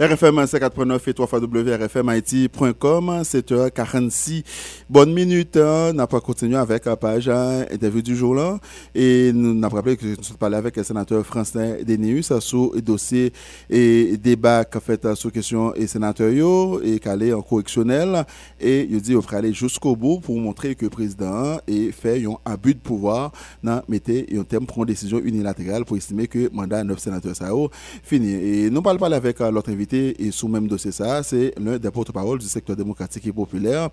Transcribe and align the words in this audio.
RFM 0.00 0.44
54.9 0.44 1.00
et 1.08 1.12
3 1.12 1.26
rfmit.com, 1.26 3.22
7h46. 3.22 4.44
Bonne 4.88 5.12
minute, 5.12 5.56
hein. 5.56 5.92
n'a 5.92 6.06
pas 6.06 6.20
continué 6.20 6.54
avec 6.54 6.84
la 6.84 6.94
page 6.94 7.28
hein, 7.28 7.64
interview 7.68 8.00
du 8.00 8.14
jour 8.14 8.36
là. 8.36 8.60
Et 8.94 9.32
nous 9.34 9.60
avons 9.64 9.74
rappelé 9.74 9.96
que 9.96 10.06
nous 10.06 10.12
avons 10.12 10.36
parlé 10.38 10.56
avec 10.56 10.76
le 10.76 10.84
sénateur 10.84 11.26
français 11.26 11.82
Deneus 11.84 12.38
sur 12.38 12.70
le 12.76 12.80
dossier 12.80 13.32
et 13.68 14.16
débat 14.18 14.64
qu'a 14.64 14.78
fait 14.78 15.16
sur 15.16 15.32
question 15.32 15.74
et 15.74 15.88
sénateur 15.88 16.30
yo, 16.30 16.80
et 16.80 17.00
qu'elle 17.00 17.34
en 17.34 17.42
correctionnel. 17.42 18.24
Et 18.60 18.86
il 18.88 19.00
dit 19.00 19.14
qu'il 19.14 19.20
faut 19.20 19.34
aller 19.34 19.52
jusqu'au 19.52 19.96
bout 19.96 20.20
pour 20.20 20.38
montrer 20.38 20.76
que 20.76 20.84
le 20.84 20.90
président 20.90 21.58
et 21.66 21.90
fait 21.90 22.24
un 22.24 22.36
abus 22.44 22.74
de 22.74 22.78
pouvoir, 22.80 23.32
dans 23.64 23.82
mettez 23.88 24.28
un 24.38 24.44
terme 24.44 24.64
pour 24.64 24.78
une 24.78 24.84
décision 24.84 25.18
unilatérale 25.18 25.84
pour 25.84 25.96
estimer 25.96 26.28
que 26.28 26.38
le 26.38 26.50
mandat 26.52 26.84
de 26.84 26.88
9 26.90 26.98
sénateurs 27.00 27.34
ça 27.34 27.50
fini. 28.04 28.30
Et 28.30 28.70
nous 28.70 28.80
parlons 28.80 29.02
avec 29.02 29.40
euh, 29.40 29.50
l'autre 29.50 29.72
invité 29.72 29.87
et 29.92 30.30
sous 30.30 30.48
même 30.48 30.66
dossier 30.66 30.92
ça, 30.92 31.22
c'est 31.22 31.52
l'un 31.58 31.78
des 31.78 31.90
porte-parole 31.90 32.38
du 32.38 32.46
secteur 32.46 32.76
démocratique 32.76 33.26
et 33.26 33.32
populaire. 33.32 33.88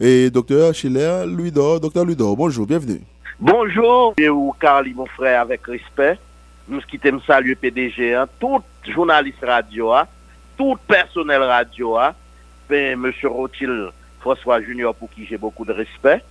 Et 0.00 0.30
docteur 0.30 0.74
Schiller 0.74 1.24
Louis-Dor. 1.26 1.80
Docteur 1.80 2.04
Louis-Dor, 2.04 2.36
bonjour, 2.36 2.66
bienvenue. 2.66 3.00
Bonjour, 3.38 4.14
et 4.18 4.28
ou 4.28 4.54
Carly, 4.58 4.94
mon 4.94 5.06
frère, 5.06 5.42
avec 5.42 5.66
respect. 5.66 6.18
Nous 6.68 6.80
qui 6.80 6.98
t'aime 6.98 7.20
saluer 7.26 7.54
PDG, 7.54 8.14
hein, 8.14 8.26
tout 8.40 8.62
journaliste 8.88 9.44
radio, 9.44 9.92
hein, 9.92 10.06
tout 10.56 10.76
personnel 10.88 11.42
radio, 11.42 11.96
hein, 11.98 12.14
ben, 12.68 12.98
Monsieur 12.98 13.28
Rothil 13.28 13.90
François 14.20 14.60
Junior, 14.60 14.94
pour 14.94 15.10
qui 15.10 15.26
j'ai 15.26 15.36
beaucoup 15.36 15.64
de 15.64 15.72
respect, 15.72 16.22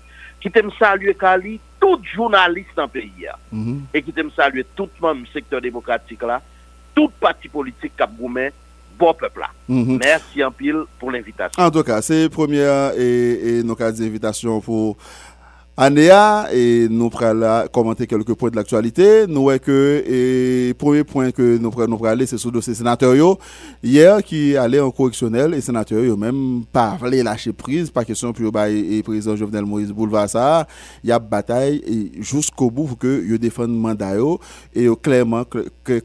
qui 0.41 0.51
t'aime 0.51 0.71
saluer 0.77 1.15
Carly, 1.15 1.59
tout 1.79 2.01
journaliste 2.03 2.71
dans 2.75 2.83
le 2.83 2.89
pays, 2.89 3.27
hein, 3.31 3.37
mm-hmm. 3.53 3.79
et 3.93 4.01
qui 4.01 4.11
t'aime 4.11 4.31
saluer 4.35 4.65
tout 4.75 4.89
le 4.99 5.07
monde 5.07 5.25
secteur 5.31 5.61
démocratique 5.61 6.23
là, 6.23 6.41
tout 6.95 7.09
parti 7.19 7.47
politique 7.47 7.95
cap 7.95 8.09
bon 8.97 9.13
peuple 9.13 9.39
là. 9.39 9.49
Mhm. 9.67 9.99
Merci 10.03 10.43
en 10.43 10.51
pile 10.51 10.83
pour 10.99 11.11
l'invitation. 11.11 11.61
En 11.61 11.71
tout 11.71 11.83
cas, 11.83 12.01
c'est 12.01 12.29
première 12.29 12.93
et, 12.97 13.57
et 13.59 13.63
nos 13.63 13.75
cas 13.75 13.91
d'invitation 13.91 14.61
pour 14.61 14.97
Anéa, 15.77 16.47
et 16.53 16.87
nous 16.89 17.11
allons 17.19 17.67
commenter 17.67 18.07
quelques 18.07 18.33
points 18.33 18.49
de 18.49 18.55
l'actualité. 18.55 19.27
Nous 19.27 19.41
voyons 19.41 19.59
que, 19.59 20.03
et 20.07 20.73
premier 20.73 21.03
point 21.03 21.31
que 21.31 21.57
nous 21.57 21.69
allons 21.81 22.01
aller, 22.05 22.25
c'est 22.25 22.37
sur 22.37 22.49
le 22.49 22.53
dossier 22.53 22.73
sénateur. 22.73 23.13
Hier, 23.83 24.23
qui 24.23 24.55
allait 24.55 24.79
en 24.79 24.89
correctionnel, 24.89 25.53
et 25.53 25.59
sénateur, 25.59 26.17
même 26.17 26.63
parlé, 26.71 27.21
lâcher 27.21 27.51
prise, 27.51 27.89
pas 27.89 28.05
question 28.05 28.31
pour 28.31 28.45
le 28.45 29.01
président 29.01 29.35
Jovenel 29.35 29.65
Moïse 29.65 29.91
Boulevard 29.91 30.29
ça. 30.29 30.65
Il 31.03 31.09
y 31.09 31.11
a 31.11 31.19
bataille, 31.19 32.11
jusqu'au 32.21 32.71
bout, 32.71 32.85
pour 32.85 32.97
que 32.97 33.25
il 33.27 33.37
défende 33.37 33.71
le 33.71 33.75
mandat, 33.75 34.15
et 34.73 34.87
clairement, 35.03 35.43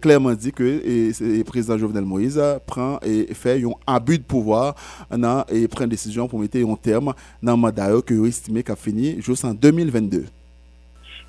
clairement 0.00 0.34
dit 0.34 0.50
que 0.50 0.82
le 1.20 1.42
président 1.44 1.78
Jovenel 1.78 2.05
Moïse 2.05 2.42
prend 2.66 2.98
et 3.06 3.32
fait 3.34 3.62
un 3.62 3.70
abus 3.86 4.18
de 4.18 4.24
pouvoir, 4.24 4.74
et 5.48 5.68
prend 5.68 5.84
une 5.84 5.90
décision 5.90 6.27
pour 6.27 6.40
mettre 6.40 6.58
un 6.58 6.74
terme 6.74 7.14
dans 7.40 7.52
le 7.52 7.58
mandat, 7.58 7.92
que 8.05 8.27
estimé 8.27 8.64
qu'il 8.64 8.72
a 8.72 8.77
fini 8.77 9.16
juste 9.20 9.44
en 9.44 9.59
2022. 9.61 10.27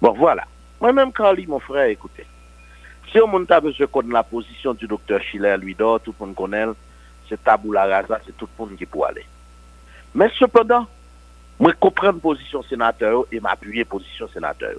Bon, 0.01 0.13
voilà. 0.13 0.45
Moi-même, 0.79 1.11
Carly, 1.11 1.45
mon 1.45 1.59
frère, 1.59 1.85
écoutez. 1.85 2.25
Si 3.11 3.19
on 3.19 3.27
monte 3.27 3.51
besoin 3.61 3.87
de 4.03 4.13
la 4.13 4.23
position 4.23 4.73
du 4.73 4.87
docteur 4.87 5.21
Schiller, 5.21 5.57
lui 5.57 5.75
d'or, 5.75 5.99
tout 5.99 6.15
le 6.17 6.25
monde 6.25 6.35
connaît, 6.35 6.65
c'est 7.27 7.43
tabou 7.43 7.73
la 7.73 7.85
rasa, 7.85 8.19
c'est 8.25 8.35
tout 8.37 8.47
le 8.57 8.65
monde 8.65 8.77
qui 8.77 8.85
peut 8.85 9.03
aller. 9.03 9.25
Mais 10.15 10.29
cependant, 10.39 10.87
moi, 11.59 11.71
je 11.71 11.77
comprends 11.77 12.07
la 12.07 12.13
position 12.13 12.63
sénateur 12.63 13.25
et 13.31 13.39
m'appuyer 13.39 13.83
position 13.83 14.27
sénateur. 14.29 14.75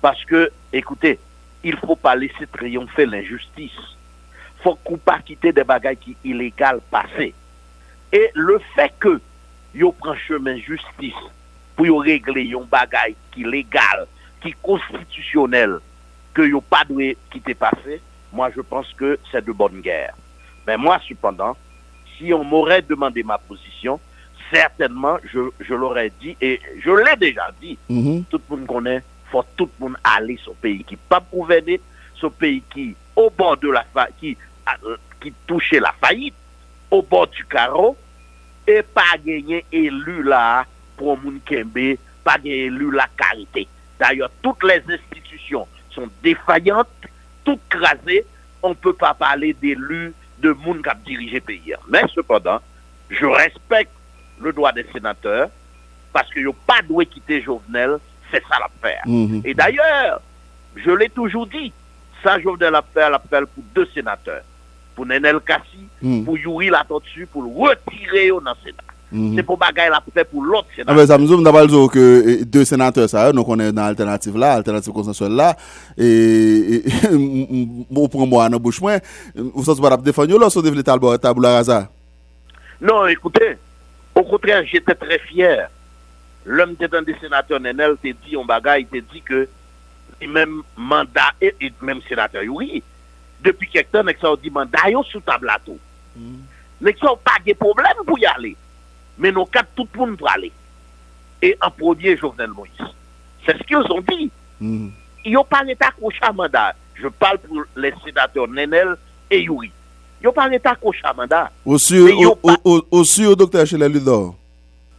Parce 0.00 0.24
que, 0.24 0.50
écoutez, 0.72 1.18
il 1.64 1.74
ne 1.74 1.80
faut 1.80 1.96
pas 1.96 2.14
laisser 2.14 2.46
triompher 2.50 3.06
l'injustice. 3.06 3.72
Il 4.58 4.62
faut 4.62 4.96
pas 4.96 5.18
quitter 5.18 5.52
des 5.52 5.64
bagailles 5.64 5.96
qui 5.96 6.16
illégales 6.24 6.80
passées. 6.90 7.34
Et 8.12 8.30
le 8.34 8.60
fait 8.74 8.92
que 8.98 9.20
yo 9.74 9.92
prend 9.92 10.14
chemin 10.14 10.56
justice 10.56 11.14
pou 11.76 11.86
yo 11.88 12.00
regle 12.04 12.42
yon 12.48 12.66
bagay 12.70 13.14
ki 13.34 13.44
legal, 13.44 14.06
ki 14.42 14.54
konstitusyonel, 14.64 15.78
ke 16.36 16.48
yo 16.48 16.60
pa 16.60 16.82
dwe 16.88 17.14
ki 17.32 17.40
te 17.44 17.54
pase, 17.56 18.00
moi 18.32 18.50
je 18.54 18.60
pense 18.60 18.92
que 18.94 19.18
c'est 19.30 19.44
de 19.44 19.52
bonne 19.52 19.80
guerre. 19.80 20.14
Mais 20.66 20.76
moi, 20.76 20.98
cependant, 21.08 21.56
si 22.16 22.32
on 22.32 22.44
m'aurait 22.44 22.82
demandé 22.82 23.22
ma 23.22 23.38
position, 23.38 24.00
certainement, 24.52 25.18
je, 25.32 25.40
je 25.60 25.74
l'aurais 25.74 26.12
dit, 26.20 26.36
et 26.40 26.60
je 26.80 26.90
l'ai 26.90 27.16
déjà 27.16 27.50
dit, 27.60 27.78
mm 27.88 28.00
-hmm. 28.00 28.24
tout 28.30 28.40
le 28.50 28.56
monde 28.56 28.66
connaît, 28.66 29.02
faut 29.30 29.44
tout 29.56 29.70
le 29.78 29.84
monde 29.84 29.96
aller 30.02 30.36
sur 30.36 30.54
pays 30.54 30.84
qui 30.84 30.96
pas 30.96 31.22
gouverné, 31.32 31.80
sur 32.14 32.32
pays 32.32 32.62
qui, 32.72 32.94
au 33.14 33.30
bord 33.30 33.56
de 33.56 33.70
la 33.70 33.84
faillite, 33.94 34.16
qui, 34.18 34.36
euh, 34.84 34.96
qui 35.20 35.32
touchait 35.46 35.80
la 35.80 35.94
faillite, 36.00 36.34
au 36.90 37.02
bord 37.02 37.28
du 37.28 37.44
carreau, 37.44 37.96
et 38.66 38.82
pas 38.82 39.16
gagner 39.24 39.64
élu 39.72 40.22
là, 40.22 40.64
pour 40.96 41.18
moun 41.18 41.40
kembe, 41.44 41.96
pas 42.24 42.38
élu 42.44 42.90
la 42.90 43.06
carité. 43.16 43.68
D'ailleurs, 43.98 44.30
toutes 44.42 44.62
les 44.64 44.82
institutions 44.88 45.66
sont 45.90 46.08
défaillantes, 46.22 46.88
toutes 47.44 47.60
crasées. 47.68 48.26
On 48.62 48.70
ne 48.70 48.74
peut 48.74 48.92
pas 48.92 49.14
parler 49.14 49.54
d'élus 49.54 50.12
de 50.38 50.52
moun 50.52 50.82
qui 50.82 50.88
a 50.88 50.94
dirigé 50.94 51.36
le 51.36 51.40
pays. 51.40 51.74
Mais 51.88 52.02
cependant, 52.14 52.60
je 53.08 53.24
respecte 53.24 53.92
le 54.40 54.52
droit 54.52 54.72
des 54.72 54.86
sénateurs 54.92 55.48
parce 56.12 56.32
qu'ils 56.32 56.44
n'ont 56.44 56.56
pas 56.66 56.82
dû 56.82 57.06
quitter 57.06 57.40
Jovenel. 57.42 57.98
C'est 58.30 58.42
ça 58.48 58.58
l'affaire. 58.58 59.02
Mhm. 59.06 59.42
Et 59.44 59.54
d'ailleurs, 59.54 60.20
je 60.74 60.90
l'ai 60.90 61.08
toujours 61.08 61.46
dit, 61.46 61.72
ça 62.24 62.40
Jovenel 62.40 62.74
a 62.74 62.82
fait 62.82 63.08
l'appel 63.08 63.46
pour 63.46 63.62
deux 63.74 63.86
sénateurs. 63.94 64.42
Pour 64.96 65.06
Nenel 65.06 65.38
Kassi, 65.40 65.86
mhm. 66.02 66.24
pour 66.24 66.36
Yuri 66.36 66.70
Latortu, 66.70 67.26
pour 67.26 67.42
le 67.42 67.48
retirer 67.48 68.30
au 68.30 68.40
Sénat. 68.40 68.82
Mhm. 69.12 69.36
C'est 69.36 69.42
pour 69.44 69.56
bagaille 69.56 69.88
la 69.88 70.02
fait 70.12 70.24
pour 70.24 70.42
l'autre 70.42 70.66
sénateur. 70.74 70.94
Ah 70.94 70.96
ben, 70.96 71.06
ça 71.06 71.16
me 71.16 71.26
dit 71.26 71.44
d'abord 71.44 71.90
que 71.90 72.42
deux 72.42 72.64
sénateurs, 72.64 73.08
ça, 73.08 73.32
donc 73.32 73.48
on 73.48 73.58
est 73.60 73.70
dans 73.70 73.82
l'alternative 73.82 74.36
là, 74.36 74.54
l'alternative 74.56 74.92
consensuelle 74.92 75.32
là, 75.32 75.56
et, 75.96 76.82
bon, 77.88 78.08
pour 78.10 78.26
moi, 78.26 78.48
dans 78.48 78.58
bouche 78.58 78.80
moins, 78.80 78.98
vous 79.36 79.64
savez 79.64 79.80
pas 79.80 79.96
défendre 79.96 80.38
là, 80.38 80.50
sur 80.50 80.62
des 80.62 80.82
tabou 80.82 81.40
la 81.40 81.54
rasa. 81.54 81.88
Non, 82.80 83.06
écoutez, 83.06 83.56
au 84.14 84.24
contraire, 84.24 84.64
j'étais 84.66 84.94
très 84.94 85.18
fier. 85.20 85.70
L'homme 86.44 86.72
était 86.72 86.94
un 86.94 87.02
des 87.02 87.16
sénateurs, 87.20 87.60
Nenel, 87.60 87.96
t'a 88.02 88.08
dit, 88.08 88.36
on 88.36 88.44
bagaille, 88.44 88.86
il 88.92 89.00
t'a 89.00 89.12
dit 89.12 89.22
que, 89.22 89.48
même 90.26 90.62
mandat, 90.76 91.32
et, 91.40 91.54
même 91.80 92.00
sénateur, 92.08 92.42
oui, 92.48 92.82
depuis 93.42 93.68
quelque 93.68 93.92
temps, 93.92 94.32
a 94.32 94.36
dit 94.36 94.50
mandat, 94.50 94.78
sous 95.10 95.20
table 95.20 95.48
à 95.48 95.58
tout. 95.64 95.78
Mm. 96.16 96.90
pas 97.24 97.38
de 97.46 97.52
problème 97.52 97.94
pour 98.04 98.18
y 98.18 98.26
aller 98.26 98.56
mais 99.18 99.32
nos 99.32 99.46
quatre, 99.46 99.68
tout 99.74 99.88
le 99.94 99.98
monde 100.00 100.16
pour 100.16 100.30
aller. 100.30 100.52
Et 101.42 101.56
en 101.62 101.70
premier, 101.70 102.16
Jovenel 102.16 102.50
Moïse. 102.50 102.72
C'est 103.44 103.56
ce 103.56 103.62
qu'ils 103.62 103.76
ont 103.76 104.02
dit. 104.08 104.30
Mm. 104.60 104.88
Ils 105.24 105.32
n'ont 105.32 105.44
pas 105.44 105.62
été 105.66 105.84
accrochés 105.84 106.18
à 106.22 106.32
mandat. 106.32 106.74
Je 106.94 107.08
parle 107.08 107.38
pour 107.38 107.62
les 107.76 107.92
sénateurs 108.04 108.48
Nenel 108.48 108.96
et 109.30 109.42
Yuri. 109.42 109.70
Ils 110.20 110.24
n'ont 110.26 110.32
pas 110.32 110.50
été 110.52 110.68
accrochés 110.68 111.04
à 111.04 111.12
mandat. 111.12 111.50
Aussi, 111.64 111.98
au, 111.98 112.84
au 112.90 113.34
docteur 113.34 113.64
Ludor. 113.88 114.34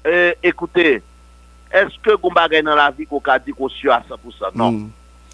Euh, 0.05 0.33
écoutez, 0.43 1.01
est-ce 1.71 1.99
que 2.01 2.11
vous 2.21 2.29
avez 2.35 2.61
dans 2.61 2.75
la 2.75 2.91
vie 2.91 3.05
qu'on 3.05 3.19
a 3.25 3.39
dit 3.39 3.51
qu'on 3.51 3.67
à 3.67 4.01
100% 4.01 4.03
Non. 4.55 4.71
Mm. 4.71 4.89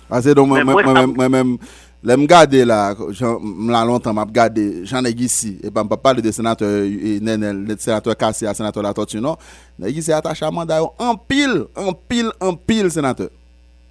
Ah, 0.10 0.22
c'est 0.22 0.36
donc 0.36 0.48
moi-même. 0.50 1.58
Là, 2.04 2.18
garder 2.18 2.66
là, 2.66 2.94
m'la 3.42 3.86
longtemps, 3.86 4.14
m'a 4.14 4.24
regardé, 4.26 4.86
j'en 4.86 5.06
ai 5.06 5.12
ici, 5.12 5.58
et 5.64 5.72
pas 5.72 5.86
parler 5.86 6.22
de 6.22 6.32
sénateur, 6.32 6.68
Nenel, 6.68 7.64
le 7.64 7.78
sénateur 7.78 8.18
Kassi, 8.18 8.46
le 8.46 8.54
sénateur 8.54 8.84
La 8.84 8.94
Tortue, 8.94 9.22
non? 9.22 9.38
Ici, 9.80 10.12
attaché 10.12 10.44
à 10.46 10.52
mandat, 10.52 10.82
en 11.00 11.16
pile, 11.16 11.64
en 11.76 11.94
pile, 11.94 12.30
en 12.42 12.56
pile, 12.56 12.92
sénateur. 12.92 13.30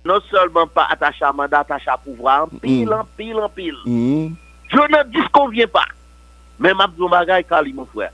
Non 0.04 0.20
seulement 0.30 0.66
pas 0.66 0.88
attaché 0.90 1.24
à 1.24 1.32
mandat, 1.32 1.60
attaché 1.60 1.88
à 1.88 1.96
pouvoir, 1.96 2.44
en 2.44 2.58
pile, 2.58 2.86
mm. 2.86 2.92
en 2.92 3.06
pile, 3.16 3.36
en 3.36 3.48
pile. 3.48 3.76
Mm. 3.86 4.28
Je 4.68 4.76
ne 4.76 5.10
disconviens 5.20 5.68
pas. 5.68 5.86
Mais 6.58 6.74
m'a 6.74 6.86
bagay, 6.86 7.44
Kali, 7.44 7.72
mon 7.72 7.86
frère. 7.86 8.12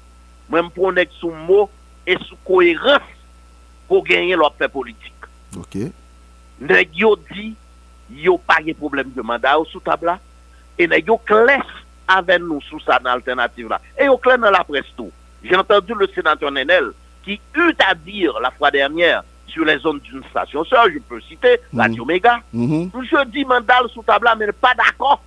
Moi, 0.48 0.62
je 0.62 0.80
prends 0.80 0.92
sous 1.18 1.30
mot 1.30 1.68
et 2.06 2.16
sous 2.28 2.36
cohérence 2.46 3.00
pour 3.88 4.04
gagner 4.04 4.36
leur 4.36 4.52
paix 4.52 4.68
politique. 4.68 5.12
Ok. 5.56 5.76
Nèg 6.60 6.90
yo 6.94 7.16
dit, 7.32 7.54
yo 8.10 8.38
pa 8.38 8.60
ge 8.64 8.74
problem 8.76 9.12
de 9.14 9.22
mandat 9.22 9.60
ou 9.60 9.68
sou 9.68 9.84
tabla, 9.84 10.18
e 10.78 10.86
ne 10.88 11.00
yo 11.02 11.18
kles 11.28 11.66
avèn 12.08 12.44
nou 12.46 12.64
sou 12.68 12.80
sa 12.84 12.98
nan 13.02 13.14
alternatif 13.18 13.68
la. 13.70 13.80
E 13.96 14.08
yo 14.08 14.16
kles 14.22 14.40
nan 14.40 14.54
la 14.54 14.64
presto. 14.64 15.10
J'ai 15.42 15.56
entendu 15.56 15.94
le 15.94 16.08
sénateur 16.08 16.50
Nenel 16.50 16.90
qui 17.22 17.40
eut 17.54 17.76
à 17.86 17.94
dire 17.94 18.38
la 18.40 18.50
fois 18.50 18.70
dernière 18.70 19.22
sur 19.46 19.64
les 19.64 19.78
zones 19.78 20.00
d'une 20.00 20.22
station 20.24 20.64
sœur, 20.64 20.86
je 20.92 20.98
peux 20.98 21.20
citer 21.20 21.58
mmh. 21.72 21.80
Radio 21.80 22.04
mhm. 22.04 22.08
Méga. 22.08 22.40
Mmh. 22.52 22.88
Je 22.94 23.24
dis 23.26 23.44
Mandal 23.44 23.88
sous 23.92 24.02
tabla, 24.02 24.34
mais 24.34 24.50
pas 24.52 24.74
d'accord 24.74 25.22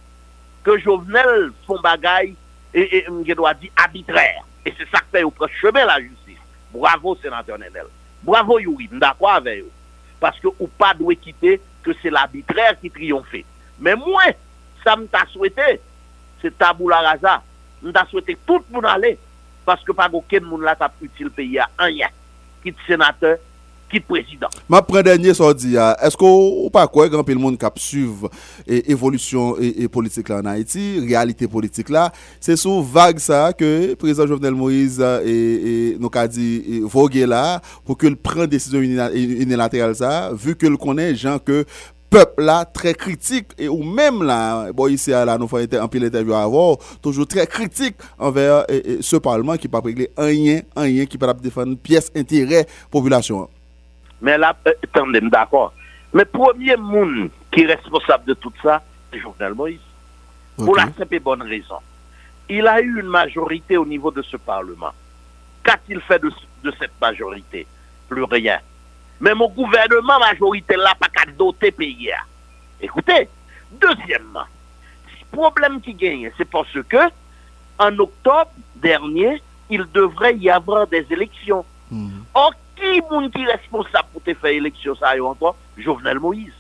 que 0.64 0.78
Jovenel 0.78 1.52
son 1.66 1.80
bagaille 1.82 2.36
et, 2.74 2.98
et 2.98 3.06
je 3.28 3.34
dois 3.34 3.54
dire 3.54 3.72
arbitraire. 3.76 4.44
Et 4.66 4.74
c'est 4.78 4.90
ça 4.90 5.00
que 5.00 5.06
fait 5.12 5.24
au 5.24 5.32
proche 5.32 5.52
chemin 5.60 5.86
la 5.86 6.00
justice. 6.00 6.38
Bravo 6.72 7.16
sénateur 7.22 7.58
Nenel. 7.58 7.86
Bravo 8.24 8.60
Yuri, 8.60 8.90
d'accord 8.92 9.32
avec 9.32 9.64
vous. 9.64 9.72
Parce 10.20 10.40
que 10.40 10.48
ou 10.60 10.68
pas 10.68 10.94
doit 10.94 11.16
quitter 11.16 11.60
ke 11.86 11.96
se 12.02 12.12
l'arbitrer 12.14 12.78
ki 12.82 12.92
triyonfe. 12.94 13.44
Men 13.82 14.00
mwen, 14.02 14.36
sa 14.84 14.96
mta 15.00 15.26
souwete, 15.32 15.78
se 16.42 16.52
tabou 16.58 16.90
la 16.92 17.02
raza, 17.06 17.40
mta 17.84 18.06
souwete 18.10 18.38
tout 18.48 18.66
moun 18.74 18.88
ale, 18.90 19.16
paske 19.68 19.94
pa 19.98 20.10
go 20.12 20.24
ken 20.30 20.46
moun 20.48 20.66
la 20.66 20.76
tap 20.78 20.98
util 21.04 21.32
peyi 21.34 21.60
a 21.62 21.70
anyak, 21.82 22.14
kit 22.64 22.78
senate, 22.88 23.38
Quitte 23.92 24.06
sénateur, 24.08 24.08
quitte 24.08 24.08
président. 24.08 24.48
Ma 24.70 24.82
premier 24.82 25.04
dernier 25.04 25.34
sorti, 25.34 25.76
est-ce 25.76 26.16
qu'on 26.16 26.70
pas 26.72 26.88
quoi 26.88 27.10
grand 27.10 27.28
le 27.28 27.36
monde 27.36 27.58
qui 27.58 27.66
suivre 27.82 28.30
évolution 28.68 29.58
et, 29.60 29.88
politique 29.88 30.30
là 30.30 30.40
en 30.40 30.46
Haïti, 30.46 31.00
réalité 31.08 31.48
politique 31.48 31.90
là, 31.90 32.12
c'est 32.40 32.56
sous 32.56 32.82
vague 32.84 33.20
ça 33.20 33.54
que 33.54 33.90
le 33.90 33.96
président 33.96 34.28
Jovenel 34.28 34.54
Moïse 34.54 35.04
et, 35.26 35.98
nous 36.00 36.10
a 36.14 36.28
dit 36.28 36.82
voguer 36.84 37.26
là 37.26 37.62
pour 37.86 37.98
qu'il 37.98 38.16
prenne 38.16 38.48
décision 38.48 38.80
unilatérale 38.80 39.96
ça, 39.96 40.32
vu 40.34 40.56
que 40.56 40.68
le 40.68 40.78
connaît 40.78 41.16
gens 41.16 41.40
que 41.40 41.66
peuple 42.10 42.44
là 42.44 42.66
très 42.66 42.94
critique 42.94 43.48
et 43.58 43.70
ou 43.70 43.84
même 43.84 44.22
là 44.22 44.74
bon 44.74 44.88
ici 44.90 45.12
là 45.12 45.38
nous 45.38 45.48
faisons 45.48 45.82
un 45.82 45.88
peu 45.88 45.98
l'interview 45.98 46.34
avant 46.34 46.78
toujours 47.02 47.26
très 47.26 47.48
critique 47.48 47.96
envers 48.20 48.66
ce 49.00 49.16
parlement 49.16 49.56
qui 49.56 49.70
pas 49.70 49.80
régler 49.80 50.12
rien 50.18 50.60
rien 50.76 51.06
qui 51.06 51.18
pas 51.18 51.34
défendre 51.34 51.78
pièce 51.78 52.12
intérêt 52.14 52.68
population 52.92 53.48
mais 54.22 54.38
là 54.38 54.56
euh, 54.68 54.74
attendez 54.84 55.22
d'accord 55.22 55.74
mais 56.14 56.26
premier 56.26 56.76
monde 56.78 57.30
qui 57.52 57.62
est 57.62 57.66
responsable 57.68 58.26
de 58.26 58.34
tout 58.34 58.54
ça 58.62 58.82
c'est 59.12 59.20
Jovenel 59.20 59.54
Moïse 59.54 59.80
pour 60.58 60.76
la 60.76 60.84
simple 60.84 61.16
et 61.16 61.20
bonne 61.20 61.42
raison 61.42 61.78
il 62.50 62.68
a 62.68 62.82
eu 62.82 63.00
une 63.00 63.08
majorité 63.08 63.78
au 63.78 63.86
niveau 63.86 64.12
de 64.12 64.22
ce 64.22 64.38
parlement 64.38 64.92
qu'a-t-il 65.64 66.02
fait 66.02 66.20
de, 66.20 66.32
de 66.64 66.74
cette 66.80 67.00
majorité 67.00 67.66
plus 68.08 68.24
rien 68.24 68.60
mais 69.22 69.36
mon 69.36 69.48
gouvernement 69.50 70.20
majorité 70.20 70.76
là 70.76 70.94
pas 71.00 71.08
qu'à 71.08 71.32
doter 71.32 71.72
pays. 71.72 72.12
Écoutez, 72.82 73.30
deuxièmement, 73.72 74.48
le 75.06 75.38
problème 75.38 75.80
qui 75.80 75.94
gagne, 75.94 76.32
c'est 76.38 76.50
parce 76.50 76.82
que 76.90 76.98
en 77.78 77.98
octobre 78.00 78.52
dernier, 78.76 79.42
il 79.70 79.86
devrait 79.94 80.36
y 80.38 80.50
avoir 80.50 80.88
des 80.88 81.06
élections. 81.12 81.64
Hmm. 81.92 82.24
Or, 82.34 82.52
qui 82.82 83.42
est 83.42 83.46
responsable 83.46 84.08
pour 84.12 84.24
te 84.24 84.34
faire 84.34 84.52
élection 84.52 84.96
ça 84.96 85.14
encore? 85.24 85.56
Jovenel 85.78 86.20
Moïse. 86.20 86.54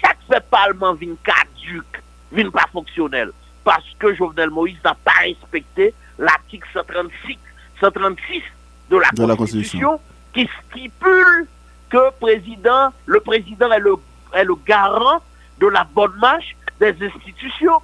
Chaque 0.00 0.18
fait 0.30 0.44
parlement 0.50 0.94
vient 0.94 1.14
caduque, 1.24 2.02
vient 2.30 2.50
pas 2.50 2.66
fonctionnel, 2.72 3.32
parce 3.64 3.84
que 3.98 4.14
Jovenel 4.14 4.50
Moïse 4.50 4.78
n'a 4.84 4.94
pas 4.94 5.20
respecté 5.22 5.94
l'article 6.18 6.68
136, 6.72 7.38
136 7.80 8.42
de 8.90 8.96
la, 8.96 9.36
Constitution 9.36 10.00
qui 10.32 10.48
stipule 10.68 11.46
que 11.90 12.10
président, 12.20 12.92
le 13.06 13.20
président 13.20 13.70
est 13.72 13.78
le, 13.78 13.94
est 14.34 14.44
le 14.44 14.54
garant 14.66 15.20
de 15.58 15.66
la 15.66 15.84
bonne 15.84 16.16
marche 16.20 16.56
des 16.78 16.94
institutions. 17.02 17.80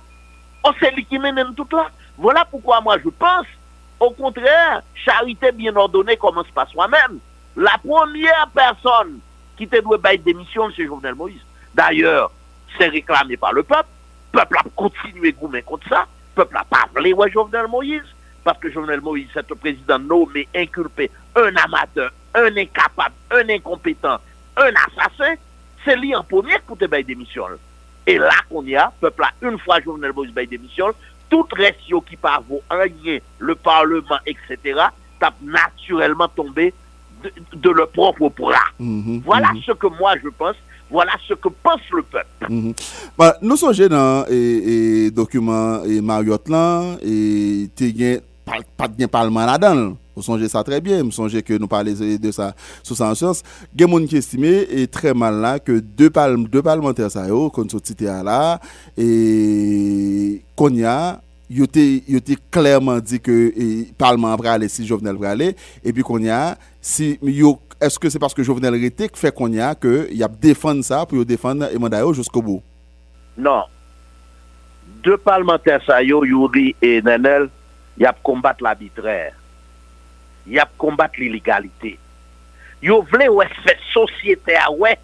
On 0.62 0.72
sait 0.74 0.90
lui 0.92 1.04
qui 1.04 1.18
mène 1.18 1.54
tout 1.54 1.66
là. 1.72 1.88
Voilà 2.16 2.44
pourquoi 2.44 2.80
moi 2.80 2.96
je 3.02 3.08
pense, 3.08 3.46
au 3.98 4.10
contraire, 4.10 4.82
charité 4.94 5.52
bien 5.52 5.74
ordonnée 5.74 6.16
commence 6.16 6.50
par 6.54 6.68
soi-même. 6.68 7.18
La 7.56 7.78
première 7.78 8.48
personne 8.54 9.20
qui 9.56 9.68
te 9.68 9.80
doit 9.80 9.98
bailler 9.98 10.18
démission, 10.18 10.70
c'est 10.74 10.86
Jovenel 10.86 11.14
Moïse. 11.14 11.40
D'ailleurs, 11.74 12.32
c'est 12.76 12.88
réclamé 12.88 13.36
par 13.36 13.52
le 13.52 13.62
peuple. 13.62 13.88
Le 14.32 14.40
peuple 14.40 14.56
a 14.58 14.62
continué 14.74 15.32
goumer 15.32 15.62
contre 15.62 15.88
ça. 15.88 16.06
Le 16.36 16.42
peuple 16.42 16.56
a 16.56 16.64
parlé 16.64 17.12
ouais, 17.12 17.30
Jovenel 17.30 17.68
Moïse. 17.68 18.02
Parce 18.42 18.58
que 18.58 18.70
Jovenel 18.70 19.00
Moïse, 19.00 19.28
c'est 19.32 19.50
un 19.50 19.56
président 19.56 19.98
nommé, 19.98 20.48
inculpé, 20.54 21.10
un 21.36 21.54
amateur, 21.56 22.10
un 22.34 22.54
incapable, 22.56 23.14
un 23.30 23.48
incompétent, 23.48 24.18
un 24.56 24.72
assassin, 24.86 25.34
c'est 25.84 25.96
lui 25.96 26.14
en 26.14 26.22
premier 26.22 26.58
pour 26.66 26.76
te 26.76 26.84
bailler 26.84 27.04
démission. 27.04 27.46
Et 28.06 28.18
là 28.18 28.34
qu'on 28.50 28.64
y 28.64 28.76
a, 28.76 28.92
peuple 29.00 29.22
a 29.22 29.30
une 29.40 29.58
fois 29.58 29.80
Jovenel 29.80 30.12
Moïse 30.12 30.32
baille 30.32 30.46
démission, 30.46 30.92
tout 31.30 31.46
reste 31.52 31.78
qui 32.06 32.16
par 32.16 32.42
vos 32.42 32.62
rien, 32.70 33.18
le 33.38 33.54
Parlement, 33.54 34.18
etc., 34.26 34.58
tape 35.18 35.34
naturellement 35.42 36.28
tombé 36.28 36.74
de, 37.54 37.70
leur 37.70 37.88
propre 37.90 38.30
bras. 38.36 38.54
Mhm, 38.78 39.22
voilà 39.24 39.52
mhm. 39.52 39.60
ce 39.66 39.72
que 39.72 39.86
moi 39.98 40.14
je 40.22 40.28
pense. 40.28 40.56
Voilà 40.90 41.12
ce 41.26 41.34
que 41.34 41.48
pense 41.62 41.80
le 41.92 42.02
peuple. 42.02 42.46
Mhm. 42.48 42.74
bah, 43.18 43.36
nous 43.42 43.56
sommes 43.56 43.74
dans 43.88 44.24
les 44.28 45.10
documents 45.10 45.82
et 45.84 46.00
Mariotte 46.00 46.48
là, 46.48 46.96
et 47.02 47.68
tu 47.74 47.92
pas 48.76 48.88
de 48.88 49.06
parlement 49.06 49.46
là-dedans. 49.46 49.96
Vous 50.16 50.22
songez 50.22 50.48
ça 50.48 50.62
très 50.62 50.80
bien, 50.80 51.02
vous 51.02 51.10
songez 51.10 51.42
que 51.42 51.54
nous 51.54 51.66
parlons 51.66 51.92
de 51.92 52.30
ça 52.30 52.54
sous 52.84 52.94
sa 52.94 53.12
science. 53.14 53.42
Il 53.74 53.80
y 53.80 53.84
a 53.84 54.06
qui 54.06 54.16
estimé 54.16 54.64
et 54.70 54.86
très 54.86 55.12
mal 55.12 55.40
là 55.40 55.58
que 55.58 55.80
deux, 55.80 56.10
parlementaires 56.10 57.10
ça 57.10 57.26
yo 57.26 57.50
qu'on 57.50 57.66
là 58.22 58.60
et 58.96 60.42
qu'on 60.54 60.68
y 60.72 60.84
a 60.84 61.20
yo 61.48 61.66
te 61.68 62.36
klerman 62.54 63.02
di 63.04 63.20
ke 63.22 63.34
e, 63.52 63.66
parlement 64.00 64.38
prale 64.40 64.68
si 64.72 64.86
Jovenel 64.88 65.18
prale, 65.20 65.52
epi 65.84 66.04
kon 66.06 66.24
ya, 66.24 66.56
si 66.80 67.14
yo, 67.20 67.56
eske 67.82 68.10
se 68.12 68.20
paske 68.22 68.44
Jovenel 68.46 68.78
rete 68.80 69.10
ke 69.12 69.20
fe 69.20 69.32
kon 69.34 69.52
ya 69.54 69.74
ke 69.76 70.06
yap 70.16 70.38
defan 70.40 70.82
sa 70.86 71.04
pou 71.04 71.20
yo 71.20 71.26
defan 71.28 71.66
Emandayo 71.70 72.14
jousko 72.16 72.42
bou? 72.44 72.62
Non. 73.36 73.68
De 75.04 75.18
parlementer 75.20 75.82
sa 75.84 76.00
yo, 76.04 76.22
Yuri 76.24 76.72
e 76.80 76.96
Nenel, 77.04 77.50
yap 78.00 78.22
kombat 78.24 78.62
l'abitrer. 78.64 79.34
Yap 80.48 80.72
kombat 80.80 81.18
l'illegalité. 81.20 81.98
Yo 82.84 83.00
vle 83.08 83.30
wè 83.32 83.46
fè 83.62 83.76
sosyete 83.92 84.56
a 84.60 84.70
wè 84.72 84.94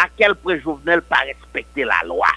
akèl 0.00 0.36
pre 0.40 0.56
Jovenel 0.60 1.02
pa 1.08 1.22
respekte 1.28 1.84
la 1.88 2.00
loa. 2.08 2.30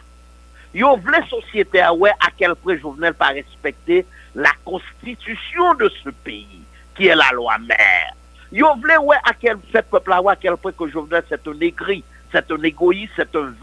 Yo 0.74 0.96
vle 0.98 1.24
société 1.30 1.82
à 1.82 1.94
ouais 1.94 2.12
à 2.20 2.30
quel 2.36 2.56
point 2.56 2.78
Jovenel 2.78 3.14
pas 3.14 3.28
respecter 3.28 4.06
la 4.34 4.52
constitution 4.66 5.76
de 5.76 5.90
ce 6.04 6.10
pays 6.10 6.62
qui 6.96 7.08
est 7.08 7.16
la 7.16 7.30
loi 7.32 7.58
mère. 7.60 8.14
Vle 8.52 8.98
ouais 9.04 9.18
à 9.24 9.34
quel 9.40 9.58
peuple 9.58 10.12
à 10.12 10.36
quel 10.36 10.58
point 10.58 10.74
Jovenel 10.92 11.24
c'est 11.30 11.48
un 11.48 11.60
aigri, 11.62 12.04
c'est 12.32 12.52
un 12.52 12.64
égoïste, 12.64 13.14
c'est 13.16 13.36
un 13.36 13.54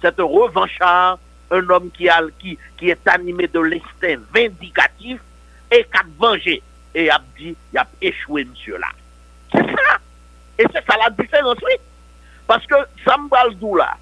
c'est 0.00 0.20
un 0.20 0.24
revanchard, 0.24 1.18
un 1.50 1.68
homme 1.68 1.90
qui 1.90 2.08
a 2.08 2.20
est 2.80 3.08
animé 3.08 3.48
de 3.48 3.60
l'instinct 3.60 4.22
vindicatif 4.32 5.20
et 5.70 5.84
qui 5.84 5.98
a 5.98 6.02
vengé 6.18 6.62
et 6.94 7.10
a 7.10 7.20
dit, 7.36 7.56
il 7.72 7.78
a 7.78 7.86
échoué, 8.00 8.44
monsieur 8.44 8.78
là. 8.78 8.88
C'est 9.52 9.58
ça. 9.58 9.98
Et 10.58 10.64
c'est 10.72 10.84
ça 10.86 10.96
la 10.96 11.10
différence, 11.10 11.58
oui. 11.64 11.74
Parce 12.46 12.64
que 12.66 12.74
Sambaldou 13.04 13.74
là, 13.76 13.96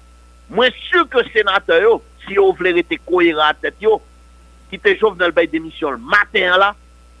moi 0.49 0.67
sûr 0.89 1.07
que 1.09 1.27
sénateur, 1.29 1.99
voulez 2.35 2.79
être 2.79 3.05
cohérent 3.05 3.47
à 3.47 3.53
tête, 3.53 3.75
qui 3.77 4.75
était 4.75 4.97
Jovenel 4.97 5.31
Bay 5.31 5.47
démission 5.47 5.91
le 5.91 5.97
matin 5.97 6.57
là, 6.57 6.75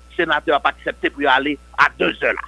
le 0.09 0.15
sénateur 0.15 0.55
n'a 0.55 0.59
pas 0.59 0.69
accepté 0.69 1.09
pour 1.09 1.27
aller 1.27 1.57
à 1.77 1.87
deux 1.97 2.15
heures 2.23 2.33
là. 2.33 2.41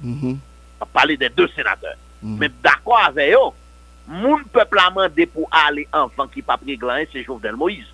Mm 0.00 0.34
On 0.80 0.84
va 0.84 0.86
parler 0.92 1.16
des 1.16 1.28
deux 1.28 1.48
sénateurs. 1.48 1.96
Mhm. 2.22 2.38
Mais 2.38 2.50
d'accord 2.62 3.00
avec 3.04 3.34
eux, 3.34 3.52
mon 4.06 4.42
peuple 4.44 4.78
a 4.78 4.88
demandé 4.88 5.26
pour 5.26 5.48
aller 5.52 5.86
enfant 5.92 6.26
qui 6.26 6.42
pas 6.42 6.56
pris 6.56 6.78
c'est 7.12 7.24
Jovenel 7.24 7.56
Moïse. 7.56 7.86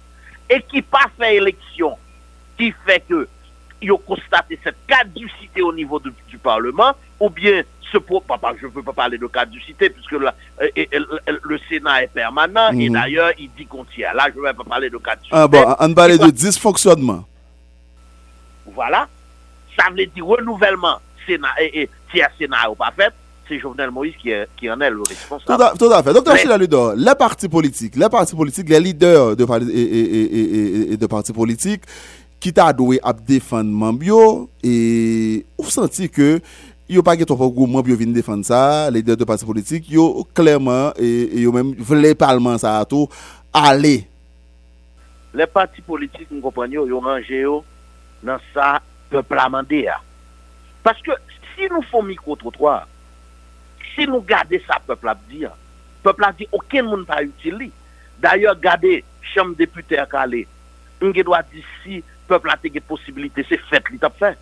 Et 0.48 0.62
qui 0.62 0.82
pas 0.82 1.10
fait 1.18 1.36
élection, 1.36 1.96
qui 2.56 2.72
fait 2.84 3.02
que 3.08 3.28
ils 3.80 3.92
ont 3.92 3.98
constaté 3.98 4.58
cette 4.62 4.76
caducité 4.86 5.60
au 5.60 5.72
niveau 5.72 6.00
du 6.00 6.38
Parlement, 6.38 6.92
ou 7.20 7.28
bien 7.28 7.62
ce 7.94 8.18
papa, 8.26 8.52
je 8.60 8.66
ne 8.66 8.72
veux 8.72 8.82
pas 8.82 8.92
parler 8.92 9.18
de 9.18 9.26
caducité, 9.26 9.90
puisque 9.90 10.12
le 10.12 11.58
Sénat 11.68 12.04
est 12.04 12.08
permanent, 12.08 12.70
et 12.72 12.88
mhm. 12.88 12.94
d'ailleurs, 12.94 13.30
il 13.38 13.50
dit 13.56 13.66
qu'on 13.66 13.84
tient. 13.84 14.12
Là, 14.14 14.28
je 14.34 14.38
ne 14.40 14.44
vais 14.44 14.52
pas 14.52 14.64
parler 14.64 14.90
de 14.90 14.98
caducité. 14.98 15.36
Ah 15.36 15.46
bon, 15.48 15.64
on 15.78 15.94
parle 15.94 16.18
de 16.18 16.30
dysfonctionnement. 16.30 17.24
Voilà. 18.66 19.08
Ça 19.78 19.86
veut 19.90 20.06
dire 20.06 20.26
renouvellement, 20.26 20.98
Sénat, 21.26 21.48
et, 21.60 21.82
et 21.82 21.90
si 22.12 22.22
un 22.22 22.28
Sénat 22.38 22.68
n'est 22.68 22.76
pas 22.76 22.92
fait, 22.96 23.12
c'est 23.48 23.58
Jovenel 23.58 23.90
Moïse 23.90 24.14
qui, 24.20 24.30
qui, 24.56 24.70
en 24.70 24.80
est 24.80 24.90
le 24.90 25.02
responsable. 25.06 25.78
Tout 25.78 25.92
à, 25.92 26.02
fait. 26.02 26.12
Docteur 26.12 26.36
Chila 26.36 26.56
Ludor, 26.56 26.94
les 26.96 27.14
partis 27.14 27.48
politiques, 27.48 27.96
les 27.96 28.08
partis 28.08 28.34
politiques, 28.34 28.68
les 28.68 28.80
leaders 28.80 29.36
de, 29.36 29.44
et, 29.70 30.96
de 30.96 31.06
partis 31.06 31.32
politiques, 31.32 31.82
qui 32.40 32.52
t'a 32.52 32.72
doué 32.72 33.00
à 33.02 33.12
défendre 33.12 33.70
Mambio 33.70 34.50
et 34.62 35.44
vous 35.58 35.70
senti 35.70 36.10
que 36.10 36.40
yo 36.88 37.02
pa 37.02 37.16
ge 37.16 37.24
ton 37.24 37.36
programme 37.36 37.88
yo 37.88 37.96
vin 37.96 38.12
défendre 38.12 38.44
ça 38.44 38.90
les 38.90 39.02
deux 39.02 39.16
de 39.16 39.24
parti 39.24 39.44
politique 39.44 39.88
yo 39.90 40.26
clairement 40.34 40.92
et, 40.98 41.06
et 41.32 41.40
yo 41.40 41.52
même 41.52 41.74
voulait 41.78 42.14
parlement 42.14 42.58
ça 42.58 42.78
à 42.78 42.84
tout 42.84 43.08
aller 43.52 44.06
les 45.32 45.46
partis 45.46 45.80
politiques 45.80 46.28
nous 46.30 46.42
comprenons 46.42 46.86
yo 46.86 47.00
rangé 47.00 47.40
yo 47.40 47.64
dans 48.22 48.38
ça 48.52 48.82
peuple 49.08 49.38
a 49.38 49.48
mandé 49.48 49.88
parce 50.82 51.00
que 51.00 51.12
si 51.56 51.66
nous 51.70 51.82
font 51.90 52.02
micro 52.02 52.36
trottoir 52.36 52.86
si 53.94 54.06
nous 54.06 54.20
garder 54.20 54.62
ça 54.68 54.78
peuple 54.86 55.08
a 55.08 55.16
dit 55.30 55.44
peuple 56.02 56.24
a 56.24 56.32
dit 56.32 56.46
aucun 56.52 56.82
monde 56.82 57.06
pas 57.06 57.22
utile 57.22 57.70
d'ailleurs 58.20 58.60
garder 58.60 59.04
chambre 59.22 59.56
député 59.56 59.96
à 59.96 60.04
Calais 60.04 60.46
on 61.00 61.10
doit 61.10 61.42
dire 61.50 61.64
si 61.82 62.04
peuple 62.28 62.50
a 62.50 62.58
des 62.62 62.80
possibilités 62.80 63.44
c'est 63.48 63.60
fait 63.70 63.82
li 63.90 63.98
t'a 63.98 64.10
fait 64.10 64.36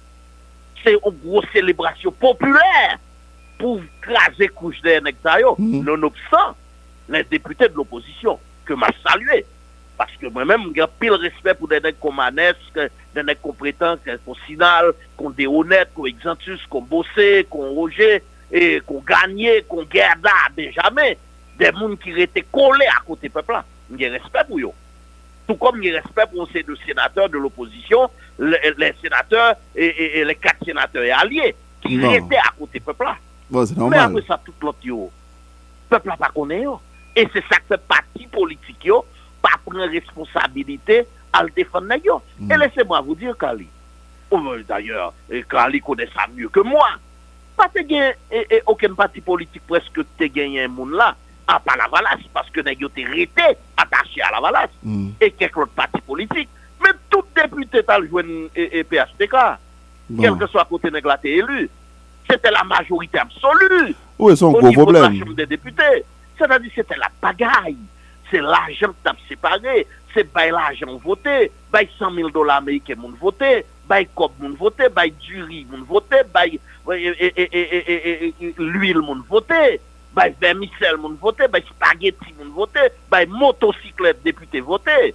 se 0.83 0.95
ou 1.01 1.15
gros 1.25 1.47
selebrasyon 1.55 2.15
populèr 2.21 2.99
pou 3.61 3.83
krasè 4.05 4.49
kouch 4.53 4.81
de 4.85 4.99
enek 4.99 5.21
tayo, 5.25 5.55
mm. 5.59 5.83
non 5.87 6.09
obsan, 6.11 6.57
les 7.09 7.25
députés 7.25 7.69
de 7.69 7.75
l'opposition, 7.75 8.39
que 8.65 8.75
m'a 8.75 8.89
salué, 9.07 9.45
parce 9.97 10.13
que 10.17 10.27
moi-même, 10.27 10.73
j'ai 10.75 10.85
pile 10.99 11.13
respect 11.13 11.55
pour 11.55 11.69
des 11.69 11.81
nègres 11.81 11.99
comme 12.01 12.17
Manesque, 12.17 12.81
des 13.15 13.23
nègres 13.23 13.41
comme 13.41 13.55
Prétence, 13.55 13.99
comme 14.25 14.35
Sinal, 14.47 14.93
comme 15.17 15.35
des 15.35 15.47
honnêtes, 15.47 15.91
comme 15.95 16.07
Exantus, 16.07 16.61
comme 16.69 16.87
Bossé, 16.87 17.47
comme 17.51 17.71
Roger, 17.75 18.23
et 18.51 18.81
qu'on 18.81 19.01
gagnait, 19.01 19.63
qu'on 19.63 19.85
garda, 19.85 20.31
jamais, 20.73 21.19
des 21.59 21.73
mondes 21.73 21.99
qui 21.99 22.11
étaient 22.21 22.45
collés 22.51 22.87
à 22.87 23.03
côté 23.07 23.29
peuple 23.29 23.53
là. 23.53 23.65
J'ai 23.97 24.09
respect 24.09 24.45
pour 24.49 24.59
eux. 24.59 24.73
Tout 25.47 25.57
comme 25.57 25.83
j'ai 25.83 25.93
respect 25.93 26.25
pour 26.33 26.49
ces 26.53 26.63
deux 26.63 26.77
sénateurs 26.87 27.29
de 27.29 27.39
l'opposition 27.39 28.11
les, 28.39 28.95
sénateurs 29.03 29.55
et, 29.75 30.25
les 30.25 30.35
quatre 30.35 30.65
sénateurs 30.65 31.03
et 31.03 31.13
alliés, 31.13 31.55
qui 31.81 31.97
étaient 31.97 32.37
à 32.37 32.53
côté 32.59 32.81
peuple 32.81 33.05
là. 33.05 33.17
Mais 33.51 33.99
après 33.99 34.23
ça, 34.23 34.41
tout 34.45 34.55
l'autre, 34.61 34.79
peuple 35.89 36.09
là 36.09 36.17
pas 36.17 36.31
connaît. 36.35 36.65
Et 37.15 37.29
c'est 37.33 37.45
ça 37.51 37.59
que 37.69 37.75
parti 37.77 38.27
politique, 38.27 38.85
yo, 38.85 39.05
pas 39.43 39.51
prendre 39.65 39.87
responsabilité 39.91 41.07
à 41.33 41.43
le 41.43 41.51
défendre. 41.51 41.87
Mm. 42.39 42.53
Et 42.53 42.57
laissez-moi 42.57 43.01
vous 43.03 43.15
dire, 43.15 43.37
Kali, 43.37 43.67
oh, 44.31 44.41
d'ailleurs, 44.67 45.13
Kali 45.49 45.81
connaît 45.81 46.09
ça 46.15 46.27
mieux 46.35 46.49
que 46.49 46.61
moi. 46.61 46.89
Pas 47.57 47.69
te 47.69 47.81
gagné, 47.81 48.13
et, 48.31 48.63
aucun 48.67 48.95
parti 48.95 49.21
politique 49.21 49.63
presque 49.67 50.01
te 50.19 50.25
gagné 50.25 50.65
un 50.65 50.69
monde 50.69 50.93
là, 50.93 51.15
à 51.47 51.61
part 51.61 51.77
la 51.77 51.89
valasse, 51.89 52.25
parce 52.33 52.49
que 52.49 52.61
n'a 52.61 52.73
été 52.73 53.43
attaché 53.77 54.23
à 54.23 54.31
la 54.31 54.41
valasse, 54.41 54.71
mm. 54.83 55.09
et 55.21 55.31
quelques 55.33 55.59
autres 55.59 55.73
partis 55.73 56.01
politiques. 56.01 56.49
Mais 56.83 56.93
tout 57.11 57.25
député 57.35 57.83
t'a 57.83 58.01
joué 58.03 58.51
et, 58.55 58.85
PHTK, 58.85 59.37
quel 60.21 60.37
que 60.37 60.47
soit 60.47 60.65
côté 60.65 60.91
nègre 60.91 61.17
élu. 61.25 61.71
C'était 62.29 62.51
la 62.51 62.65
majorité 62.65 63.19
absolue. 63.19 63.95
C'est 64.19 64.45
un 64.45 64.51
gros 64.51 64.73
problème. 64.73 65.03
De 65.03 65.13
la 65.13 65.19
Chambre 65.19 65.35
des 65.35 65.47
députés. 65.47 66.05
C'est-à-dire 66.39 66.71
c'était 66.75 66.97
la 66.97 67.11
pagaille. 67.21 67.77
C'est 68.31 68.41
l'argent 68.41 68.89
qui 68.89 69.03
t'a 69.03 69.15
séparé. 69.29 69.87
C'est 70.15 70.29
l'argent 70.35 70.99
voté, 71.03 71.51
by 71.73 71.89
100 71.99 72.13
000 72.15 72.29
dollars 72.31 72.59
américains 72.59 72.97
moun 72.97 73.15
voté, 73.19 73.65
by 73.89 74.07
cop 74.15 74.33
moun 74.39 74.55
voté, 74.55 74.85
du 75.19 75.43
riz 75.43 75.67
moun 75.71 75.85
voté, 75.85 76.17
by 76.35 76.61
l'huile 78.59 79.01
moun 79.01 79.23
voté, 79.27 79.81
vermicelle 80.39 80.99
moun 80.99 81.17
voté, 81.19 81.49
by 81.49 81.63
spaghetti 81.63 82.35
moun 82.39 82.51
voté, 82.51 82.81
motocyclette 83.27 84.23
député 84.23 84.61
voté. 84.61 85.15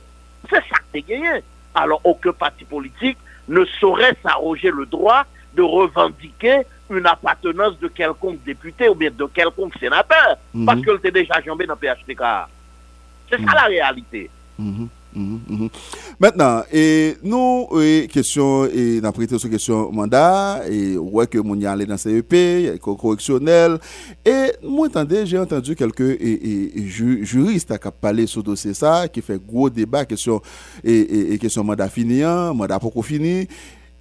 C'est 0.49 0.55
ça 0.55 0.79
que 0.79 0.85
t'es 0.93 1.03
gagné. 1.03 1.43
Alors 1.77 2.01
aucun 2.03 2.33
parti 2.33 2.65
politique 2.65 3.17
ne 3.47 3.63
saurait 3.79 4.15
s'arroger 4.23 4.71
le 4.71 4.85
droit 4.85 5.23
de 5.55 5.61
revendiquer 5.61 6.61
une 6.89 7.05
appartenance 7.05 7.79
de 7.79 7.87
quelconque 7.87 8.43
député 8.43 8.87
ou 8.89 8.95
bien 8.95 9.11
de 9.11 9.25
quelconque 9.25 9.77
sénateur, 9.79 10.37
mhm. 10.53 10.65
parce 10.65 10.81
que 10.81 10.97
était 10.97 11.11
déjà 11.11 11.41
jambé 11.41 11.65
dans 11.65 11.73
le 11.73 11.79
PHTK. 11.79 12.21
C'est 13.29 13.37
ça 13.37 13.41
mhm. 13.41 13.53
la 13.53 13.63
réalité. 13.63 14.29
Mhm. 14.57 14.87
Maintenant, 16.19 16.63
et 16.71 17.15
nous, 17.23 17.67
et 17.81 18.07
question, 18.11 18.65
et 18.65 19.01
n'a 19.01 19.11
prêté 19.11 19.37
sur 19.37 19.49
question 19.49 19.91
mandat, 19.91 20.61
et 20.69 20.97
ouais 20.97 21.27
que 21.27 21.37
mon 21.39 21.55
y 21.59 21.85
dans 21.85 21.97
CEP, 21.97 22.79
correctionnel, 22.79 23.79
et 24.25 24.51
moi, 24.63 24.87
attendez, 24.87 25.25
j'ai 25.25 25.39
entendu 25.39 25.75
quelques 25.75 26.17
juristes 26.87 27.77
qui 27.77 27.89
parlé 28.01 28.27
sur 28.27 28.43
dossier 28.43 28.73
ça, 28.73 29.07
qui 29.07 29.21
fait 29.21 29.39
gros 29.43 29.69
débat, 29.69 30.05
question, 30.05 30.41
et, 30.83 31.37
question 31.39 31.63
mandat 31.63 31.89
fini, 31.89 32.23
hein, 32.23 32.53
mandat 32.53 32.79
pour 32.79 33.05
fini, 33.05 33.47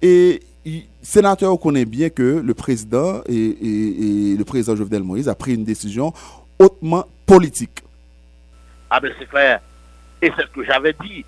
et 0.01 0.41
sénateur 1.01 1.59
connaît 1.59 1.85
bien 1.85 2.09
que 2.09 2.41
le 2.45 2.53
président 2.53 3.21
et, 3.27 4.35
le 4.37 4.43
président 4.43 4.75
Jovenel 4.75 5.03
Moïse 5.03 5.29
a 5.29 5.35
pris 5.35 5.53
une 5.53 5.63
décision 5.63 6.13
hautement 6.59 7.05
politique. 7.25 7.83
Ah 8.89 8.99
ben 8.99 9.11
c'est 9.19 9.27
clair. 9.27 9.61
Et 10.21 10.31
c'est 10.35 10.43
ce 10.43 10.47
que 10.47 10.63
j'avais 10.63 10.95
dit. 11.03 11.25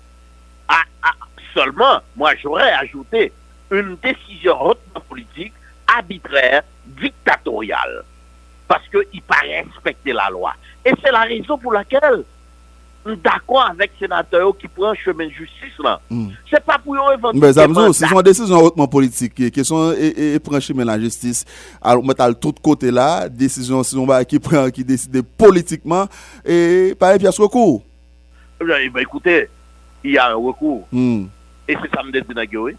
Ah, 0.68 0.82
ah, 1.02 1.12
seulement, 1.54 2.00
moi 2.16 2.32
j'aurais 2.42 2.72
ajouté 2.72 3.32
une 3.70 3.96
décision 4.02 4.60
hautement 4.60 5.00
politique, 5.08 5.52
arbitraire, 5.86 6.62
dictatoriale. 6.86 8.04
Parce 8.66 8.86
qu'il 8.88 9.22
paraît 9.22 9.66
respecter 9.74 10.12
la 10.12 10.28
loi. 10.30 10.54
Et 10.84 10.92
c'est 11.02 11.10
la 11.10 11.22
raison 11.22 11.58
pour 11.58 11.72
laquelle 11.72 12.24
d'accord 13.24 13.66
avec 13.70 13.92
les 13.98 14.06
sénateurs 14.06 14.56
qui 14.56 14.68
prennent 14.68 14.94
chemin 14.94 15.26
de 15.26 15.30
justice 15.30 15.78
là. 15.82 16.00
Hmm. 16.10 16.28
C'est 16.50 16.62
pas 16.62 16.78
pour 16.78 16.94
eux 16.94 17.00
revendiquer. 17.00 17.46
Mais 17.46 17.52
Zamzo, 17.52 17.92
ce 17.92 18.06
sont 18.06 18.16
des 18.16 18.30
décisions 18.30 18.58
hautement 18.58 18.86
politiques 18.86 19.50
qui 19.50 19.64
sont 19.64 19.92
et, 19.92 20.34
et, 20.34 20.60
chemin 20.60 20.82
de 20.82 20.86
la 20.88 21.00
justice. 21.00 21.44
Alors, 21.80 22.02
on 22.04 22.08
à 22.10 22.34
tout 22.34 22.54
côté 22.62 22.90
là, 22.90 23.28
décision 23.28 23.82
qui 24.28 24.38
prend 24.38 24.70
qui 24.70 24.84
décide 24.84 25.22
politiquement 25.22 26.06
et 26.44 26.94
pas 26.98 27.18
pièce 27.18 27.38
recours. 27.38 27.82
Eh 28.60 28.64
eh 28.84 28.88
ben, 28.90 29.00
écoutez, 29.00 29.48
il 30.04 30.12
y 30.12 30.18
a 30.18 30.30
un 30.30 30.34
recours. 30.34 30.86
Mm. 30.92 31.24
Et 31.68 31.76
c'est 31.80 31.90
ça 31.94 32.02
que 32.02 32.12
je 32.12 32.20
dis, 32.20 32.74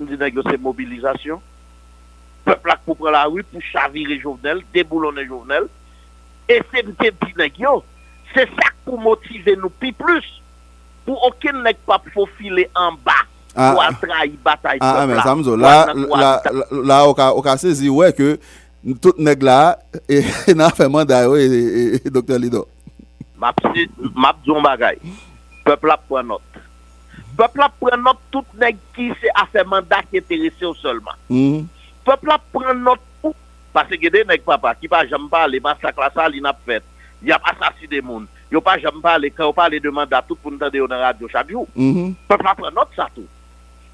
nous 0.00 0.42
c'est 0.50 0.60
mobilisation. 0.60 1.40
Peuple 2.44 2.72
pour 2.84 2.96
prendre 2.96 3.12
la 3.12 3.24
rue, 3.24 3.44
pour 3.44 3.60
chavirer 3.62 4.18
Jovenel, 4.18 4.62
déboulonner 4.74 5.26
Jovenel. 5.26 5.64
Et 6.48 6.60
c'est 6.72 6.84
c'est 8.34 8.46
ça 8.46 8.68
pour 8.84 8.98
motiver 8.98 9.56
nous 9.56 9.70
plus 9.70 9.92
plus. 9.92 10.42
Pour 11.04 11.22
aucun 11.24 11.62
n'est 11.62 11.74
pas 11.74 12.02
faufilé 12.12 12.68
en 12.74 12.92
bas. 12.92 13.12
Ah, 13.54 13.72
pour 13.72 13.82
attraper 13.82 14.32
bataille. 14.42 14.78
Ah, 14.80 15.00
ah 15.00 15.06
mais 15.06 15.20
Samzo, 15.20 15.56
là, 15.56 15.92
là, 15.94 16.42
là, 16.70 17.06
on 17.06 17.42
a 17.42 17.56
saisi, 17.58 17.88
ouais, 17.90 18.12
que 18.12 18.38
tout 19.00 19.12
nègre 19.18 19.44
là, 19.44 19.78
et 20.08 20.24
n'a 20.54 20.70
fait 20.70 20.88
mandat, 20.88 21.28
oui, 21.28 22.00
docteur 22.06 22.38
Lido. 22.38 22.66
map 23.42 23.58
si, 23.74 23.88
map 24.14 24.38
zon 24.46 24.62
bagay, 24.62 25.00
pepl 25.66 25.90
ap 25.94 26.04
pren 26.06 26.28
not. 26.30 26.44
Pepl 27.34 27.64
ap 27.66 27.74
pren 27.82 28.02
not 28.04 28.20
tout 28.30 28.46
neg 28.60 28.78
ki 28.94 29.10
se 29.18 29.32
a 29.34 29.46
fe 29.50 29.64
mandat 29.66 30.06
ki 30.10 30.20
enterese 30.22 30.66
ou 30.68 30.78
solman. 30.78 31.18
Mm. 31.32 31.66
Pepl 32.06 32.34
ap 32.36 32.44
pren 32.54 32.78
not 32.86 33.02
pou, 33.22 33.34
pase 33.74 33.98
gede 33.98 34.22
neg 34.28 34.44
papa, 34.46 34.76
ki 34.78 34.90
pa 34.92 35.02
jam 35.10 35.26
pa 35.32 35.42
le 35.50 35.62
masak 35.64 35.98
la 35.98 36.12
sal 36.14 36.38
inap 36.38 36.60
fet, 36.68 36.86
yap 37.26 37.42
asasi 37.50 37.90
de 37.90 38.02
moun, 38.04 38.28
yo 38.52 38.62
pa 38.62 38.76
jam 38.78 39.02
pa 39.02 39.16
le, 39.18 39.32
ka 39.34 39.48
yo 39.48 39.56
pa 39.56 39.66
le 39.72 39.82
demanda 39.82 40.22
tout 40.22 40.38
pou 40.38 40.54
ntande 40.54 40.78
yo 40.78 40.86
nan 40.90 41.02
radyo 41.02 41.30
chabyou. 41.32 41.66
Mm 41.74 41.92
-hmm. 41.94 42.14
Pepl 42.30 42.52
ap 42.52 42.62
pren 42.62 42.78
not 42.78 42.94
sa 42.94 43.08
tou. 43.10 43.26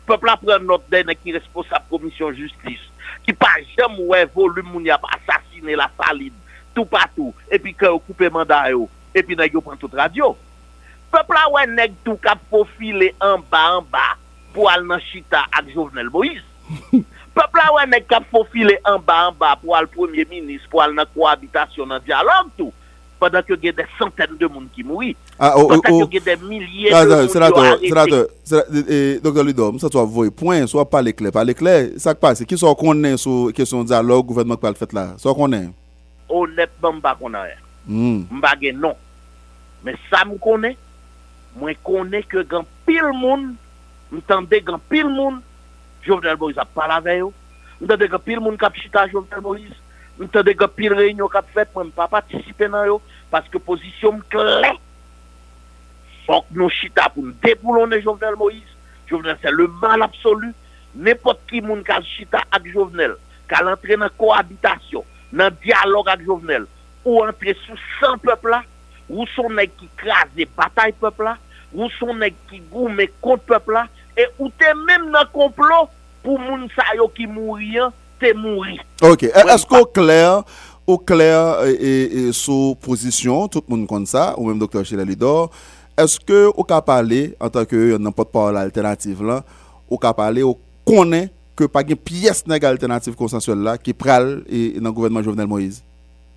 Pepl 0.08 0.28
ap 0.28 0.44
pren 0.44 0.68
not 0.68 0.84
de 0.92 1.02
neg 1.08 1.16
ki 1.24 1.32
responsab 1.38 1.88
komisyon 1.88 2.36
justis, 2.36 2.84
ki 3.24 3.32
pa 3.32 3.56
jam 3.72 3.96
ou 3.96 4.12
evolume 4.16 4.68
moun 4.68 4.84
yap 4.84 5.08
asasine 5.08 5.72
la 5.76 5.88
salid, 5.96 6.36
tout 6.74 6.84
patou, 6.84 7.32
epi 7.48 7.72
ka 7.72 7.88
yo 7.88 7.98
koupe 8.04 8.28
mandat 8.28 8.76
yo. 8.76 8.88
epi 9.16 9.36
neg 9.38 9.54
yo 9.56 9.62
pran 9.64 9.78
tout 9.80 9.94
radyo. 9.94 10.34
Pepla 11.12 11.46
wè 11.54 11.66
neg 11.70 11.94
tou 12.04 12.20
ka 12.20 12.34
profile 12.50 13.12
an 13.24 13.44
ba 13.50 13.62
an 13.78 13.86
ba 13.92 14.16
pou 14.54 14.68
al 14.68 14.84
nan 14.88 15.00
chita 15.10 15.44
ak 15.48 15.70
Jovenel 15.72 16.10
Moïse. 16.12 16.44
Pepla 17.36 17.68
wè 17.76 17.86
neg 17.88 18.08
ka 18.10 18.20
profile 18.32 18.76
an 18.88 19.00
ba 19.04 19.28
an 19.28 19.38
ba 19.38 19.54
pou 19.60 19.76
al 19.78 19.88
premier 19.92 20.28
minis 20.28 20.66
pou 20.68 20.84
al 20.84 20.92
nan 20.96 21.08
koabitasyon 21.14 21.94
nan 21.94 22.04
diyalog 22.04 22.52
tou. 22.58 22.74
Padan 23.18 23.42
ki 23.42 23.50
yo 23.50 23.58
gen 23.58 23.74
de 23.74 23.84
santen 23.98 24.36
de 24.38 24.46
moun 24.46 24.68
ki 24.74 24.84
moui. 24.86 25.14
Ah, 25.38 25.56
oh, 25.58 25.66
Padan 25.72 25.82
ki 25.82 25.94
oh, 25.96 26.02
yo 26.04 26.08
gen 26.12 26.26
de 26.26 26.34
milye 26.44 26.92
ah, 26.94 27.02
de 27.02 27.16
moun 27.16 27.30
ki 27.32 27.34
yo 27.34 27.96
arrepe. 27.98 28.20
Senatè, 28.46 28.68
senatè, 28.76 28.98
Dr. 29.24 29.42
Lido, 29.48 29.70
msa 29.74 29.90
to 29.90 29.98
a 29.98 30.06
voye 30.06 30.30
poen, 30.30 30.68
so 30.70 30.78
a 30.82 30.86
pale 30.86 31.14
kle. 31.16 31.32
Pale 31.34 31.56
kle, 31.58 31.74
sak 31.98 32.20
pase, 32.22 32.46
ki 32.46 32.58
so 32.60 32.70
konen 32.78 33.18
sou 33.18 33.50
kesyon 33.56 33.88
diyalog 33.88 34.28
gouvernement 34.30 34.60
kwa 34.62 34.70
l 34.70 34.78
fèt 34.78 34.94
la? 34.94 35.08
So 35.18 35.34
konen? 35.38 35.72
Honetman 36.30 37.02
ba 37.02 37.16
konen. 37.18 37.67
Hmm. 37.88 38.26
Mba 38.30 38.52
gen 38.60 38.80
non. 38.84 38.96
Men 39.82 39.96
sa 40.10 40.24
m 40.28 40.34
konen, 40.42 40.76
mwen 41.56 41.76
konen 41.86 42.24
ke 42.28 42.44
gen 42.50 42.66
pil 42.86 43.08
moun, 43.16 43.54
mtande 44.12 44.60
gen 44.60 44.80
pil 44.90 45.08
moun, 45.08 45.40
Jovenel 46.04 46.36
Moïse 46.40 46.60
ap 46.60 46.74
pala 46.76 47.00
veyo, 47.04 47.30
mtande 47.80 48.10
gen 48.12 48.24
pil 48.26 48.42
moun 48.44 48.58
kap 48.60 48.76
chita 48.76 49.06
Jovenel 49.08 49.44
Moïse, 49.44 49.80
mtande 50.20 50.52
gen 50.58 50.74
pil 50.76 50.96
reynyo 50.98 51.30
kap 51.32 51.48
fet, 51.54 51.72
mwen 51.72 51.92
pa 51.96 52.10
patisipe 52.12 52.68
nan 52.68 52.90
yo, 52.90 53.00
paske 53.32 53.62
pozisyon 53.64 54.20
m 54.20 54.24
kle. 54.34 54.74
Fok 56.28 56.52
nou 56.52 56.68
chita 56.68 57.08
pou 57.14 57.24
m 57.24 57.32
depoulone 57.44 58.02
Jovenel 58.02 58.36
Moïse, 58.36 58.76
Jovenel 59.08 59.40
se 59.40 59.52
le 59.54 59.70
mal 59.80 60.04
absolu, 60.04 60.52
nepot 60.98 61.40
ki 61.48 61.62
moun 61.64 61.80
kap 61.86 62.04
chita 62.04 62.44
ak 62.52 62.68
Jovenel, 62.68 63.16
kal 63.48 63.72
entre 63.72 63.96
nan 63.96 64.12
koabitasyon, 64.20 65.06
nan 65.32 65.56
diyalog 65.62 66.12
ak 66.12 66.26
Jovenel, 66.26 66.68
ou 67.08 67.24
antre 67.24 67.54
sou 67.64 67.78
san 67.96 68.18
pepla, 68.20 68.60
ou 69.08 69.24
son 69.32 69.54
neg 69.56 69.72
ki 69.80 69.88
kras 70.00 70.28
de 70.36 70.44
batay 70.58 70.92
pepla, 71.00 71.38
ou 71.72 71.88
son 71.96 72.20
neg 72.20 72.36
ki 72.50 72.60
goume 72.68 73.08
kont 73.24 73.44
pepla, 73.48 73.86
e 74.12 74.26
ou 74.36 74.50
te 74.60 74.68
menm 74.84 75.08
nan 75.14 75.28
complot 75.32 75.88
pou 76.24 76.36
moun 76.42 76.66
sa 76.74 76.90
yo 76.98 77.08
ki 77.14 77.28
mouri 77.30 77.78
an, 77.80 77.94
te 78.20 78.34
mouri. 78.36 78.76
Ok, 79.06 79.28
e, 79.30 79.44
esko 79.54 79.86
kler, 79.96 80.42
ou 80.88 80.98
kler 81.08 81.64
e 81.72 82.28
sou 82.36 82.74
posisyon, 82.84 83.48
tout 83.52 83.64
moun 83.70 83.86
kon 83.88 84.04
sa, 84.08 84.34
ou 84.36 84.50
menm 84.50 84.60
doktor 84.60 84.84
Chila 84.88 85.06
Lidor, 85.08 85.48
eske 85.98 86.44
ou 86.50 86.66
ka 86.68 86.82
pale, 86.84 87.30
an 87.40 87.52
tanke 87.54 87.78
yon 87.94 88.04
nan 88.04 88.14
pot 88.14 88.28
pa 88.34 88.48
ou 88.50 88.56
la 88.56 88.66
alternatif 88.68 89.24
lan, 89.24 89.44
ou 89.88 90.00
ka 90.02 90.12
pale, 90.16 90.44
ou 90.44 90.58
konen, 90.88 91.30
ke 91.58 91.66
pa 91.72 91.82
gen 91.82 91.98
piyes 91.98 92.44
neg 92.46 92.62
alternatif 92.68 93.16
konsensuel 93.18 93.64
la, 93.64 93.78
ki 93.80 93.96
pral 93.96 94.42
e, 94.46 94.78
nan 94.82 94.92
gouvernement 94.92 95.24
Jovenel 95.24 95.48
Moïse? 95.50 95.87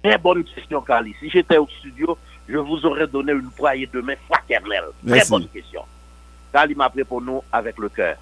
Très 0.03 0.17
bonne 0.17 0.43
question, 0.43 0.81
Kali. 0.81 1.15
Si 1.19 1.29
j'étais 1.29 1.57
au 1.57 1.67
studio, 1.67 2.17
je 2.47 2.57
vous 2.57 2.85
aurais 2.85 3.07
donné 3.07 3.33
une 3.33 3.51
poignée 3.51 3.87
de 3.91 4.01
main 4.01 4.15
fraternelle. 4.27 4.85
Très 5.07 5.23
bonne 5.29 5.47
question. 5.47 5.83
Kali 6.51 6.75
m'a 6.75 6.89
pour 6.89 7.21
nous 7.21 7.43
avec 7.51 7.77
le 7.77 7.89
cœur. 7.89 8.17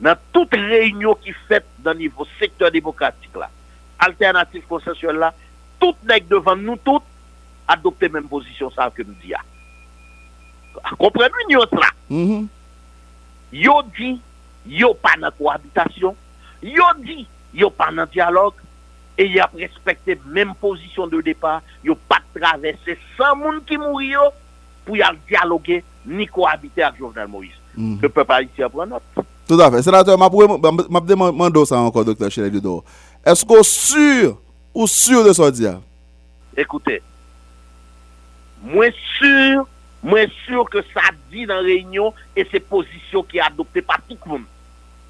Dans 0.00 0.16
toute 0.32 0.54
réunion 0.54 1.14
qui 1.14 1.32
fait 1.46 1.64
dans 1.78 1.92
le 1.92 1.98
niveau 1.98 2.26
secteur 2.38 2.70
démocratique 2.70 3.36
là, 3.36 3.50
alternative 3.98 4.64
consensuelle 4.66 5.16
là, 5.16 5.34
tout 5.78 5.94
nèg 6.08 6.26
devant 6.26 6.56
nous 6.56 6.76
toutes 6.76 7.02
adopter 7.68 8.08
même 8.08 8.28
position 8.28 8.70
ça 8.70 8.90
que 8.94 9.02
nous 9.02 9.14
dit. 9.22 9.32
Comprenez-vous 10.98 11.52
nous 11.52 11.78
là? 11.78 11.88
Mhm. 12.08 12.48
Yo 13.52 13.82
dit, 13.96 14.20
yo 14.66 14.94
pas 14.94 15.16
dans 15.20 15.30
cohabitation, 15.30 16.16
yo 16.62 16.84
dit, 16.98 17.26
yo 17.52 17.70
pas 17.70 17.90
dans 17.90 18.06
dialogue, 18.06 18.54
et 19.20 19.26
y 19.28 19.38
a 19.38 19.50
respecté 19.54 20.18
même 20.26 20.54
position 20.54 21.06
de 21.06 21.20
départ, 21.20 21.60
yo 21.84 21.94
pas 22.08 22.20
traversé 22.34 22.96
sans 23.18 23.36
monde 23.36 23.64
qui 23.66 23.76
mourit 23.76 24.08
yo, 24.08 24.20
pour 24.84 24.96
y 24.96 25.02
dialoguer, 25.28 25.84
ni 26.06 26.26
cohabiter 26.26 26.82
avec 26.82 26.98
Jovenel 26.98 27.28
Moïse. 27.28 27.50
Mhm. 27.76 27.98
Le 28.00 28.08
peuple 28.08 28.32
haïtien 28.32 28.68
prend 28.70 28.86
note. 28.86 29.02
Tout 29.46 29.60
à 29.60 29.70
fait. 29.70 29.82
Sénateur, 29.82 30.16
m'a- 30.18 30.28
m'a 30.88 31.00
demandé 31.00 31.64
ça 31.66 31.78
encore, 31.78 32.04
docteur 32.04 32.30
Chile 32.30 32.44
Ludo. 32.44 32.82
Est-ce 33.24 33.44
qu'on 33.44 33.62
sûr 33.62 34.38
ou 34.72 34.86
sûr 34.86 35.22
de 35.24 35.32
ça 35.32 35.50
dire? 35.50 35.80
Écoutez, 36.56 37.02
moins 38.62 38.90
sûr, 39.18 39.66
moins 40.02 40.26
sûr 40.46 40.64
que 40.70 40.78
ça 40.94 41.02
dit 41.30 41.44
dans 41.46 41.56
la 41.56 41.60
réunion 41.60 42.14
et 42.34 42.46
c'est 42.50 42.60
position 42.60 43.22
qui 43.22 43.36
est 43.38 43.40
adoptée 43.42 43.82
par 43.82 43.98
tout 44.08 44.16
le 44.24 44.30
monde. 44.32 44.44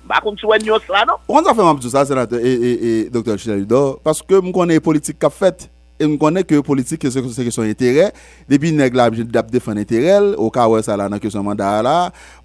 Bakon 0.08 0.38
sou 0.40 0.54
en 0.56 0.64
yos 0.64 0.86
la, 0.88 1.04
non? 1.08 1.20
Ou 1.28 1.38
an 1.38 1.44
sa 1.46 1.52
fè 1.56 1.64
mabdou 1.64 1.92
sa, 1.92 2.06
senatè, 2.08 2.40
e 2.40 2.94
doktor 3.12 3.38
Chidalidor, 3.40 3.98
paske 4.04 4.40
m 4.40 4.48
konè 4.54 4.80
politik 4.82 5.20
kap 5.20 5.34
fèt, 5.36 5.66
e 6.00 6.08
m 6.08 6.16
konè 6.20 6.42
ke 6.48 6.62
politik 6.64 7.04
se 7.12 7.20
kesyon 7.20 7.68
etere, 7.70 8.08
debi 8.48 8.72
neg 8.72 8.96
la 8.96 9.10
abjè 9.10 9.26
dap 9.28 9.52
defan 9.52 9.78
eterel, 9.82 10.32
ou 10.40 10.48
ka 10.54 10.64
wè 10.72 10.80
sa 10.86 10.96
la 10.98 11.10
nan 11.12 11.20
kesyon 11.22 11.44
mandara 11.46 11.84
la, 11.84 11.96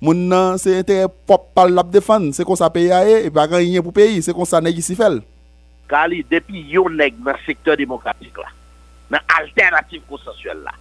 moun 0.03 0.27
nan 0.29 0.59
se 0.61 0.75
etere 0.81 1.07
pop 1.29 1.47
pal 1.55 1.71
lap 1.73 1.89
defan, 1.93 2.27
se 2.35 2.45
kon 2.45 2.59
sa 2.59 2.69
peyi 2.73 2.91
a 2.93 3.01
e, 3.07 3.17
e 3.29 3.33
bagan 3.33 3.63
yinyen 3.63 3.85
pou 3.85 3.95
peyi, 3.95 4.19
se 4.25 4.35
kon 4.35 4.49
sa 4.49 4.61
neg 4.63 4.75
yisi 4.75 4.97
fel. 4.99 5.21
Kali, 5.89 6.25
depi 6.27 6.67
yon 6.75 6.99
neg 6.99 7.17
nan 7.23 7.39
sektor 7.47 7.79
demokratik 7.79 8.35
la, 8.41 8.51
nan 9.15 9.37
alternatif 9.39 10.03
konsensuel 10.11 10.59
la, 10.67 10.75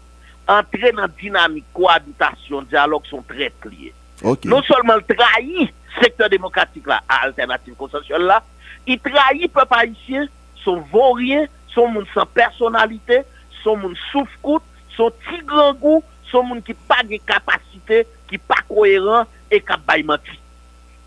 antre 0.59 0.90
nan 0.97 1.12
dinamik, 1.21 1.71
koabitasyon, 1.76 2.66
diyalog 2.73 3.07
son 3.09 3.23
trèt 3.31 3.71
liye. 3.71 3.95
Okay. 4.23 4.49
Non 4.49 4.62
seulement 4.62 4.94
trahi 5.06 5.73
secteur 6.00 6.28
démocratique 6.28 6.87
là, 6.87 7.02
à 7.09 7.25
alternative 7.25 7.75
consensuelle 7.75 8.23
là, 8.23 8.42
il 8.87 8.99
trahit 8.99 9.52
peuple 9.52 9.75
haïtien, 9.75 10.26
son 10.64 10.80
vaurien, 10.80 11.47
son 11.68 11.88
monde 11.88 12.06
sans 12.14 12.26
personnalité, 12.26 13.23
son 13.62 13.76
monde 13.76 13.97
souffre 14.11 14.62
son 14.97 15.11
petit 15.11 15.42
grand 15.44 15.75
goût, 15.75 16.02
son 16.30 16.42
monde 16.42 16.62
qui 16.62 16.75
pas 16.75 17.02
de 17.02 17.16
capacité, 17.25 18.06
qui 18.28 18.38
pas 18.38 18.62
cohérent 18.68 19.25
et 19.50 19.61
qui 19.61 19.73
a 19.73 20.02
menti. 20.02 20.38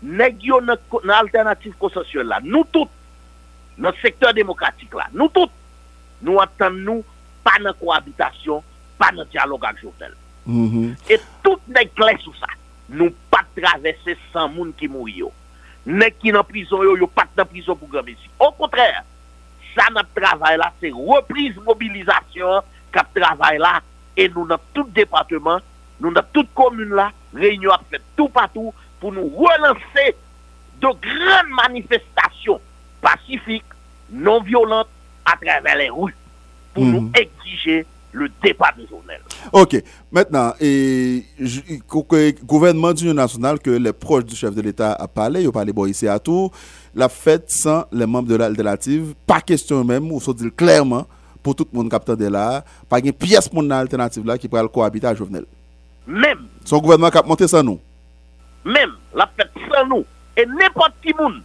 Nous 0.02 0.60
dans 0.60 1.12
alternative 1.12 1.74
consensuelle 1.78 2.26
là, 2.26 2.40
nous 2.42 2.64
tous, 2.70 2.88
dans 3.78 3.90
le 3.90 3.96
secteur 4.02 4.32
démocratique 4.34 4.94
là, 4.94 5.06
nous 5.12 5.28
tous, 5.28 5.50
nous 6.22 6.40
attendons 6.40 7.04
pas 7.42 7.58
de 7.62 7.72
cohabitation, 7.72 8.62
pas 8.98 9.10
de 9.12 9.24
dialogue 9.24 9.64
avec 9.64 9.80
Jovenel. 9.82 10.14
Mm 10.46 10.66
-hmm. 10.66 11.12
Et 11.12 11.20
tout 11.42 11.58
n'est 11.68 11.86
clair 11.88 12.18
sur 12.20 12.34
ça. 12.36 12.46
nou 12.88 13.12
pat 13.32 13.48
travesse 13.56 14.16
san 14.32 14.50
moun 14.54 14.72
ki 14.76 14.88
mou 14.90 15.08
yo. 15.10 15.30
Nek 15.88 16.18
ki 16.20 16.32
nan 16.34 16.46
prison 16.48 16.84
yo, 16.84 16.96
yo 17.00 17.08
pat 17.10 17.30
nan 17.38 17.48
prison 17.48 17.78
pou 17.78 17.90
gravesi. 17.90 18.28
Au 18.40 18.50
kontrèr, 18.56 19.02
sa 19.74 19.88
nan 19.94 20.08
travay 20.16 20.58
la, 20.60 20.70
se 20.82 20.90
reprise 20.94 21.60
mobilizasyon 21.64 22.66
kap 22.94 23.10
travay 23.16 23.60
la, 23.62 23.78
e 24.18 24.26
nou 24.32 24.48
nan 24.48 24.60
tout 24.76 24.88
departement, 24.96 25.64
nou 26.00 26.12
nan 26.14 26.26
tout 26.34 26.48
komune 26.58 26.96
la, 26.98 27.10
reynyo 27.36 27.72
ap 27.74 27.84
fèt 27.92 28.04
tout 28.18 28.32
patou, 28.34 28.74
pou 28.98 29.14
nou 29.14 29.30
relansè 29.46 30.10
de 30.82 30.92
gran 31.04 31.52
manifestasyon 31.56 32.62
pacifik, 33.04 33.76
non 34.08 34.42
violente, 34.44 34.90
a 35.28 35.36
travè 35.40 35.74
lè 35.76 35.88
rou, 35.92 36.08
pou 36.72 36.84
mm 36.84 36.92
-hmm. 36.92 37.08
nou 37.08 37.10
exijè 37.20 37.84
le 38.12 38.28
départ 38.42 38.72
de 38.78 38.86
journal. 38.86 39.20
Ok. 39.52 39.82
Maintenant, 40.10 40.52
et, 40.60 41.24
que- 41.88 42.44
gouvernement 42.44 42.92
d'union 42.92 43.14
nationale 43.14 43.58
que 43.58 43.70
les 43.70 43.92
proches 43.92 44.24
du 44.24 44.34
chef 44.34 44.54
de 44.54 44.62
l'État 44.62 44.92
a 44.94 45.06
parlé, 45.08 45.42
ils 45.42 45.48
ont 45.48 45.52
parlé 45.52 45.72
bon, 45.72 45.86
ici 45.86 46.08
à 46.08 46.18
tout, 46.18 46.50
la 46.94 47.08
fête 47.08 47.50
sans 47.50 47.84
les 47.92 48.06
membres 48.06 48.28
de 48.28 48.36
l'alternative, 48.36 49.14
pas 49.26 49.40
question 49.40 49.84
même, 49.84 50.10
ou 50.10 50.20
se 50.20 50.30
dire 50.32 50.50
clairement, 50.56 51.06
pour 51.42 51.54
tout 51.54 51.66
le 51.72 51.78
monde 51.78 51.90
capteur 51.90 52.16
de 52.16 52.26
là, 52.26 52.64
pas 52.88 52.98
une 52.98 53.12
pièce 53.12 53.48
pour 53.48 53.62
l'alternative 53.62 54.24
là 54.26 54.36
qui 54.38 54.48
pourrait 54.48 54.66
cohabiter 54.72 55.06
à 55.06 55.14
Jovenel. 55.14 55.44
Même 56.06 56.46
Son 56.64 56.78
gouvernement 56.78 57.10
qui 57.10 57.18
a 57.18 57.22
monté 57.22 57.46
sans 57.46 57.62
nous. 57.62 57.78
même 58.64 58.92
la 59.14 59.28
fête 59.36 59.50
sans 59.70 59.86
nous 59.86 60.04
et 60.36 60.46
n'importe 60.46 60.94
qui 61.02 61.12
moun 61.18 61.42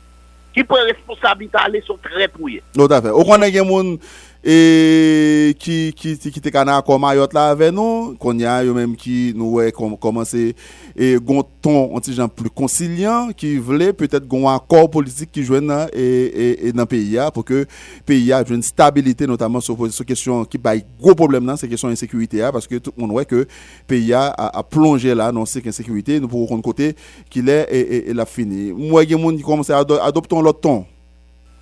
qui 0.54 0.63
prend 0.63 0.78
responsabilité 0.86 1.58
à 1.58 1.63
aller 1.63 1.82
sont 1.86 1.97
très 2.02 2.28
pouillés. 2.28 2.62
Tout 2.73 2.88
à 2.89 3.02
fait. 3.02 3.10
Ou 3.10 3.23
qu'on 3.23 3.41
a 3.41 3.49
des 3.49 3.58
gens 3.58 3.97
et 4.46 5.56
qui 5.58 5.94
qui 5.96 6.18
qui 6.18 6.42
te 6.42 6.50
kana 6.50 6.82
comme 6.82 7.02
Mayotte 7.02 7.34
là 7.34 7.50
avec 7.52 7.72
nous, 7.72 8.16
qu'on 8.20 8.38
y 8.38 8.46
a 8.46 8.64
eux 8.64 8.74
même 8.74 8.96
qui 8.96 9.34
nous 9.36 9.52
ouais 9.52 9.72
com- 9.72 9.96
commencer 9.98 10.54
et 10.98 11.16
gon 11.16 11.44
ton 11.62 11.96
un 11.96 12.00
petit 12.00 12.14
gens 12.14 12.28
plus 12.28 12.50
conciliant 12.50 13.30
qui 13.36 13.56
voulait 13.58 13.94
peut-être 13.94 14.28
gon 14.28 14.50
accord 14.50 14.90
politique 14.90 15.32
qui 15.32 15.44
joue 15.44 15.62
dans 15.62 15.88
et 15.94 16.02
et, 16.02 16.68
et 16.68 16.74
dans 16.74 16.82
le 16.82 16.86
pays 16.88 17.12
là, 17.12 17.32
pour 17.32 17.46
que 17.46 17.66
pays 18.06 18.34
a 18.34 18.44
une 18.50 18.62
stabilité 18.62 19.26
notamment 19.26 19.62
sur 19.62 19.78
sur 19.94 20.06
question 20.06 20.44
qui 20.44 20.58
bail 20.58 20.84
gros 21.00 21.16
problème 21.16 21.46
là, 21.46 21.56
c'est 21.56 21.70
question 21.70 21.88
insécurité 21.88 22.40
là, 22.40 22.52
parce 22.52 22.68
que 22.68 22.76
tout 22.76 22.92
le 22.98 23.02
monde 23.02 23.12
voit 23.12 23.24
que 23.26 23.48
pays 23.88 24.14
a, 24.14 24.26
a, 24.28 24.60
a 24.60 24.64
plongé 24.64 25.16
là 25.16 25.32
dans 25.32 25.46
cette 25.46 25.66
insécurité, 25.68 26.20
nous 26.20 26.28
pour 26.28 26.62
côté 26.62 26.96
qu'il 27.30 27.48
est 27.48 27.68
et, 27.72 27.80
et, 27.80 28.10
et 28.10 28.14
la 28.14 28.26
fini. 28.26 28.74
Moi 28.74 29.06
il 29.06 29.12
y 29.12 29.14
a 29.14 29.18
des 29.18 29.24
gens 29.24 29.36
qui 29.38 29.42
commencent 29.44 29.70
à 29.70 29.78
ado- 29.80 30.00
adopter 30.02 30.36
l'autre 30.42 30.60
ton? 30.60 30.86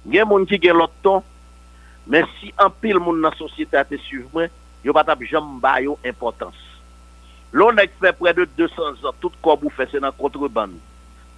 Des 0.04 0.18
gens 0.18 0.46
qui 0.46 0.70
ont 0.70 0.74
l'autre 0.74 0.94
ton, 1.04 1.22
Men 2.06 2.26
si 2.40 2.52
an 2.62 2.72
pil 2.82 3.00
moun 3.02 3.22
nan 3.22 3.36
sosyete 3.38 3.78
a 3.80 3.86
te 3.88 4.00
suiv 4.08 4.30
mwen, 4.34 4.50
yo 4.86 4.94
patap 4.96 5.22
jom 5.28 5.60
ba 5.62 5.78
yo 5.84 5.98
impotans. 6.08 6.58
Lon 7.54 7.82
ek 7.84 7.94
fe 8.00 8.14
pre 8.16 8.34
de 8.38 8.48
200 8.58 9.04
an, 9.06 9.18
tout 9.20 9.36
kob 9.44 9.66
ou 9.68 9.74
fe 9.76 9.86
se 9.92 10.00
nan 10.02 10.16
kontreban, 10.18 10.74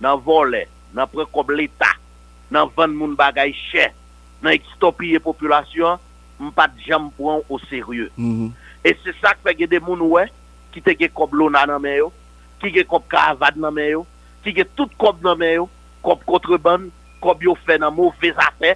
nan 0.04 0.22
vole, 0.24 0.64
nan 0.94 1.10
pre 1.12 1.26
kob 1.34 1.52
l'Etat, 1.52 2.00
nan 2.54 2.70
van 2.76 2.94
moun 2.94 3.18
bagay 3.18 3.52
chè, 3.72 3.90
nan 4.44 4.54
ekstopiye 4.54 5.20
populasyon, 5.24 6.00
m 6.44 6.52
pat 6.56 6.76
jom 6.86 7.10
pran 7.18 7.42
ou 7.48 7.60
serye. 7.66 8.10
Mm 8.16 8.34
-hmm. 8.34 8.52
E 8.84 8.94
se 9.04 9.14
sak 9.22 9.40
fe 9.44 9.56
ge 9.58 9.68
de 9.68 9.80
moun 9.80 10.02
wè, 10.12 10.28
ki 10.72 10.82
te 10.82 10.96
ge 11.00 11.10
kob 11.10 11.34
lona 11.34 11.66
nan 11.66 11.82
men 11.82 11.98
yo, 11.98 12.12
ki 12.62 12.72
ge 12.72 12.84
kob 12.84 13.08
kavad 13.08 13.58
nan 13.58 13.74
men 13.74 13.90
yo, 13.92 14.06
ki 14.44 14.54
ge 14.54 14.66
tout 14.76 14.92
kob 14.98 15.22
nan 15.24 15.38
men 15.38 15.54
yo, 15.56 15.70
kob 16.02 16.24
kontreban, 16.26 16.92
kob 17.20 17.44
yo 17.44 17.56
fe 17.66 17.78
nan 17.78 17.94
mouvez 17.94 18.38
afè, 18.38 18.76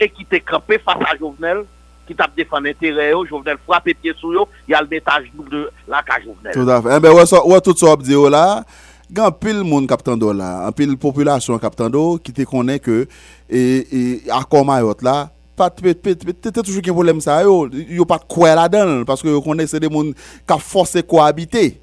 et 0.00 0.08
qui 0.08 0.24
te 0.24 0.36
campé 0.36 0.78
face 0.78 1.00
à 1.00 1.16
Jovenel, 1.16 1.64
qui 2.06 2.14
t'a 2.14 2.28
défendu 2.36 2.70
intérêt 2.70 3.10
yo, 3.10 3.24
Jovenel 3.26 3.56
frappe 3.66 3.84
pied 4.00 4.14
sur 4.16 4.32
yo, 4.32 4.48
il 4.68 4.72
y 4.72 4.74
a 4.74 4.80
le 4.80 4.88
métage 4.88 5.30
de 5.50 5.70
la 5.88 6.02
cage 6.02 6.24
Jovenel. 6.24 6.52
Tout 6.52 6.70
à 6.70 6.82
fait. 6.82 6.96
Eh 6.96 7.00
ben, 7.00 7.12
ouais, 7.12 7.26
ça, 7.26 7.44
ouais, 7.44 7.60
tout 7.60 7.76
ça, 7.76 7.92
ap 7.92 8.02
di 8.02 8.12
yo 8.12 8.28
là, 8.28 8.64
gan 9.10 9.30
pile 9.30 9.62
moun 9.62 9.86
kaptan 9.86 10.16
do 10.18 10.32
là, 10.32 10.66
en 10.66 10.72
pile 10.72 10.96
population 10.96 11.58
kaptan 11.58 11.90
do, 11.90 12.18
qui 12.18 12.32
te 12.32 12.42
connaît 12.42 12.78
que, 12.78 13.08
et, 13.48 13.86
et, 13.90 14.30
accord 14.30 14.64
Mayotte 14.64 15.02
là, 15.02 15.30
pas 15.56 15.70
peut 15.70 15.94
toujours 15.94 16.82
un 16.86 16.92
problème 16.92 17.20
ça 17.20 17.42
yo, 17.42 17.68
yo 17.72 18.04
pas 18.04 18.18
quoi 18.18 18.54
là-dedans, 18.54 19.04
parce 19.04 19.22
que 19.22 19.28
yo 19.28 19.40
connaît 19.40 19.66
c'est 19.66 19.80
des 19.80 19.88
moun 19.88 20.12
qui 20.14 20.58
forcé 20.60 21.02
cohabiter. 21.02 21.80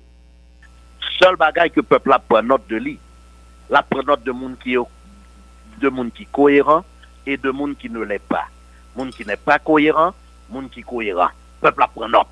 Seul 1.20 1.36
bagay 1.36 1.70
que 1.70 1.80
le 1.80 1.84
peuple 1.84 2.14
a 2.14 2.20
pris 2.20 2.46
note 2.46 2.68
de 2.70 2.78
lui, 2.78 2.98
la 3.70 3.84
prend 3.84 4.04
note 4.04 4.24
de 4.24 4.32
monde 4.32 4.56
qui 4.62 4.76
de 4.76 5.90
monde 5.90 6.12
qui 6.14 6.26
cohérent 6.26 6.84
et 7.26 7.38
de 7.38 7.52
monde 7.52 7.78
qui 7.78 7.90
ne 7.90 8.00
l'est 8.00 8.20
pas. 8.20 8.46
Monde 8.96 9.12
qui 9.12 9.26
n'est 9.26 9.38
pas 9.38 9.60
cohérent, 9.60 10.14
monde 10.50 10.70
qui 10.70 10.82
est 10.82 10.84
cohérent. 10.84 11.30
Peuple 11.62 11.84
apprend 11.84 12.08
note. 12.08 12.28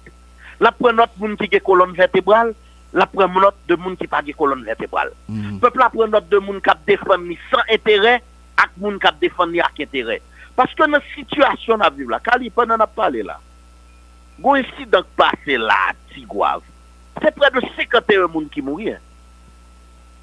La 0.59 0.71
prend 0.71 0.93
note 0.93 1.17
monde 1.17 1.37
qui 1.37 1.55
est 1.55 1.59
colonne 1.59 1.93
vertébrale, 1.93 2.53
la 2.93 3.05
prend 3.05 3.27
note 3.27 3.55
de 3.67 3.75
monde 3.75 3.97
qui 3.97 4.07
pas 4.07 4.21
de 4.21 4.31
colonne 4.33 4.63
vertébrale. 4.63 5.11
Mm. 5.27 5.59
Peuple 5.59 5.81
apprend 5.81 6.07
note 6.07 6.29
de 6.29 6.37
monde 6.37 6.61
qui 6.61 6.69
défend 6.85 7.17
sans 7.51 7.73
intérêt, 7.73 8.21
ak 8.61 8.77
moun 8.77 8.99
kap 9.01 9.17
défend 9.19 9.47
ni 9.49 9.59
ak 9.59 9.79
intérêt. 9.79 10.21
Parce 10.55 10.73
que 10.75 10.85
notre 10.87 11.05
situation 11.15 11.79
à 11.81 11.89
vivre 11.89 12.11
là, 12.11 12.19
Kali 12.19 12.49
pendant 12.49 12.75
a 12.75 12.87
parlé 12.87 13.23
là. 13.23 13.39
Gon 14.39 14.55
incident 14.55 15.03
passé 15.15 15.57
là, 15.57 15.93
Tigouave. 16.13 16.61
C'est 17.21 17.33
près 17.33 17.49
de 17.51 17.61
51 17.77 18.27
moun 18.27 18.47
qui 18.49 18.61
mourir. 18.61 18.99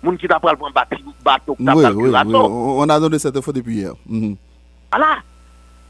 Moun 0.02 0.16
qui 0.16 0.28
t'a 0.28 0.38
pral 0.38 0.57
prendre 0.57 0.74
bateau, 0.74 0.96
bateau, 1.24 1.57
oui, 1.59 1.85
oui, 1.94 2.11
oui. 2.11 2.35
On 2.35 2.88
a 2.88 3.00
donné 3.00 3.18
cette 3.18 3.37
info 3.37 3.52
depuis 3.52 3.78
hier. 3.78 3.92
Mm 4.07 4.20
-hmm. 4.20 4.37
Voilà. 4.90 5.18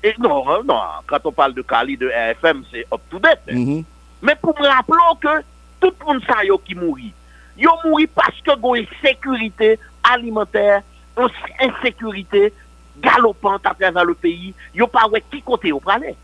Et 0.03 0.15
non, 0.19 0.49
euh, 0.49 0.63
non, 0.65 0.81
quand 1.07 1.19
on 1.25 1.33
parle 1.33 1.55
de 1.55 1.63
Cali, 1.63 1.97
de 1.97 2.09
RFM, 2.09 2.63
c'est 2.71 2.87
up 2.93 3.01
to 3.11 3.19
date. 3.19 3.41
Mm 3.51 3.65
-hmm. 3.65 3.85
Mais 4.23 4.37
pour 4.37 4.55
me 4.61 4.67
rappeler 4.67 5.19
que 5.21 5.43
tout 5.81 5.95
le 6.01 6.07
monde 6.07 6.23
sait 6.25 6.49
qui 6.65 6.75
mourit. 6.75 7.13
Yo 7.57 7.71
mourit 7.85 8.07
parce 8.07 8.41
que 8.41 8.51
y 8.51 8.53
a 8.53 8.77
une 8.81 8.87
sécurité 9.03 9.79
alimentaire, 10.03 10.83
une 11.17 11.29
insécurité 11.69 12.53
galopante 13.01 13.67
à 13.67 13.75
travers 13.75 14.05
le 14.05 14.15
pays. 14.15 14.55
Yo 14.75 14.87
pas 14.87 15.09
ouais 15.09 15.23
qui 15.31 15.43
côté 15.43 15.73
au 15.73 15.81
pralé. 15.81 16.15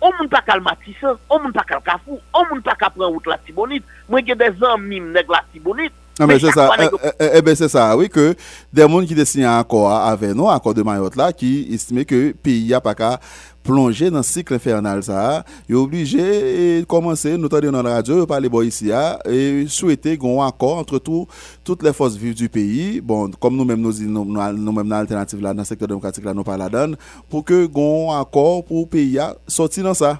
On 0.00 0.12
ne 0.22 0.28
pas 0.28 0.42
qu'à 0.42 0.58
Matissan, 0.60 1.16
on 1.28 1.40
ne 1.40 1.50
pas 1.50 1.64
qu'à 1.64 1.80
Cafou, 1.80 2.20
on 2.32 2.54
ne 2.54 2.60
pas 2.60 2.76
qu'à 2.76 2.88
prendre 2.90 3.08
route 3.08 3.26
la 3.26 3.38
Tibonite. 3.38 3.84
Moi, 4.08 4.20
j'ai 4.24 4.34
des 4.34 4.52
amis 4.64 5.00
nègres 5.00 5.32
la 5.32 5.44
Tibonite. 5.52 5.92
Non, 6.18 6.26
mais, 6.26 6.38
c'est 6.38 6.50
ça. 6.50 6.70
Eh, 6.78 6.88
eh, 7.20 7.30
eh, 7.34 7.42
ben 7.42 7.54
c'est 7.54 7.68
ça, 7.68 7.96
oui, 7.96 8.08
que 8.08 8.34
des 8.72 8.82
gens 8.82 9.04
qui 9.04 9.14
dessinent 9.14 9.44
un 9.44 9.60
accord 9.60 9.90
avec 9.92 10.34
nous, 10.34 10.48
un 10.48 10.56
accord 10.56 10.74
de 10.74 10.82
Mayotte, 10.82 11.16
là, 11.16 11.32
qui 11.32 11.68
estiment 11.72 12.02
que 12.04 12.14
le 12.14 12.32
pays 12.34 12.68
n'a 12.68 12.80
pas 12.80 12.94
qu'à 12.94 13.20
plonger 13.62 14.10
dans 14.10 14.22
ce 14.22 14.32
cycle 14.32 14.54
infernal, 14.54 15.02
ça, 15.02 15.44
Il 15.68 15.74
est 15.74 15.78
obligé 15.78 16.80
de 16.80 16.84
commencer, 16.86 17.36
nous 17.36 17.48
dans 17.48 17.82
la 17.82 17.94
radio, 17.94 18.26
parler 18.26 18.48
bon 18.48 18.62
ici, 18.62 18.90
et 19.26 19.66
souhaiter 19.68 20.18
un 20.20 20.46
accord 20.46 20.78
entre 20.78 20.98
tout, 20.98 21.28
toutes 21.62 21.82
les 21.82 21.92
forces 21.92 22.16
vives 22.16 22.34
du 22.34 22.48
pays, 22.48 23.00
bon, 23.00 23.30
comme 23.38 23.56
nous-mêmes, 23.56 23.80
nous, 23.80 23.92
nous, 24.00 24.24
nous, 24.24 24.72
mêmes 24.72 24.88
dans 24.88 24.96
l'alternative, 24.96 25.40
là, 25.40 25.52
dans 25.52 25.60
le 25.60 25.64
secteur 25.64 25.86
démocratique, 25.86 26.24
là, 26.24 26.34
nous 26.34 26.42
parlons 26.42 26.64
la 26.64 26.70
donne, 26.70 26.96
pour 27.28 27.44
que 27.44 27.68
un 27.68 28.20
accord 28.20 28.64
pour 28.64 28.80
le 28.80 28.86
pays 28.86 29.18
sortir 29.46 29.84
dans 29.84 29.94
ça. 29.94 30.18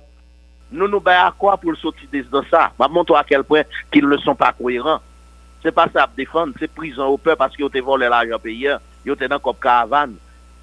Nous, 0.71 0.87
nous, 0.87 1.01
ben, 1.01 1.25
accord 1.27 1.59
pour 1.59 1.71
le 1.71 1.77
sortir 1.77 2.07
dans 2.31 2.43
ça. 2.51 2.71
Je 2.79 2.89
montre 2.89 3.17
à 3.17 3.25
quel 3.25 3.43
point 3.43 3.63
qu'ils 3.91 4.07
ne 4.07 4.17
sont 4.19 4.35
pas 4.35 4.53
cohérents. 4.53 5.01
Se 5.63 5.73
pa 5.75 5.89
sa 5.91 6.07
ap 6.07 6.15
defan, 6.19 6.53
se 6.59 6.69
prizan 6.71 7.11
ou 7.11 7.19
pe 7.19 7.35
paske 7.39 7.63
yo 7.65 7.71
te 7.73 7.83
vole 7.85 8.07
l'ajan 8.11 8.43
pe 8.43 8.55
yon, 8.55 8.83
yo 9.07 9.17
te 9.19 9.27
nan 9.31 9.43
kop 9.43 9.59
karavan, 9.63 10.15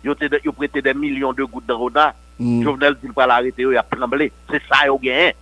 yo 0.05 0.15
prete 0.15 0.81
de 0.83 0.93
milyon 0.95 1.35
de 1.35 1.43
gout 1.43 1.65
de 1.67 1.75
roda, 1.75 2.13
yo 2.39 2.75
venel 2.75 2.95
di 3.01 3.11
pa 3.15 3.27
l'arete 3.27 3.65
yo, 3.65 3.73
yo 3.73 3.81
ap 3.81 3.89
tremble, 3.91 4.29
se 4.51 4.61
sa 4.69 4.85
yo 4.87 4.99
gen. 5.01 5.35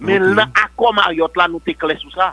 Men 0.00 0.30
nan 0.34 0.50
akon 0.56 0.96
Mariot 0.96 1.36
la 1.36 1.46
nou 1.50 1.62
te 1.62 1.74
kle 1.76 1.94
sou 2.00 2.10
sa, 2.14 2.32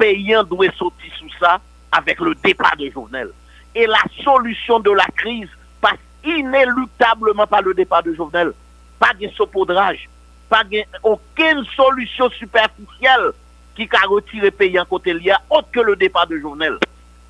pe 0.00 0.08
yon 0.16 0.48
dwe 0.48 0.70
soti 0.78 1.12
sou 1.18 1.30
sa, 1.38 1.58
avek 1.92 2.22
le 2.24 2.34
depa 2.42 2.72
de 2.80 2.88
Jovenel. 2.90 3.30
E 3.76 3.86
la 3.86 4.00
solusyon 4.22 4.82
de 4.84 4.94
la 4.96 5.06
kriz, 5.20 5.50
pas 5.84 6.00
inelutableman 6.24 7.50
pa 7.50 7.60
le 7.62 7.76
depa 7.76 8.00
de 8.02 8.16
Jovenel, 8.16 8.54
pa 8.98 9.12
gen 9.20 9.30
sopodraj, 9.36 10.00
pa 10.48 10.62
gen 10.68 10.88
oken 11.04 11.62
solusyon 11.76 12.32
superficiel, 12.38 13.30
qui 13.74 13.88
a 13.92 14.06
retiré 14.06 14.50
pays 14.50 14.78
en 14.78 14.84
côté 14.84 15.14
lié, 15.14 15.32
autre 15.50 15.68
que 15.72 15.80
le 15.80 15.96
départ 15.96 16.26
de 16.26 16.38
journal. 16.38 16.78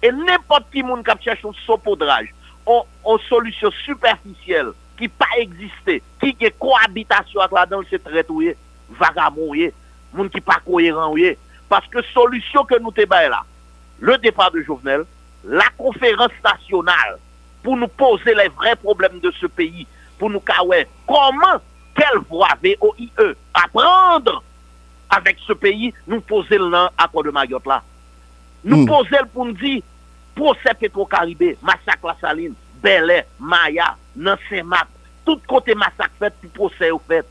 Et 0.03 0.11
n'importe 0.11 0.67
qui 0.73 0.83
monde 0.83 1.05
qui 1.05 1.25
cherche 1.25 1.45
un 1.45 1.53
saupoudrage, 1.67 2.35
une 2.67 3.19
solution 3.29 3.71
superficielle 3.85 4.73
qui 4.99 5.09
pas 5.09 5.27
existé, 5.39 6.03
qui 6.21 6.37
est 6.41 6.59
cohabitation 6.59 7.41
avec 7.41 7.53
la 7.53 7.67
danse, 7.67 7.87
c'est 7.91 8.03
traite, 8.03 8.29
vagabond, 8.91 9.53
monde 10.13 10.31
qui 10.31 10.41
pas 10.41 10.61
cohérent, 10.65 11.15
parce 11.69 11.87
que 11.87 12.03
solution 12.13 12.65
que 12.65 12.79
nous 12.79 12.91
débattons 12.91 13.31
là, 13.31 13.43
le 14.01 14.19
départ 14.19 14.51
de 14.51 14.61
Jovenel, 14.63 15.05
la 15.45 15.69
conférence 15.79 16.33
nationale 16.45 17.19
pour 17.63 17.77
nous 17.77 17.89
poser 17.89 18.35
les 18.35 18.49
vrais 18.49 18.77
problèmes 18.77 19.21
de 19.21 19.33
ce 19.41 19.47
pays, 19.47 19.87
pour 20.19 20.31
nous 20.31 20.41
caouer 20.41 20.87
comment, 21.07 21.61
quelle 21.95 22.21
voie 22.29 22.49
VOIE 22.63 23.11
à 23.55 23.69
prendre 23.69 24.43
avec 25.13 25.37
ce 25.47 25.53
pays, 25.53 25.93
nous 26.09 26.21
posons 26.23 26.71
l'accord 26.71 27.23
de 27.23 27.31
Mayotte 27.31 27.67
là. 27.67 27.83
Nous 28.65 28.79
hmm. 28.79 28.87
posons 28.87 29.27
pour 29.33 29.45
nous 29.45 29.53
dire, 29.53 29.83
procès 30.35 30.73
Petro-Caribé, 30.81 31.59
massacre 31.63 32.07
la 32.07 32.17
Saline, 32.21 32.55
Belé, 32.83 33.23
Maya, 33.39 33.97
Nansemat, 34.17 34.87
tout 35.25 35.39
côté 35.47 35.75
massacre 35.75 36.13
fait, 36.19 36.33
pour 36.55 36.71
procès 36.71 36.91
au 36.91 37.01
fait. 37.07 37.27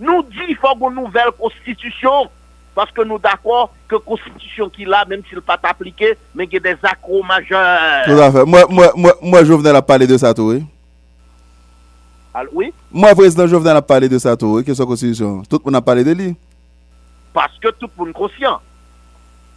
Nous 0.00 0.22
disons 0.24 0.44
qu'il 0.46 0.56
faut 0.56 0.88
une 0.88 0.94
nouvelle 0.94 1.30
constitution, 1.38 2.28
parce 2.74 2.90
que 2.90 3.02
nous 3.02 3.18
d'accord 3.18 3.72
que 3.86 3.96
la 3.96 4.00
constitution 4.00 4.70
qu'il 4.70 4.92
a, 4.94 5.04
même 5.04 5.22
s'il 5.28 5.36
n'est 5.36 5.42
pas 5.42 5.58
appliqué, 5.62 6.16
mais 6.34 6.44
il 6.44 6.54
y 6.54 6.56
a 6.56 6.60
des 6.60 6.76
accros 6.82 7.22
majeurs. 7.22 8.04
Tout 8.06 8.12
à 8.12 8.32
fait. 8.32 8.44
Moi, 8.46 8.64
moi, 8.70 8.92
moi, 8.96 9.14
moi 9.20 9.44
je 9.44 9.52
venais 9.52 9.70
à 9.76 9.82
parler 9.82 10.06
de 10.06 10.16
ça, 10.16 10.32
tout, 10.32 10.50
oui. 10.52 10.64
oui? 12.52 12.72
Moi, 12.90 13.14
président, 13.14 13.46
je 13.46 13.56
venais 13.56 13.70
à 13.70 13.82
parler 13.82 14.08
de 14.08 14.18
ça, 14.18 14.36
tout, 14.36 14.46
oui, 14.56 14.64
que 14.64 14.72
la 14.72 14.86
constitution. 14.86 15.42
Tout 15.48 15.58
le 15.62 15.70
monde 15.70 15.76
a 15.76 15.82
parlé 15.82 16.02
de 16.02 16.12
lui 16.12 16.36
parce 17.36 17.58
que 17.58 17.68
tout 17.68 17.90
le 17.98 17.98
monde 17.98 18.08
est 18.08 18.12
conscient. 18.14 18.62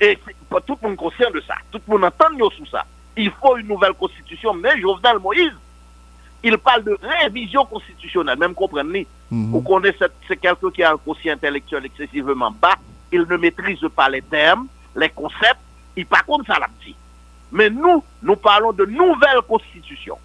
Et 0.01 0.19
tout 0.67 0.77
le 0.81 0.89
monde 0.89 0.93
est 0.95 0.97
conscient 0.97 1.31
de 1.31 1.39
ça. 1.39 1.55
Tout 1.71 1.79
le 1.87 1.93
monde 1.93 2.03
entend 2.03 2.49
sous 2.49 2.65
ça. 2.65 2.85
Il 3.15 3.31
faut 3.31 3.55
une 3.55 3.69
nouvelle 3.69 3.93
constitution. 3.93 4.53
Mais 4.53 4.81
Jovenel 4.81 5.17
Moïse, 5.19 5.53
il 6.43 6.57
parle 6.57 6.83
de 6.83 6.99
révision 7.01 7.63
constitutionnelle. 7.63 8.37
Même 8.37 8.53
comprenez 8.53 9.07
mhm. 9.31 9.51
Vous 9.51 9.61
connaissez, 9.61 10.07
c'est 10.27 10.35
quelqu'un 10.35 10.71
qui 10.71 10.83
a 10.83 10.91
un 10.91 10.97
quotient 10.97 11.35
intellectuel 11.35 11.85
excessivement 11.85 12.51
bas. 12.51 12.75
Il 13.13 13.21
ne 13.21 13.37
maîtrise 13.37 13.79
pas 13.95 14.09
les 14.09 14.23
termes, 14.23 14.67
les 14.97 15.07
concepts. 15.07 15.61
Il 15.95 16.05
pas 16.05 16.23
contre 16.23 16.47
ça 16.47 16.59
l'a 16.59 16.67
dit. 16.83 16.97
Mais 17.53 17.69
nous, 17.69 18.03
nous 18.21 18.35
parlons 18.35 18.73
de 18.73 18.83
nouvelle 18.87 19.41
constitution. 19.47 20.17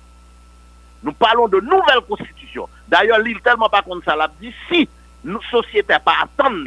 Nous 1.05 1.13
parlons 1.13 1.47
de 1.47 1.61
nouvelle 1.61 2.01
constitution. 2.09 2.69
D'ailleurs, 2.89 3.21
l'île 3.21 3.41
tellement 3.43 3.69
pas 3.69 3.83
contre 3.83 4.05
ça 4.07 4.17
l'a 4.17 4.29
dit. 4.41 4.53
Si 4.69 4.89
nous, 5.23 5.41
société 5.43 5.95
pas 6.05 6.15
attendre 6.21 6.65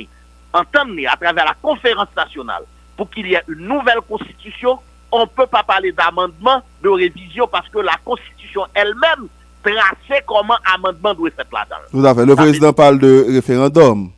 entendre 0.59 0.93
à 1.11 1.17
travers 1.17 1.45
la 1.45 1.55
conférence 1.61 2.09
nationale 2.15 2.63
pour 2.95 3.09
qu'il 3.09 3.27
y 3.27 3.33
ait 3.35 3.43
une 3.47 3.67
nouvelle 3.67 4.01
constitution, 4.07 4.79
on 5.11 5.21
ne 5.21 5.25
peut 5.25 5.47
pas 5.47 5.63
parler 5.63 5.91
d'amendement, 5.91 6.61
de 6.83 6.89
révision, 6.89 7.47
parce 7.47 7.69
que 7.69 7.79
la 7.79 7.95
constitution 8.03 8.63
elle-même 8.73 9.27
traçait 9.63 10.23
comment 10.25 10.57
amendement 10.73 11.13
doit 11.13 11.29
être 11.29 11.51
là-dedans. 11.51 11.77
Tout 11.91 12.05
à 12.05 12.15
fait. 12.15 12.25
Le 12.25 12.35
président 12.35 12.73
parle 12.73 12.99
de 12.99 13.25
référendum. 13.29 14.09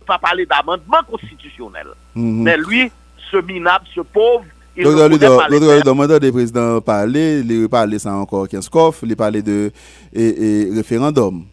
On 0.00 0.04
pas 0.04 0.18
parler 0.18 0.46
d'amendement 0.46 1.02
constitutionnel. 1.08 1.86
Mhm. 2.14 2.42
Mais 2.42 2.56
lui, 2.56 2.90
ce 3.30 3.36
minable, 3.38 3.84
ce 3.94 4.00
pauvre, 4.00 4.44
il 4.76 4.84
des 6.20 6.32
présidents 6.32 6.80
parler, 6.80 7.40
il 7.40 8.00
ça 8.00 8.14
encore 8.14 8.48
15 8.48 8.68
coffres, 8.68 9.04
il 9.04 9.16
parlait 9.16 9.42
de 9.42 9.72
et, 10.12 10.68
référendum. 10.74 11.44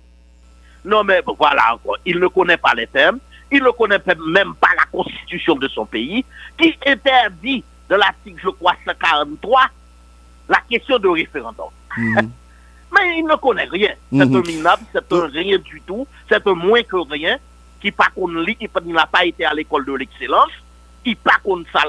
Non, 0.86 1.04
mais 1.04 1.22
voilà 1.38 1.74
encore, 1.74 1.98
il 2.06 2.20
ne 2.20 2.28
connaît 2.28 2.58
pas 2.58 2.74
les 2.76 2.88
termes, 2.88 3.20
il 3.52 3.64
ne 3.64 3.70
connaît 3.72 4.02
même 4.28 4.54
pas 4.56 4.70
la 4.78 4.86
constitution 4.92 5.56
de 5.56 5.68
son 5.68 5.86
pays, 5.86 6.26
qui 6.58 6.76
interdit 6.86 7.64
de 7.90 7.96
l'article, 7.96 8.40
je 8.44 8.50
crois, 8.50 8.76
143, 8.86 9.62
la 10.50 10.60
question 10.70 11.00
de 11.00 11.08
référendum. 11.08 11.68
Mhm. 11.98 12.32
Mais 12.94 13.20
il 13.20 13.26
ne 13.26 13.36
connaît 13.36 13.66
rien. 13.66 13.94
C'est 14.12 14.26
mhm. 14.26 14.36
un 14.36 14.42
minable, 14.42 14.84
c'est 14.94 15.14
un 15.14 15.28
rien 15.28 15.58
du 15.58 15.82
tout, 15.86 16.08
c'est 16.30 16.46
un 16.48 16.54
moins 16.54 16.82
que 16.84 16.96
rien, 17.10 17.38
qui 17.82 17.92
pas 17.92 18.08
lit, 18.16 18.58
il 18.60 18.94
n'a 18.94 19.06
pas 19.06 19.26
été 19.26 19.46
à 19.46 19.54
l'école 19.54 19.86
de 19.86 19.94
l'excellence, 19.94 20.52
il 21.06 21.16
pas 21.16 21.38
contre 21.44 21.70
ça 21.72 21.84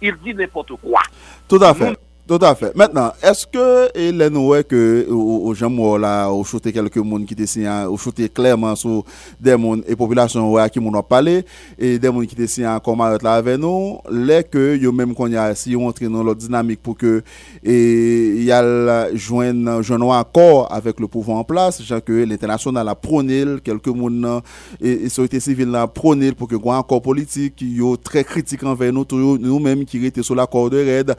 il 0.00 0.14
dit 0.16 0.34
n'importe 0.34 0.72
quoi. 0.82 1.00
Tout 1.48 1.62
à 1.62 1.74
fait. 1.74 1.96
Tout 2.28 2.38
à 2.42 2.54
fait. 2.54 2.76
Maintenant, 2.76 3.10
est-ce 3.22 3.46
que 3.46 3.88
Hélène 3.98 4.34
noué 4.34 4.62
que 4.62 5.06
au 5.10 5.54
Jean 5.54 5.96
là 5.96 6.28
au 6.28 6.44
shooté 6.44 6.74
quelques 6.74 6.98
monde 6.98 7.24
qui 7.24 7.34
dessinent 7.34 7.86
au 7.88 7.96
shooté 7.96 8.28
clairement 8.28 8.76
sur 8.76 9.02
des 9.40 9.56
monde 9.56 9.82
et 9.88 9.96
population 9.96 10.52
ouais 10.52 10.68
qui 10.68 10.78
m'ont 10.78 11.02
parlé 11.02 11.46
et 11.78 11.98
des 11.98 12.10
monde 12.10 12.26
qui 12.26 12.36
dessinent 12.36 12.78
comme 12.84 12.98
là 12.98 13.32
avec 13.32 13.58
nous, 13.58 13.96
les 14.10 14.44
que 14.44 14.76
yo 14.76 14.92
même 14.92 15.14
qu'on 15.14 15.28
y 15.28 15.38
a 15.38 15.54
si 15.54 15.74
on 15.74 15.86
entre 15.86 16.04
dans 16.06 16.22
leur 16.22 16.36
dynamique 16.36 16.82
pour 16.82 16.98
que 16.98 17.22
et 17.64 18.42
y 18.42 18.52
a 18.52 19.14
joindre 19.14 19.80
joindre 19.80 20.12
un 20.12 20.20
accord 20.20 20.70
avec 20.70 21.00
le 21.00 21.08
pouvoir 21.08 21.38
en 21.38 21.44
place, 21.44 21.82
genre 21.82 22.04
que 22.04 22.12
l'international 22.12 22.86
a 22.90 22.94
prôné 22.94 23.46
quelques 23.64 23.86
monde 23.86 24.42
et, 24.82 25.04
et 25.04 25.08
société 25.08 25.40
civile 25.40 25.74
a 25.74 25.86
prôné 25.86 26.32
pour 26.32 26.46
que 26.46 26.56
un 26.56 26.78
accord 26.78 27.00
politique 27.00 27.56
qui 27.56 27.80
est 27.80 28.02
très 28.04 28.22
critique 28.22 28.64
envers 28.64 28.92
nous 28.92 29.06
nous-mêmes 29.38 29.86
qui 29.86 30.04
était 30.04 30.22
sur 30.22 30.34
l'accord 30.34 30.68
de 30.68 30.76
Red 30.76 31.16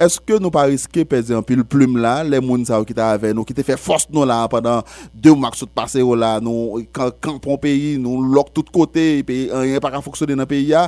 Eske 0.00 0.38
nou 0.40 0.48
pa 0.48 0.62
riske 0.64 1.02
peze 1.04 1.34
an 1.36 1.44
pil 1.44 1.60
plume 1.68 2.00
la, 2.00 2.22
le 2.24 2.38
moun 2.40 2.62
sa 2.64 2.78
ou 2.80 2.86
ki 2.88 2.94
ta 2.96 3.10
ave 3.12 3.34
nou, 3.36 3.44
ki 3.44 3.52
te 3.52 3.60
fe 3.66 3.74
fos 3.76 4.06
nou 4.08 4.24
la 4.24 4.38
padan 4.48 4.80
de 5.12 5.28
ou 5.28 5.36
maksout 5.36 5.68
pase 5.76 6.00
ou 6.00 6.16
la, 6.16 6.38
nou 6.40 6.80
kampon 7.20 7.58
peyi, 7.60 7.98
nou 8.00 8.24
lok 8.32 8.48
tout 8.56 8.70
kote, 8.72 9.04
e 9.20 9.26
peyi 9.28 9.50
an 9.52 9.66
yon 9.68 9.84
pa 9.84 9.90
ka 9.92 10.00
foksone 10.00 10.38
nan 10.40 10.48
peyi 10.48 10.70
ya, 10.70 10.86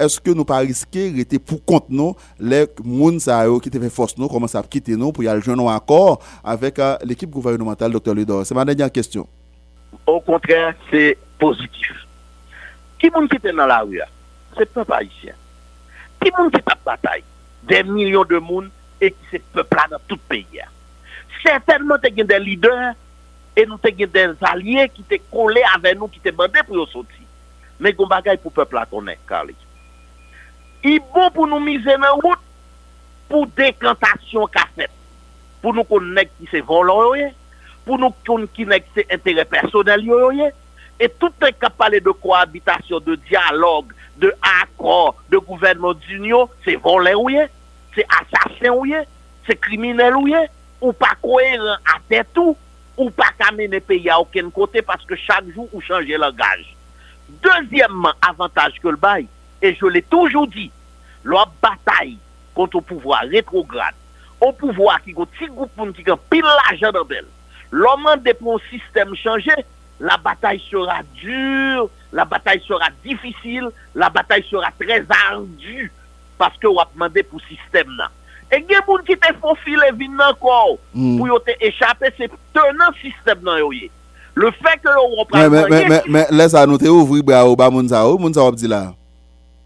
eske 0.00 0.32
nou 0.32 0.48
pa 0.48 0.62
riske 0.64 1.10
rete 1.18 1.42
pou 1.42 1.60
kont 1.68 1.92
nou, 1.92 2.16
le 2.40 2.62
moun 2.80 3.20
sa 3.20 3.42
ou 3.50 3.60
ki 3.60 3.74
te 3.74 3.82
fe 3.84 3.92
fos 3.92 4.16
nou, 4.16 4.30
koman 4.32 4.48
sa 4.48 4.62
ap 4.64 4.72
kite 4.72 4.96
nou 4.96 5.12
pou 5.12 5.28
yal 5.28 5.44
joun 5.44 5.60
nou 5.60 5.68
akor 5.68 6.16
avek 6.40 6.80
l'ekip 7.04 7.28
gouvernemental 7.36 7.92
Dr. 7.92 8.16
Lidor. 8.16 8.48
Se 8.48 8.56
ma 8.56 8.64
denyan 8.64 8.88
kestyon. 8.88 9.28
Ou 10.08 10.24
kontrè, 10.24 10.72
se 10.88 11.12
pozitif. 11.36 12.00
Ki 12.96 13.12
moun 13.12 13.28
ki 13.28 13.44
te 13.44 13.52
nan 13.52 13.68
la 13.68 13.82
ou 13.84 13.92
ya? 13.92 14.08
Se 14.56 14.64
pe 14.64 14.88
pa 14.88 15.04
isyen. 15.04 15.36
Ki 16.24 16.32
moun 16.32 16.48
ki 16.48 16.64
tap 16.64 16.80
batay? 16.88 17.20
de 17.68 17.80
milyon 17.88 18.28
de 18.28 18.40
moun 18.42 18.70
e 19.00 19.10
ki 19.12 19.30
se 19.32 19.40
pepla 19.54 19.88
nan 19.92 20.02
tout 20.08 20.20
peyi 20.30 20.60
ya. 20.60 20.68
Sertenman 21.42 22.00
te 22.02 22.12
gen 22.14 22.28
de 22.30 22.38
lider 22.40 22.94
e 23.56 23.66
nou 23.68 23.80
te 23.82 23.92
gen 23.96 24.10
de 24.14 24.26
zalye 24.40 24.88
ki 24.92 25.04
te 25.08 25.20
kole 25.32 25.62
ave 25.74 25.94
nou 25.98 26.10
ki 26.12 26.22
te 26.24 26.32
bande 26.34 26.64
pou 26.66 26.80
yo 26.80 26.86
soti. 26.92 27.22
Men 27.78 27.94
kon 27.98 28.10
bagay 28.10 28.38
pou 28.40 28.54
pepla 28.54 28.84
konen, 28.90 29.18
Karli. 29.28 29.56
I 30.84 30.98
bon 31.12 31.30
pou 31.34 31.48
nou 31.48 31.62
mize 31.64 31.96
nan 32.00 32.20
wout 32.20 32.42
pou 33.30 33.48
dekantasyon 33.58 34.50
ka 34.52 34.66
fet. 34.76 34.92
Pou 35.64 35.72
nou 35.74 35.88
konen 35.88 36.28
ki 36.36 36.50
se 36.52 36.60
volon 36.66 37.08
yo 37.08 37.14
ye, 37.22 37.30
pou 37.86 37.98
nou 38.00 38.14
konen 38.26 38.48
ki 38.54 38.68
se 38.94 39.06
entere 39.08 39.46
personel 39.48 40.04
yo 40.06 40.20
yo 40.26 40.30
ye, 40.38 40.50
e 41.00 41.08
tout 41.08 41.34
te 41.40 41.50
kap 41.56 41.74
pale 41.80 41.98
de 42.04 42.12
koabitasyon, 42.22 43.02
de 43.02 43.16
diyalog, 43.26 43.92
de 44.16 44.32
akor 44.62 45.16
de 45.30 45.38
gouvernement 45.38 45.94
d'union, 45.94 46.48
se 46.64 46.76
volen 46.82 47.16
ou 47.18 47.32
ye, 47.32 47.46
se 47.96 48.04
asasen 48.20 48.70
ou 48.72 48.86
ye, 48.88 49.00
se 49.46 49.56
kriminel 49.58 50.16
ou 50.18 50.30
ye, 50.30 50.44
ou 50.80 50.94
pa 50.96 51.14
koeren 51.22 51.74
ate 51.96 52.22
tou, 52.36 52.56
ou 52.94 53.10
pa 53.14 53.30
kamene 53.38 53.80
pe 53.82 53.98
ya 54.02 54.20
ouken 54.22 54.52
kote, 54.54 54.84
paske 54.86 55.18
chak 55.24 55.48
jou 55.50 55.66
ou 55.72 55.82
chanje 55.82 56.18
langaj. 56.20 56.62
Dezyemman, 57.42 58.14
avantaj 58.28 58.78
ke 58.82 58.94
l'bay, 58.94 59.26
e 59.64 59.74
je 59.74 59.90
l'e 59.90 60.02
toujou 60.12 60.46
di, 60.50 60.68
lwa 61.26 61.46
batay 61.64 62.14
kont 62.54 62.76
ou 62.76 62.84
pouvoi 62.84 63.24
retrograde, 63.32 63.96
ou 64.38 64.52
pouvoi 64.52 64.98
ki 65.06 65.14
go 65.16 65.26
ti 65.38 65.48
goupoun 65.50 65.94
ki 65.96 66.04
kan 66.06 66.20
pil 66.30 66.46
la 66.46 66.76
jan 66.76 66.96
an 67.00 67.08
bel, 67.08 67.26
lwa 67.74 67.96
mande 68.02 68.36
pou 68.38 68.58
ou 68.58 68.66
sistem 68.70 69.16
chanje, 69.18 69.56
la 70.00 70.16
bataille 70.16 70.60
sera 70.70 71.02
dure, 71.14 71.88
la 72.12 72.24
bataille 72.24 72.62
sera 72.66 72.88
difficile, 73.04 73.68
la 73.94 74.10
bataille 74.10 74.44
sera 74.50 74.68
très 74.78 75.04
ardue 75.30 75.92
parce 76.38 76.56
que 76.58 76.66
on 76.66 76.78
a 76.78 76.88
demandé 76.92 77.22
pour 77.22 77.40
le 77.40 77.56
système 77.56 77.96
là. 77.96 78.10
Et 78.52 78.56
il 78.58 78.70
y 78.70 78.74
a 78.74 78.80
des 78.80 78.86
gens 78.86 78.98
qui 78.98 79.16
te 79.16 79.34
faufilé 79.40 79.90
vin 79.92 80.28
encore 80.28 80.78
mm. 80.94 81.16
pour 81.18 81.28
yo 81.28 81.38
te 81.38 81.52
échapper 81.60 82.08
c'est 82.16 82.30
tenant 82.52 82.92
système 83.00 83.44
là 83.44 83.58
Le 84.34 84.50
fait 84.50 84.78
que 84.82 84.88
on 84.88 85.20
reprend 85.20 85.48
Mais 85.48 85.68
mais 85.68 85.88
mais, 85.88 86.02
mais 86.06 86.26
laisse 86.30 86.54
à 86.54 86.66
nous 86.66 86.78
te 86.78 86.86
ouvrir 86.86 87.24
bras 87.24 87.46
au 87.46 87.56
ba 87.56 87.70
moun 87.70 87.88
sa 87.88 88.06
ou, 88.06 88.18
moun 88.18 88.34
sa 88.34 88.44
ou 88.44 88.52
di 88.52 88.68
là. 88.68 88.92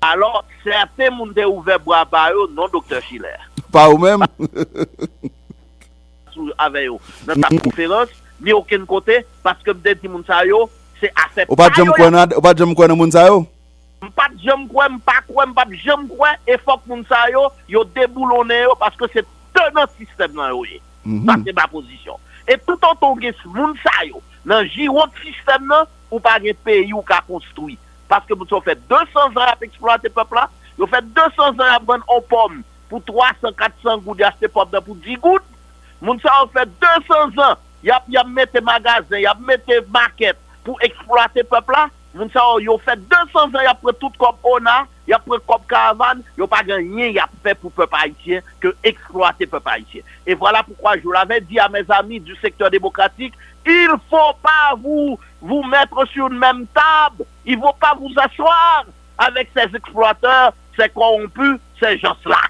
Alors, 0.01 0.45
certains 0.63 1.11
moun 1.11 1.35
te 1.35 1.45
ouvert 1.45 1.81
bras 1.81 2.05
ba 2.05 2.31
yo 2.31 2.47
non 2.49 2.69
docteur 2.69 3.03
Schiller. 3.03 3.41
Pas 3.73 3.89
ou 3.91 3.99
même 3.99 4.25
avec 6.57 6.89
eux. 6.89 6.97
Dans 7.27 7.41
ta 7.41 7.49
conférence 7.59 8.09
ni 8.41 8.53
aucun 8.53 8.85
côté, 8.85 9.27
parce 9.43 9.63
que 9.63 9.71
peut-être 9.73 10.05
moun 10.05 10.25
sa 10.27 10.45
yo, 10.45 10.71
c'est 11.01 11.13
assez. 11.15 11.45
Ou 11.49 11.57
pas 11.57 11.71
jam 11.75 11.93
kwen 11.93 12.15
ou 12.37 12.41
pas 12.41 12.55
jam 12.55 12.75
kwen 12.75 12.95
moun 12.97 13.11
sa 13.11 13.27
yo? 13.27 13.47
M'pat 14.01 14.31
jam 14.39 14.69
quoi, 14.69 14.89
m'pa 14.89 15.21
quoi, 15.27 15.47
m'pat 15.47 15.67
jam 15.85 16.07
quoi, 16.07 16.31
et 16.47 16.57
faut 16.59 16.81
moun 16.87 17.05
sa 17.09 17.29
yo, 17.31 17.49
yo 17.69 17.85
déboulonné 17.85 18.63
yo, 18.63 18.75
parce 18.79 18.97
que 18.97 19.07
c'est 19.13 19.27
tenant 19.53 19.87
système 19.99 20.35
nan 20.35 20.51
yo 20.51 20.65
ye. 20.65 20.81
Ça 21.27 21.35
c'est 21.45 21.53
ma 21.53 21.67
position. 21.67 22.17
Et 22.47 22.57
tout 22.67 22.79
en 22.85 22.95
ton 22.95 23.21
gen 23.21 23.35
moun 23.47 23.75
sa 23.83 24.05
yo, 24.05 24.23
nan 24.45 24.67
giron 24.67 25.11
système 25.23 25.67
nan, 25.67 25.87
ou 26.11 26.21
pas 26.21 26.39
gen 26.39 26.55
pays 26.55 26.93
ou 26.93 27.03
ka 27.03 27.23
construit. 27.27 27.79
Parce 28.09 28.25
que 28.25 28.35
vous 28.35 28.47
sa 28.47 28.61
fait 28.61 28.79
200 28.89 29.03
ans 29.15 29.33
à 29.37 29.57
exploiter 29.61 30.09
peuple 30.09 30.37
là, 30.37 30.49
yo 30.79 30.87
fait 30.87 31.05
200 31.05 31.33
ans 31.39 31.55
à 31.59 31.81
prendre 31.81 32.05
en 32.07 32.21
pomme, 32.21 32.63
pour 32.89 33.03
300, 33.05 33.53
400 33.59 33.99
gouttes, 33.99 34.23
acheter 34.23 34.49
pomme 34.49 34.69
pour 34.85 34.95
10 34.95 35.17
gouttes. 35.17 35.43
Moun 36.01 36.21
sa 36.21 36.31
yo 36.41 36.51
fait 36.53 36.69
200 36.81 37.43
ans, 37.43 37.57
yap, 37.89 38.05
yap 38.13 38.29
mette 38.29 38.61
magazen, 38.65 39.23
yap 39.23 39.41
mette 39.41 39.81
market 39.93 40.39
pou 40.67 40.77
eksploate 40.85 41.45
pepla, 41.49 41.87
moun 42.15 42.31
sa 42.33 42.45
yo 42.65 42.77
fè 42.85 42.97
200 42.99 43.57
an 43.57 43.65
yap 43.65 43.81
pre 43.83 43.95
tout 43.97 44.15
kop 44.21 44.45
ona, 44.53 44.83
yap 45.09 45.25
pre 45.29 45.39
kop 45.49 45.65
karavan, 45.71 46.21
yo 46.37 46.49
pa 46.51 46.61
ganyen 46.67 47.15
yap 47.17 47.33
fè 47.45 47.55
pou 47.57 47.73
pep 47.75 47.95
haïtien, 47.97 48.45
ke 48.61 48.75
eksploate 48.91 49.49
pep 49.49 49.73
haïtien. 49.73 50.05
Et 50.27 50.35
voilà 50.35 50.63
pourquoi 50.63 50.99
je 50.99 51.09
l'avais 51.13 51.41
dit 51.41 51.59
à 51.59 51.69
mes 51.69 51.87
amis 51.89 52.21
du 52.21 52.37
secteur 52.37 52.71
démocratique, 52.71 53.35
il 53.67 53.91
faut 54.11 54.37
pas 54.43 54.75
vous, 54.77 55.19
vous 55.41 55.63
mettre 55.65 56.07
sur 56.09 56.29
une 56.29 56.39
même 56.39 56.67
table, 56.67 57.25
il 57.47 57.59
faut 57.59 57.77
pas 57.81 57.95
vous 57.99 58.13
asseoir 58.17 58.85
avec 59.17 59.51
ces 59.55 59.75
exploiteurs, 59.75 60.53
ces 60.79 60.89
corrompus, 60.89 61.59
ces 61.81 61.99
gens-là. 61.99 62.41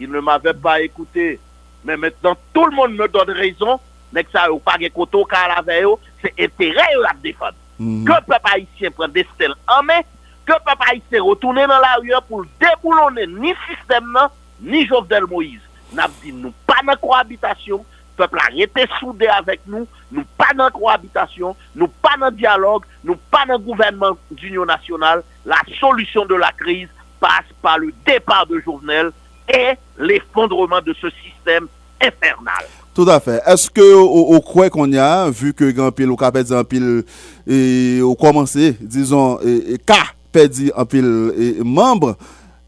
Ils 0.00 0.10
ne 0.10 0.20
m'avaient 0.20 0.54
pas 0.54 0.80
écouté. 0.80 1.40
Mais 1.84 1.96
maintenant, 1.96 2.36
tout 2.52 2.66
le 2.66 2.74
monde 2.74 2.94
me 2.94 3.08
donne 3.08 3.30
raison 3.30 3.80
nek 4.12 4.30
sa 4.32 4.46
yo 4.48 4.58
page 4.64 4.90
koto 4.94 5.24
ka 5.28 5.46
la 5.48 5.62
veyo, 5.62 5.98
se 6.22 6.32
etere 6.36 6.86
yo 6.92 7.02
la 7.02 7.14
defan. 7.22 7.54
Mm 7.78 7.86
-hmm. 7.86 8.06
Ke 8.06 8.20
pe 8.26 8.38
pa 8.42 8.56
isye 8.58 8.90
pren 8.90 9.12
destel 9.12 9.54
anmen, 9.66 10.02
ke 10.46 10.56
pe 10.64 10.74
pa 10.78 10.94
isye 10.94 11.20
rotounen 11.20 11.68
nan 11.68 11.80
la 11.80 11.96
riyan 12.02 12.22
pou 12.28 12.44
deboulonen 12.60 13.38
ni 13.40 13.54
sistem 13.66 14.12
nan, 14.12 14.28
ni 14.60 14.86
Jovdel 14.86 15.24
Moïse. 15.24 15.62
Nap 15.92 16.10
di 16.22 16.32
nou 16.32 16.52
pa 16.66 16.82
nan 16.84 16.96
koabitasyon, 17.00 17.84
pepl 18.18 18.40
a 18.42 18.48
rete 18.52 18.86
soude 18.98 19.28
avèk 19.32 19.62
nou, 19.70 19.86
nou 20.10 20.26
pa 20.36 20.50
nan 20.56 20.72
koabitasyon, 20.74 21.56
nou 21.78 21.88
pa 22.02 22.16
nan 22.20 22.34
diyalog, 22.36 22.86
nou 23.06 23.16
pa 23.32 23.44
nan 23.48 23.62
gouvernement 23.62 24.18
d'union 24.30 24.68
nasyonal, 24.68 25.22
la 25.48 25.60
solusyon 25.78 26.28
de 26.28 26.34
la 26.34 26.52
kriz 26.52 26.88
passe 27.20 27.50
par 27.62 27.78
le 27.78 27.92
départ 28.06 28.46
de 28.46 28.60
Jovenel 28.60 29.10
et 29.48 29.74
l'effondrement 29.96 30.80
de 30.80 30.94
ce 30.94 31.10
système 31.10 31.68
infernal. 32.02 32.64
Tout 32.98 33.08
à 33.08 33.20
fait. 33.20 33.40
Est-ce 33.46 33.70
que 33.70 33.94
au, 33.94 34.34
au 34.34 34.40
croit 34.40 34.68
qu'on 34.70 34.90
y 34.90 34.98
a, 34.98 35.30
vu 35.30 35.54
que 35.54 35.70
grand 35.70 35.92
pile 35.92 36.16
ka 36.16 36.32
perdu 36.32 36.52
en 36.52 36.64
pile 36.64 37.04
et 37.46 38.00
au 38.02 38.16
commencé, 38.16 38.76
disons, 38.80 39.38
et, 39.38 39.78
ka 39.78 40.02
perdu 40.32 40.72
en 40.74 40.84
pile 40.84 41.32
et, 41.38 41.62
membre, 41.62 42.16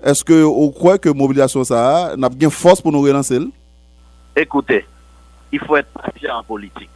est-ce 0.00 0.22
que 0.22 0.44
au 0.44 0.70
croit 0.70 0.98
que 0.98 1.08
mobilisation 1.08 1.64
ça 1.64 2.14
n'a 2.16 2.28
bien 2.28 2.48
force 2.48 2.80
pour 2.80 2.92
nous 2.92 3.00
relancer? 3.00 3.40
Écoutez, 4.36 4.86
il 5.50 5.58
faut 5.58 5.74
être 5.74 5.88
patient 5.88 6.38
en 6.38 6.44
politique. 6.44 6.90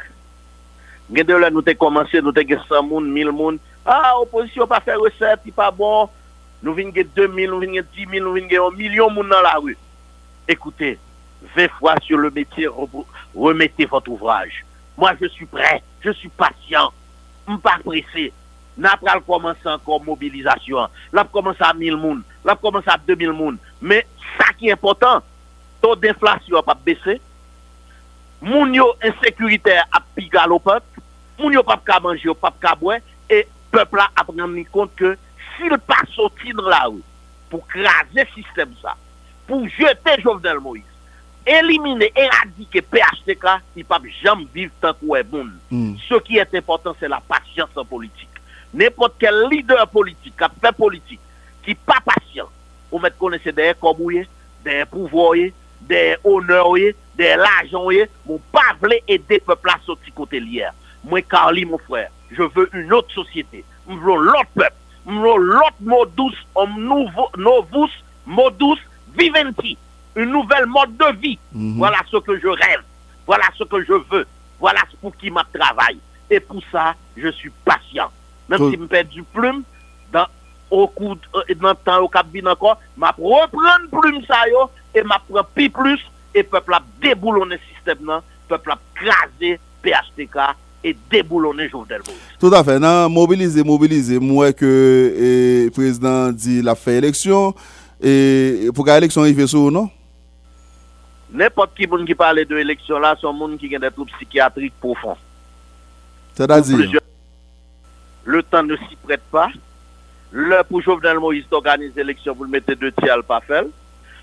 De 1.11 1.35
là, 1.35 1.51
nous 1.51 1.59
avons 1.59 1.77
commencé, 1.77 2.23
nous 2.23 2.29
avons 2.29 2.65
100 2.69 2.83
moun, 2.85 3.11
1000 3.11 3.33
moun. 3.33 3.59
Ah, 3.85 4.13
opposition 4.23 4.65
pas 4.69 4.79
faire 4.79 5.01
recette, 5.01 5.41
il 5.45 5.53
pas 5.53 5.73
bon. 5.73 6.09
Nous 6.63 6.73
venons 6.73 6.93
2000, 6.93 7.51
nous 7.51 7.59
venons 7.59 7.83
10 7.97 8.07
000, 8.13 8.25
nous 8.25 8.33
venons 8.33 8.71
1 8.73 8.77
million 8.77 9.11
moun 9.11 9.29
dans 9.29 9.43
la 9.43 9.55
rue. 9.55 9.77
Écoutez, 10.47 11.01
20 11.57 11.69
fois 11.79 11.95
sur 12.03 12.19
le 12.19 12.31
métier, 12.31 12.69
remettez 13.35 13.87
votre 13.87 14.11
ouvrage. 14.11 14.65
Moi, 14.97 15.13
je 15.21 15.27
suis 15.29 15.47
prêt, 15.47 15.83
je 16.01 16.11
suis 16.11 16.29
patient, 16.29 16.93
je 17.49 17.57
pas 17.57 17.79
pressé. 17.85 18.33
N'a 18.77 18.97
pas 18.97 19.21
commencé 19.21 19.67
encore 19.67 20.03
mobilisation. 20.03 20.89
Là, 21.13 21.25
commencé 21.31 21.63
à 21.63 21.73
1000 21.73 21.97
moun, 21.97 22.23
là, 22.45 22.57
commencé 22.57 22.89
à 22.91 22.99
2000 22.99 23.33
moun. 23.33 23.57
Mais 23.81 24.07
ça 24.39 24.53
qui 24.53 24.69
est 24.69 24.73
important, 24.73 25.23
taux 25.81 25.95
d'inflation 25.95 26.57
n'a 26.57 26.63
pas 26.63 26.75
baissé. 26.75 27.21
Moun 28.43 28.75
yo 28.75 28.95
insécuritaire 29.01 29.87
a 29.91 30.01
pigal 30.15 30.53
au 30.53 30.59
peuple. 30.59 31.01
Moun 31.39 31.55
yo 31.55 31.63
pas 31.63 31.81
qu'à 31.85 32.01
manger, 32.01 32.35
pas 32.35 32.53
qu'à 32.61 32.75
boire. 32.75 32.99
Et 33.31 33.49
peuple 33.71 33.97
là 33.97 34.09
a 34.17 34.25
pris 34.25 34.65
compte 34.67 34.95
que 34.95 35.17
s'il 35.57 35.79
pas 35.79 36.03
sorti 36.15 36.53
dans 36.53 36.69
la 36.69 36.85
rue 36.85 37.03
pour 37.49 37.67
craser 37.67 38.07
le 38.15 38.27
système 38.35 38.75
ça, 38.83 38.97
pour 39.47 39.67
jeter 39.69 40.21
Jovenel 40.21 40.59
Moïse, 40.59 40.83
éliminer, 41.47 42.13
éradiquer 42.17 42.83
PHTK, 42.83 43.47
il 43.77 43.85
pas 43.85 44.01
jamais 44.23 44.47
vivre 44.53 44.73
tant 44.81 44.95
qu'on 44.95 45.17
est 45.17 45.23
bon. 45.23 45.49
Mm. 45.71 45.95
Ce 46.09 46.15
qui 46.21 46.39
est 46.39 46.55
important, 46.55 46.95
c'est 46.99 47.09
la 47.09 47.21
patience 47.21 47.71
en 47.77 47.85
politique. 47.85 48.29
N'importe 48.73 49.15
quel 49.19 49.49
leader 49.49 49.87
politique, 49.89 50.37
capteur 50.37 50.75
politique, 50.75 51.21
qui 51.65 51.75
pas 51.75 51.99
patient, 52.05 52.49
ou 52.91 52.99
met 52.99 53.11
connaître 53.19 53.51
des 53.51 53.73
corbouillés, 53.81 54.27
des 54.65 54.85
pouvoirs, 54.91 55.35
des 55.81 56.17
honneurs, 56.25 56.75
des 57.17 57.37
l'argent, 57.37 57.89
mon 58.27 58.39
pas 58.51 58.75
voulu 58.81 58.97
aider 59.07 59.39
peuple 59.41 59.71
à 59.71 59.79
sortir 59.85 60.15
côté 60.15 60.41
lié. 60.41 60.67
Moi, 61.05 61.23
Carly, 61.23 61.65
mon 61.65 61.79
frère, 61.79 62.11
je 62.31 62.43
veux 62.43 62.69
une 62.73 62.93
autre 62.93 63.13
société. 63.13 63.65
Je 63.89 63.95
veux 63.95 64.17
l'autre 64.17 64.49
peuple. 64.55 64.75
Je 65.07 65.13
veux 65.13 65.37
l'autre 65.37 65.75
modus, 65.81 66.37
un 66.57 66.67
nouveau, 66.79 67.29
novus, 67.37 67.93
modus 68.27 68.81
vivendi. 69.17 69.77
une 70.17 70.31
nouvelle 70.31 70.67
mode 70.67 70.97
de 70.97 71.21
vie. 71.21 71.39
Mm 71.53 71.61
-hmm. 71.61 71.77
Voilà 71.79 71.99
ce 72.11 72.17
que 72.19 72.39
je 72.39 72.49
rêve. 72.49 72.83
Voilà 73.27 73.47
ce 73.59 73.65
que 73.65 73.79
je 73.89 73.95
veux. 74.11 74.27
Voilà 74.61 74.81
pour 75.01 75.17
qui 75.17 75.31
ma 75.31 75.45
travaille. 75.53 75.99
Et 76.31 76.41
pour 76.41 76.63
ça, 76.73 76.95
je 77.17 77.29
suis 77.33 77.53
patient. 77.65 78.11
Même 78.49 78.59
Tout... 78.59 78.71
si 78.71 78.77
je 78.77 78.81
me 78.81 78.87
perds 78.87 79.05
du 79.19 79.23
plume, 79.23 79.63
dans, 80.13 80.27
au 80.71 80.87
coup, 80.89 81.15
de, 81.15 81.21
euh, 81.37 81.55
dans 81.61 81.71
le 81.71 81.75
temps, 81.85 82.01
au 82.01 82.09
cabine 82.09 82.49
encore, 82.49 82.79
je 82.97 83.05
reprends 83.05 84.01
plume 84.01 84.23
ça 84.27 84.49
yo, 84.49 84.71
et 84.95 85.01
je 85.01 85.09
prends 85.31 85.45
plus 85.55 85.71
plus, 85.71 86.01
et 86.35 86.43
le 86.43 86.49
peuple 86.49 86.75
a 86.75 86.83
déboulonné 87.01 87.57
le 87.57 87.61
système, 87.75 87.99
non? 88.05 88.17
le 88.17 88.49
peuple 88.49 88.73
a 88.73 88.79
crasé 88.95 89.61
PHTK, 89.83 90.37
et 90.83 90.97
déboulonner 91.11 91.69
Jovenel 91.69 92.03
Moïse. 92.07 92.19
Tout 92.39 92.53
à 92.55 92.63
fait. 92.63 92.79
Non, 92.79 93.09
mobiliser, 93.09 93.63
mobiliser. 93.65 94.19
Moi 94.19 94.53
que 94.53 95.15
le 95.65 95.71
président 95.71 96.31
dit 96.31 96.61
la 96.63 96.75
fait 96.75 96.97
élection, 96.97 97.55
et 98.03 98.69
pour 98.75 98.85
qu'à 98.85 98.95
l'élection, 98.97 99.25
il 99.25 99.35
fait 99.35 99.47
ça 99.47 99.57
ou 99.59 99.71
non? 99.71 99.89
N'importe 101.35 101.75
qui 101.77 101.89
qui 102.07 102.15
parle 102.15 102.45
de 102.45 102.57
élection 102.57 102.99
là, 103.01 103.17
sont 103.21 103.33
moun 103.33 103.59
qui 103.59 103.75
ont 103.77 103.81
des 103.81 103.91
troubles 103.91 104.13
psychiatriques 104.13 104.73
profonds. 104.79 105.17
C'est-à-dire? 106.35 107.01
Le 108.25 108.43
temps 108.43 108.63
ne 108.63 108.77
s'y 108.77 108.97
prête 109.05 109.21
pas. 109.33 109.49
L'heure 110.33 110.65
pour 110.65 110.81
Jovenel 110.81 111.19
Moïse 111.19 111.45
d'organiser 111.51 111.93
l'élection, 111.97 112.35
vous 112.35 112.45
le 112.45 112.51
mettez 112.51 112.75
deux 112.77 112.93
tiers, 112.93 113.23
pas 113.25 113.41
fait. 113.41 113.67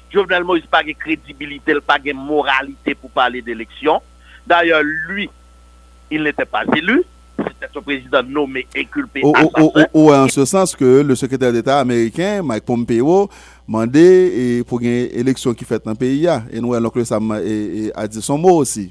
Jovenel 0.10 0.44
Moïse 0.44 0.66
pas 0.66 0.84
de 0.84 0.92
crédibilité, 0.94 1.74
pas 1.86 2.00
de 2.00 2.14
moralité 2.14 2.96
pour 2.96 3.10
parler 3.12 3.42
d'élection. 3.42 4.02
D'ailleurs, 4.48 4.82
lui, 4.84 5.30
il 6.10 6.24
n'était 6.24 6.46
pas 6.46 6.64
élu. 6.76 7.04
C'était 7.38 7.68
son 7.74 7.82
président 7.82 8.22
nommé, 8.24 8.68
assassin. 9.34 9.50
ou- 9.94 10.08
ou 10.08 10.14
en 10.14 10.28
ce 10.28 10.46
sens 10.46 10.76
que 10.76 11.02
le 11.02 11.16
secrétaire 11.16 11.52
d'État 11.52 11.80
américain, 11.80 12.42
Mike 12.44 12.66
Pompeo, 12.66 13.30
mande 13.72 14.02
e, 14.04 14.46
pou 14.68 14.82
gen 14.84 15.08
eleksyon 15.22 15.56
ki 15.58 15.68
fet 15.68 15.86
nan 15.88 15.98
peyi 15.98 16.26
ya. 16.26 16.42
E 16.52 16.60
nou 16.60 16.76
e 16.76 16.82
l'oncle 16.82 17.06
Sam 17.08 17.38
e, 17.40 17.42
e 17.48 17.84
a 17.96 18.08
di 18.10 18.24
son 18.24 18.42
mou 18.42 18.60
osi. 18.62 18.90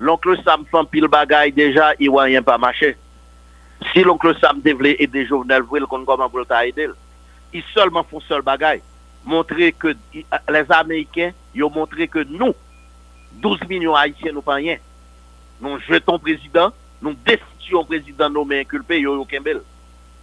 L'oncle 0.00 0.36
Sam 0.42 0.64
fan 0.70 0.88
pil 0.88 1.08
bagay 1.12 1.52
deja, 1.54 1.92
i 2.00 2.08
wanyen 2.12 2.44
pa 2.46 2.56
mache. 2.60 2.94
Si 3.92 4.04
l'oncle 4.04 4.32
Sam 4.40 4.62
devle 4.64 4.94
e 4.96 5.08
de 5.10 5.26
jovenel 5.28 5.66
vwil 5.68 5.88
kon 5.90 6.06
koman 6.08 6.32
pou 6.32 6.44
lta 6.44 6.64
edel, 6.68 6.96
i 7.52 7.62
solman 7.74 8.06
fon 8.08 8.24
sol 8.24 8.44
bagay. 8.44 8.80
Montre 9.26 9.72
ke 9.74 9.94
les 10.52 10.72
Ameriken, 10.72 11.34
yo 11.56 11.68
montre 11.72 12.06
ke 12.08 12.24
nou, 12.30 12.54
12 13.42 13.66
milyon 13.68 13.96
Haitien 13.98 14.36
nou 14.36 14.44
panyen. 14.46 14.80
Nou 15.60 15.80
jeton 15.88 16.20
prezident, 16.22 16.76
nou 17.02 17.16
desityon 17.26 17.88
prezident 17.88 18.32
nou 18.32 18.48
men 18.48 18.64
inkulpe, 18.64 18.98
yo 19.00 19.16
yo 19.18 19.24
kembel. 19.28 19.62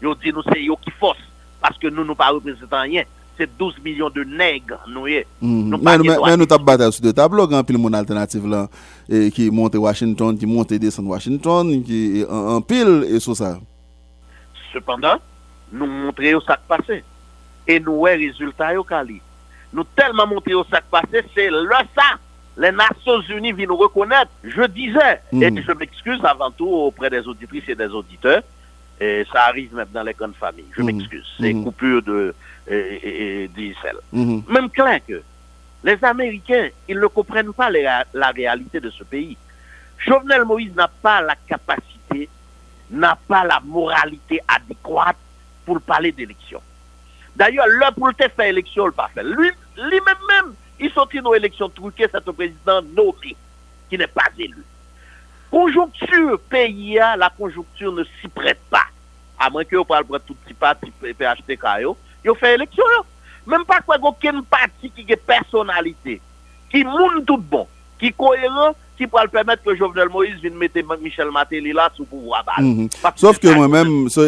Yo 0.01 0.13
di 0.19 0.33
nou 0.33 0.45
se 0.47 0.59
yo 0.61 0.77
ki 0.81 0.93
fos, 0.99 1.19
paske 1.61 1.91
nou 1.91 2.05
nou 2.07 2.17
pa 2.17 2.31
reprezentan 2.33 2.91
yen. 2.93 3.09
C'est 3.37 3.49
12 3.57 3.75
millions 3.83 4.09
de 4.11 4.23
nègres 4.23 4.79
nous 4.87 5.07
y. 5.07 5.25
Nous 5.41 5.77
pas 5.79 5.97
Mais 5.97 6.37
nous 6.37 6.43
de- 6.43 6.45
tapons 6.45 6.63
bataille 6.65 6.93
sur 6.93 7.01
deux 7.01 7.13
tableaux, 7.13 7.47
quand 7.47 7.63
pile 7.63 7.79
mon 7.79 7.91
alternative 7.93 8.47
là, 8.47 8.67
et 9.09 9.31
qui 9.31 9.49
monte 9.49 9.73
Washington, 9.75 10.37
qui 10.37 10.45
monte 10.45 10.71
et 10.71 10.77
descend 10.79 11.07
Washington, 11.07 11.83
qui 11.83 12.23
en, 12.29 12.55
en 12.55 12.61
pile 12.61 13.05
et 13.09 13.19
sur 13.19 13.35
ça. 13.35 13.57
Cependant, 14.73 15.15
nous 15.71 15.85
montrer 15.85 16.33
au 16.35 16.41
sac 16.41 16.59
passé. 16.67 17.03
Et 17.67 17.79
nous, 17.79 17.93
ouais, 17.93 18.15
résultat, 18.15 18.79
au 18.79 18.83
Cali. 18.83 19.21
Nous 19.71 19.83
tellement 19.95 20.27
montrer 20.27 20.53
au 20.53 20.63
sac 20.65 20.83
passé, 20.91 21.23
c'est 21.33 21.49
le 21.49 21.67
ça. 21.95 22.03
Les 22.57 22.71
Nations 22.71 23.19
Unies 23.35 23.51
viennent 23.53 23.69
nous 23.69 23.77
reconnaître. 23.77 24.29
Je 24.43 24.63
disais, 24.67 25.21
et 25.31 25.49
Mhm. 25.49 25.63
je 25.67 25.71
m'excuse 25.73 26.19
avant 26.23 26.51
tout 26.51 26.67
auprès 26.67 27.09
des 27.09 27.27
auditrices 27.27 27.67
et 27.67 27.75
des 27.75 27.87
auditeurs, 27.87 28.43
et 28.99 29.25
ça 29.32 29.43
arrive 29.45 29.73
même 29.75 29.88
dans 29.93 30.03
les 30.03 30.13
grandes 30.13 30.36
familles. 30.36 30.65
Je 30.75 30.82
Mhm. 30.82 30.86
m'excuse. 30.88 31.27
C'est 31.39 31.53
Mhm. 31.53 31.63
coupure 31.63 32.01
de 32.03 32.36
et, 32.67 33.43
et- 33.43 33.47
d'Israël. 33.49 33.97
Mhm. 34.13 34.43
Même 34.47 34.69
clair 34.69 34.99
que 35.06 35.21
les 35.84 35.97
Américains, 36.03 36.69
ils 36.88 36.97
ne 36.97 37.08
comprennent 37.08 37.51
pas 37.53 37.69
les 37.69 37.84
la 38.13 38.29
réalité 38.32 38.79
de 38.79 38.89
ce 38.89 39.03
pays. 39.03 39.38
Jovenel 39.97 40.45
Moïse 40.45 40.73
n'a 40.75 40.88
pas 40.88 41.21
la 41.21 41.36
capacité, 41.47 42.29
n'a 42.89 43.17
pas 43.27 43.43
la 43.43 43.60
moralité 43.65 44.39
adéquate 44.47 45.17
pour 45.65 45.82
parler 45.82 46.12
d'élection. 46.12 46.62
D'ailleurs, 47.36 47.67
là, 47.79 47.91
pour 47.91 48.08
le 48.08 48.13
faire 48.13 48.45
élection, 48.45 48.86
il 48.88 48.91
pas 48.93 49.10
fait. 49.13 49.23
Lui, 49.23 49.49
lui-même, 49.77 50.15
même, 50.29 50.53
il 50.79 50.91
sortit 50.91 51.19
nos 51.21 51.34
élections 51.36 51.67
truquées, 51.69 52.08
c'est 52.12 52.27
un 52.27 52.34
président 52.34 52.82
nommé, 52.82 53.36
qui 53.89 53.97
n'est 53.97 54.08
pas 54.08 54.27
élu. 54.38 54.63
konjonktur 55.53 56.39
peyi 56.51 56.97
ya, 56.97 57.13
la 57.19 57.29
konjonktur 57.37 57.93
ne 57.93 58.05
si 58.17 58.29
pret 58.33 58.59
pa. 58.73 58.87
A 59.37 59.49
mwen 59.53 59.67
ki 59.69 59.77
yo 59.77 59.85
pral 59.87 60.05
pral 60.07 60.23
tout 60.25 60.39
ti 60.47 60.55
pati 60.57 60.91
PHTK 61.03 61.67
yo, 61.85 61.95
yo 62.25 62.35
fe 62.39 62.55
eleksyon 62.57 62.97
yo. 62.97 63.03
Mem 63.49 63.65
pa 63.67 63.81
kwa 63.83 63.99
go 64.01 64.13
ken 64.19 64.41
pati 64.49 64.89
ki 64.89 65.05
ge 65.07 65.17
personalite, 65.19 66.19
ki 66.71 66.83
moun 66.87 67.21
tout 67.27 67.41
bon, 67.51 67.67
ki 68.01 68.13
koheran, 68.15 68.77
ki 68.97 69.09
pral 69.11 69.27
pemet 69.33 69.61
ke 69.65 69.75
Jovenel 69.75 70.11
Moïse 70.13 70.39
vin 70.41 70.55
mette 70.57 70.83
Michel 71.01 71.31
Matéli 71.33 71.73
la 71.75 71.89
sou 71.95 72.05
pou 72.05 72.31
wabal. 72.31 72.63
Mm 72.63 72.87
-hmm. 72.87 73.17
Sauf 73.19 73.39
ke 73.41 73.51
mwen 73.51 73.71
men, 73.71 74.09
so, 74.09 74.23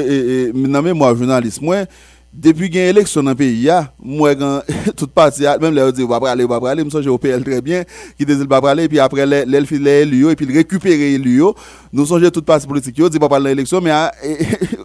nan 0.53 0.83
men 0.83 0.97
mwa 0.97 1.13
jounalist 1.13 1.61
mwen, 1.61 1.87
depuis 2.35 2.69
qu'il 2.69 2.79
y 2.79 2.79
a 2.81 2.83
une 2.83 2.97
élection 2.97 3.23
dans 3.23 3.31
le 3.31 3.35
pays, 3.35 3.69
moi, 3.97 4.35
quand 4.35 4.61
toute 4.97 5.11
partie, 5.11 5.43
même 5.61 5.73
les 5.73 5.91
dit, 5.93 6.05
va 6.05 6.19
pas 6.19 6.31
aller, 6.31 6.45
va 6.45 6.59
pas 6.59 6.71
aller, 6.71 6.83
moi, 6.83 7.01
j'ai 7.01 7.09
au 7.09 7.17
PL 7.17 7.43
très 7.43 7.61
bien, 7.61 7.83
qui 8.17 8.25
disent, 8.25 8.45
va 8.45 8.61
pas 8.61 8.71
aller, 8.71 8.89
puis 8.89 8.99
après, 8.99 9.25
les 9.25 10.01
élu, 10.01 10.29
et 10.29 10.35
puis 10.35 10.45
récupérer 10.45 11.13
élu, 11.13 11.37
yo. 11.37 11.55
nous 11.93 12.05
songeons 12.05 12.29
toute 12.29 12.45
partie 12.45 12.67
politique, 12.67 12.97
yo, 12.97 13.07
dit, 13.07 13.17
va 13.17 13.29
pas 13.29 13.37
aller 13.37 13.47
à 13.47 13.49
l'élection, 13.49 13.79
mais 13.79 13.91
à, 13.91 14.11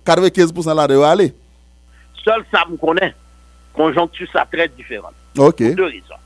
95% 0.06 0.74
là, 0.74 0.86
de 0.86 0.96
aller. 0.98 1.34
Seul 2.24 2.44
ça 2.52 2.64
me 2.70 2.76
connaît. 2.76 3.14
Conjoncture 3.72 4.28
ça 4.32 4.46
très 4.50 4.68
différente. 4.68 5.14
Ok. 5.36 5.56
Pour 5.56 5.74
deux 5.74 5.84
raisons. 5.84 6.20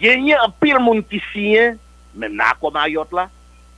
Gagner 0.00 0.34
un 0.34 0.50
pile 0.60 0.78
monde 0.78 1.04
qui 1.08 1.20
signe, 1.32 1.76
même 2.14 2.36
là, 2.36 2.54
comme 2.60 2.74
Mayotte 2.74 3.12
là, 3.12 3.28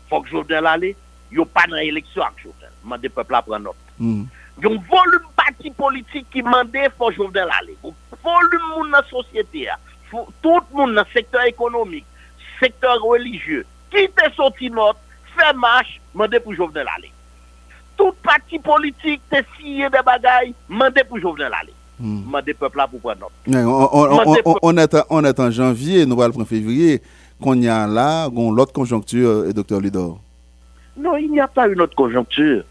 faut 0.08 0.20
que 0.20 0.28
Jovenel 0.28 0.66
allait, 0.66 0.96
yo 1.32 1.44
pas 1.44 1.66
dans 1.68 1.76
l'élection 1.76 2.22
avec 2.22 2.38
Jovenel. 2.38 2.70
Mande 2.84 3.08
peuple 3.08 3.34
à 3.34 3.42
prendre 3.42 3.64
note. 3.64 4.26
Yon 4.62 4.70
volume 4.90 5.28
parti 5.36 5.70
politique 5.70 6.26
qui 6.30 6.42
mandait 6.42 6.88
faut 6.98 7.12
Jovenel 7.12 7.48
aller. 7.60 7.76
Yon 7.82 7.94
volume 8.22 8.62
moun 8.76 8.90
dans 8.90 8.98
la 8.98 9.04
société. 9.08 9.68
Tout 10.10 10.24
le 10.72 10.76
monde 10.76 10.94
dans 10.94 11.02
le 11.02 11.06
secteur 11.12 11.44
économique, 11.44 12.06
secteur 12.60 13.00
religieux, 13.02 13.64
qui 13.90 14.08
te 14.08 14.32
sorti 14.34 14.70
note, 14.70 14.96
fait 15.36 15.52
marche, 15.54 16.00
mandé 16.14 16.40
pour 16.40 16.54
Jovenel 16.54 16.86
aller. 16.96 17.10
Tout 17.96 18.12
parti 18.22 18.58
politique 18.58 19.20
te 19.30 19.36
signé 19.56 19.88
des 19.90 19.98
bagailles, 20.04 20.54
mandé 20.68 21.04
pour 21.04 21.18
Jovenel 21.18 21.52
aller. 21.60 21.72
Mhm. 22.00 22.24
Mandé 22.26 22.54
peuple 22.54 22.78
là 22.78 22.86
pour 22.86 23.00
prendre. 23.00 23.30
Ouais, 23.46 23.64
On, 24.62 25.24
est, 25.24 25.40
en- 25.40 25.50
janvier, 25.50 26.06
nous 26.06 26.20
allons 26.22 26.32
prendre 26.32 26.46
février, 26.48 27.02
qu'on 27.42 27.60
y 27.60 27.68
a 27.68 27.86
là, 27.86 28.28
l'autre 28.32 28.72
conjoncture, 28.72 29.28
euh, 29.28 29.52
docteur 29.52 29.80
Lidor. 29.80 30.18
Non, 30.96 31.16
il 31.16 31.30
n'y 31.30 31.40
a 31.40 31.48
pas 31.48 31.66
une 31.68 31.80
autre 31.80 31.96
conjoncture. 31.96 32.62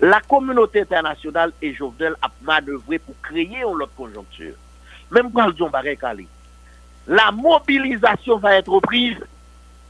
La 0.00 0.20
communauté 0.20 0.82
internationale 0.82 1.52
et 1.62 1.74
Jovenel 1.74 2.14
a 2.22 2.28
manœuvré 2.42 2.98
pour 2.98 3.14
créer 3.22 3.58
une 3.58 3.64
autre 3.64 3.94
conjoncture. 3.96 4.54
Même 5.10 5.32
quand 5.32 5.56
John 5.56 5.70
Barret 5.70 5.98
la 7.06 7.30
mobilisation 7.30 8.38
va 8.38 8.56
être 8.56 8.80
prise. 8.80 9.18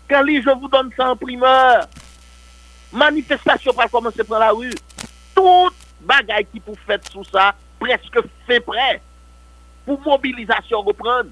Kali, 0.06 0.42
je 0.42 0.50
vous 0.50 0.68
donne 0.68 0.90
ça 0.96 1.10
en 1.10 1.16
primeur. 1.16 1.86
Manifestation 2.92 3.72
va 3.72 3.88
commencer 3.88 4.22
par 4.22 4.38
la 4.38 4.50
rue. 4.50 4.72
Tout 5.34 5.70
bagay 6.00 6.44
qui 6.44 6.60
pour 6.60 6.78
faire 6.80 6.98
sous 7.10 7.24
ça, 7.24 7.54
presque 7.80 8.18
fait 8.46 8.60
prêt. 8.60 9.00
Pour 9.86 10.00
mobilisation 10.00 10.82
reprendre. 10.82 11.30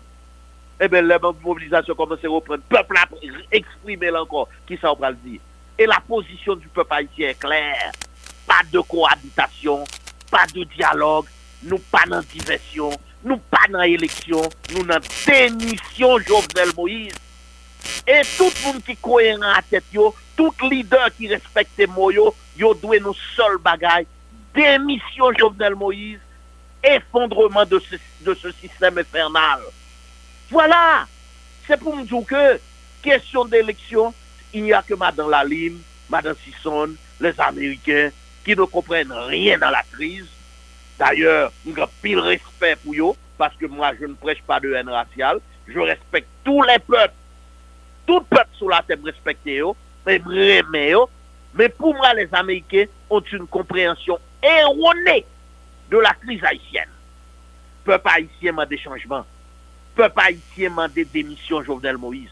Eh 0.80 0.88
bien, 0.88 1.02
la 1.02 1.18
mobilisation 1.18 1.94
commence 1.94 2.24
à 2.24 2.28
reprendre. 2.28 2.62
Peuple 2.68 2.96
a 2.96 3.06
exprimé 3.52 4.10
encore 4.10 4.48
qui 4.66 4.78
ça 4.78 4.92
on 4.92 4.96
va 4.96 5.10
le 5.10 5.16
dire. 5.16 5.40
Et 5.78 5.86
la 5.86 6.00
position 6.00 6.56
du 6.56 6.68
peuple 6.68 6.94
haïtien 6.94 7.28
est 7.28 7.38
claire. 7.38 7.92
pa 8.54 8.62
de 8.70 8.78
kohabitasyon, 8.86 9.82
pa 10.30 10.44
de 10.52 10.62
diyalog, 10.76 11.26
nou 11.66 11.82
pa 11.90 12.04
nan 12.06 12.22
diversyon, 12.30 12.94
nou 13.26 13.40
pa 13.50 13.64
nan 13.72 13.82
eleksyon, 13.88 14.46
nou 14.70 14.86
nan 14.86 15.02
denisyon 15.24 16.22
Jovenel 16.28 16.70
Moïse. 16.76 17.18
E 18.06 18.20
tout 18.36 18.54
moun 18.62 18.78
ki 18.86 18.94
koheran 19.02 19.56
a 19.56 19.58
tet 19.66 19.90
yo, 19.92 20.12
tout 20.38 20.62
lider 20.70 21.10
ki 21.16 21.32
respekte 21.32 21.88
mo 21.90 22.12
yo, 22.14 22.30
yo 22.54 22.70
dwe 22.78 23.00
nou 23.02 23.18
sol 23.34 23.58
bagay, 23.64 24.06
denisyon 24.54 25.34
Jovenel 25.40 25.74
Moïse, 25.80 26.22
effondreman 26.84 27.66
de 27.66 27.82
se, 27.82 27.98
de 28.22 28.38
se 28.38 28.54
sistem 28.60 29.02
infernal. 29.02 29.66
Voilà, 30.52 31.08
se 31.66 31.74
pou 31.80 31.96
mdjou 31.98 32.22
ke, 32.28 32.44
kesyon 33.02 33.50
de 33.50 33.64
eleksyon, 33.64 34.14
il 34.54 34.68
n'y 34.68 34.76
a 34.76 34.84
ke 34.86 34.94
madan 34.94 35.32
Lalim, 35.32 35.80
madan 36.12 36.38
Sisson, 36.44 36.94
les 37.18 37.40
Amerikens, 37.42 38.14
qui 38.44 38.54
ne 38.54 38.64
comprennent 38.64 39.12
rien 39.12 39.58
dans 39.58 39.70
la 39.70 39.82
crise. 39.92 40.28
D'ailleurs, 40.98 41.50
nous 41.64 41.76
avons 41.76 41.90
pile 42.02 42.18
respect 42.18 42.76
pour 42.76 42.94
eux, 42.94 43.16
parce 43.36 43.56
que 43.56 43.66
moi, 43.66 43.92
je 44.00 44.06
ne 44.06 44.14
prêche 44.14 44.42
pas 44.42 44.60
de 44.60 44.72
haine 44.72 44.88
raciale. 44.88 45.40
Je 45.66 45.78
respecte 45.80 46.28
tous 46.44 46.62
les 46.62 46.78
peuples. 46.78 47.14
Tout 48.06 48.20
peuple 48.20 48.50
sur 48.52 48.68
la 48.68 48.82
terre 48.82 48.98
respecte 49.02 49.46
eux, 49.46 49.72
et 50.06 50.92
eux. 50.92 51.06
Mais 51.54 51.68
pour 51.68 51.94
moi, 51.94 52.12
les 52.14 52.28
Américains 52.32 52.84
ont 53.08 53.20
une 53.20 53.46
compréhension 53.46 54.18
erronée 54.42 55.24
de 55.90 55.98
la 55.98 56.12
crise 56.14 56.42
haïtienne. 56.44 56.88
Peuple 57.84 58.08
haïtien 58.08 58.52
m'a 58.52 58.66
des 58.66 58.78
changements. 58.78 59.24
Peuple 59.94 60.20
haïtien 60.20 60.70
m'a 60.70 60.88
des 60.88 61.04
démissions, 61.04 61.62
Jovenel 61.62 61.96
Moïse. 61.96 62.30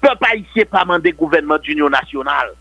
Peuple 0.00 0.24
haïtien 0.30 0.64
pas 0.64 0.84
m'a 0.84 0.98
des 0.98 1.12
gouvernements 1.12 1.58
d'union 1.58 1.90
nationale. 1.90 2.52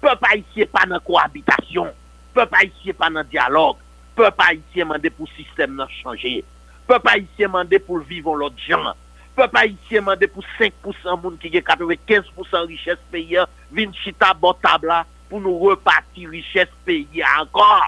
Peuple 0.00 0.24
haïtien 0.30 0.66
pas 0.72 0.86
dans 0.86 1.00
cohabitation. 1.00 1.92
Pe 2.36 2.44
pa 2.52 2.60
isye 2.66 2.92
pa 2.92 3.08
nan 3.08 3.24
diyalog, 3.32 3.78
pe 4.12 4.28
pa 4.36 4.50
isye 4.52 4.84
mande 4.84 5.08
pou 5.16 5.24
sistem 5.32 5.72
nan 5.78 5.88
chanje, 6.02 6.42
pe 6.84 6.96
pa 7.00 7.14
isye 7.16 7.46
mande 7.48 7.78
pou 7.86 8.02
vivon 8.04 8.36
lot 8.42 8.58
jan, 8.60 8.90
pe 9.32 9.46
pa 9.48 9.62
isye 9.64 10.02
mande 10.04 10.28
pou 10.28 10.44
5% 10.58 11.14
moun 11.22 11.38
ki 11.40 11.48
ge 11.54 11.62
95% 11.64 12.66
riches 12.68 12.98
peyi 13.14 13.38
an, 13.40 13.54
vin 13.72 13.94
chita 14.02 14.34
botab 14.36 14.84
la 14.84 14.98
pou 15.30 15.40
nou 15.40 15.70
repati 15.70 16.26
riches 16.28 16.68
peyi 16.84 17.22
an 17.24 17.46
ankor. 17.46 17.86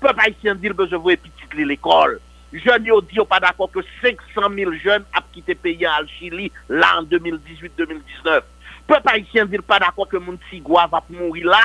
Pe 0.00 0.14
pa 0.16 0.30
isye 0.32 0.54
an 0.54 0.62
dir 0.62 0.72
bejevou 0.78 1.12
epi 1.12 1.28
titli 1.42 1.66
l'ekol. 1.68 2.16
Jen 2.56 2.88
yo 2.88 3.02
di 3.04 3.18
yo 3.18 3.26
pa 3.28 3.36
d'akon 3.44 3.68
ke 3.74 3.84
500.000 4.00 4.78
jen 4.80 5.04
ap 5.12 5.28
kite 5.34 5.58
peyi 5.60 5.84
an 5.84 5.98
al 5.98 6.08
Chili 6.14 6.48
la 6.72 6.94
an 7.02 7.10
2018-2019. 7.12 8.48
Pe 8.88 9.02
pa 9.04 9.18
isye 9.20 9.44
an 9.44 9.52
dir 9.52 9.60
pa 9.60 9.76
d'akon 9.84 10.08
ke 10.08 10.22
moun 10.24 10.40
tigwa 10.48 10.86
va 10.88 11.02
pou 11.04 11.20
mouri 11.20 11.44
la 11.44 11.60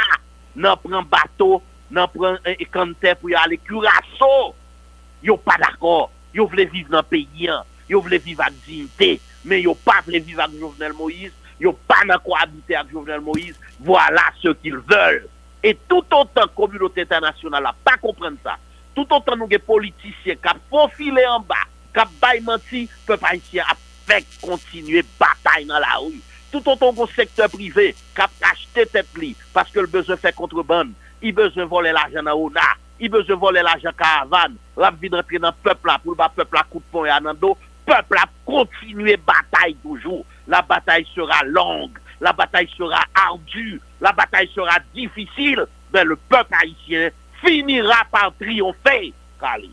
nan 0.60 0.76
pren 0.84 1.08
bato 1.08 1.62
nan 1.94 2.10
pran 2.14 2.40
e 2.50 2.66
kante 2.70 3.14
pou 3.20 3.32
yo 3.32 3.40
ale 3.42 3.60
kuraso, 3.62 4.54
yo 5.26 5.38
pa 5.42 5.58
d'akor, 5.62 6.10
yo 6.36 6.48
vle 6.52 6.66
vive 6.70 6.94
nan 6.94 7.06
peyi 7.08 7.50
an, 7.54 7.66
yo 7.90 8.02
vle 8.06 8.20
vive 8.22 8.44
ak 8.46 8.56
dignite, 8.66 9.20
men 9.46 9.62
yo 9.64 9.76
pa 9.86 10.02
vle 10.06 10.22
vive 10.24 10.44
ak 10.44 10.56
Jovenel 10.58 10.96
Moïse, 10.98 11.34
yo 11.62 11.72
pa 11.88 12.02
nan 12.08 12.22
kohabite 12.24 12.76
ak 12.78 12.92
Jovenel 12.92 13.24
Moïse, 13.24 13.56
voilà 13.80 14.32
ce 14.42 14.50
qu'ils 14.50 14.78
veulent. 14.78 15.28
Et 15.64 15.78
tout 15.88 16.06
autant 16.14 16.48
communauté 16.56 17.02
internationale 17.02 17.64
la 17.64 17.74
pa 17.74 17.98
comprenne 17.98 18.38
sa, 18.44 18.60
tout 18.94 19.08
autant 19.10 19.36
nou 19.36 19.50
gen 19.50 19.64
politisyen 19.66 20.38
kap 20.42 20.60
profile 20.70 21.24
an 21.26 21.42
ba, 21.48 21.64
kap 21.96 22.12
bay 22.22 22.42
manti, 22.46 22.86
pe 23.08 23.18
pa 23.18 23.34
isyen 23.34 23.66
ap 23.66 23.82
fek 24.06 24.28
kontinue 24.44 25.02
batay 25.20 25.66
nan 25.66 25.82
la 25.82 25.98
ou. 26.04 26.14
Tout 26.54 26.70
autant 26.70 26.94
kon 26.94 27.10
sektor 27.16 27.50
privé, 27.52 27.94
kap 28.16 28.32
achete 28.46 28.86
tepli, 28.94 29.34
paske 29.56 29.82
l 29.82 29.90
bezon 29.92 30.22
fek 30.22 30.38
kontreban, 30.38 30.94
il 31.22 31.34
besoin 31.34 31.66
voler 31.66 31.92
l'argent 31.92 32.24
dans 32.24 32.34
ONA, 32.34 32.62
il 33.00 33.10
besoin 33.10 33.36
voler 33.36 33.62
l'argent 33.62 33.92
caravane, 33.98 34.56
la 34.78 34.92
vie 34.92 35.10
d'entrer 35.10 35.40
dans 35.40 35.50
le 35.50 35.54
peuple 35.64 35.88
là 35.88 36.00
pour 36.02 36.12
le 36.14 36.18
peuple 36.36 36.58
à 36.58 36.64
coup 36.64 36.80
de 36.80 36.84
poing 36.92 37.06
et 37.06 37.10
à 37.10 37.20
dos, 37.34 37.58
peuple 37.86 38.18
a 38.18 38.26
continuer 38.46 39.18
bataille 39.18 39.76
toujours. 39.82 40.26
La 40.48 40.62
bataille 40.62 41.08
sera 41.16 41.44
longue, 41.46 41.98
la 42.22 42.34
bataille 42.34 42.70
sera 42.78 43.02
ardue, 43.14 43.82
la 44.02 44.12
bataille 44.12 44.50
sera 44.54 44.78
difficile, 44.94 45.66
mais 45.94 46.04
le 46.04 46.16
peuple 46.16 46.54
haïtien 46.62 47.10
finira 47.44 48.04
par 48.12 48.32
triompher 48.40 49.14
Kali. 49.40 49.72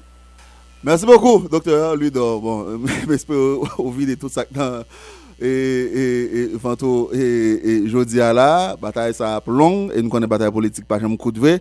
Merci 0.85 1.07
beaucoup, 1.07 1.47
docteur. 1.49 1.95
Ludo. 1.95 2.41
Bon, 2.41 2.81
j'espère 3.09 3.37
au 3.79 3.91
vide 3.91 4.11
de 4.11 4.15
tout 4.17 4.29
ça 4.29 4.45
et, 5.43 5.47
et, 5.47 6.43
et, 6.43 7.15
et, 7.15 7.69
et, 7.71 7.89
jeudi 7.89 8.21
à 8.21 8.33
la 8.33 8.77
bataille 8.81 9.13
ça 9.15 9.41
long 9.47 9.91
et 9.95 10.01
nous 10.01 10.09
connaissons 10.09 10.29
bataille 10.29 10.53
politique 10.53 10.87
pas 10.87 10.99
jamais 11.01 11.17
coup 11.17 11.33
de 11.33 11.41
vrai 11.41 11.61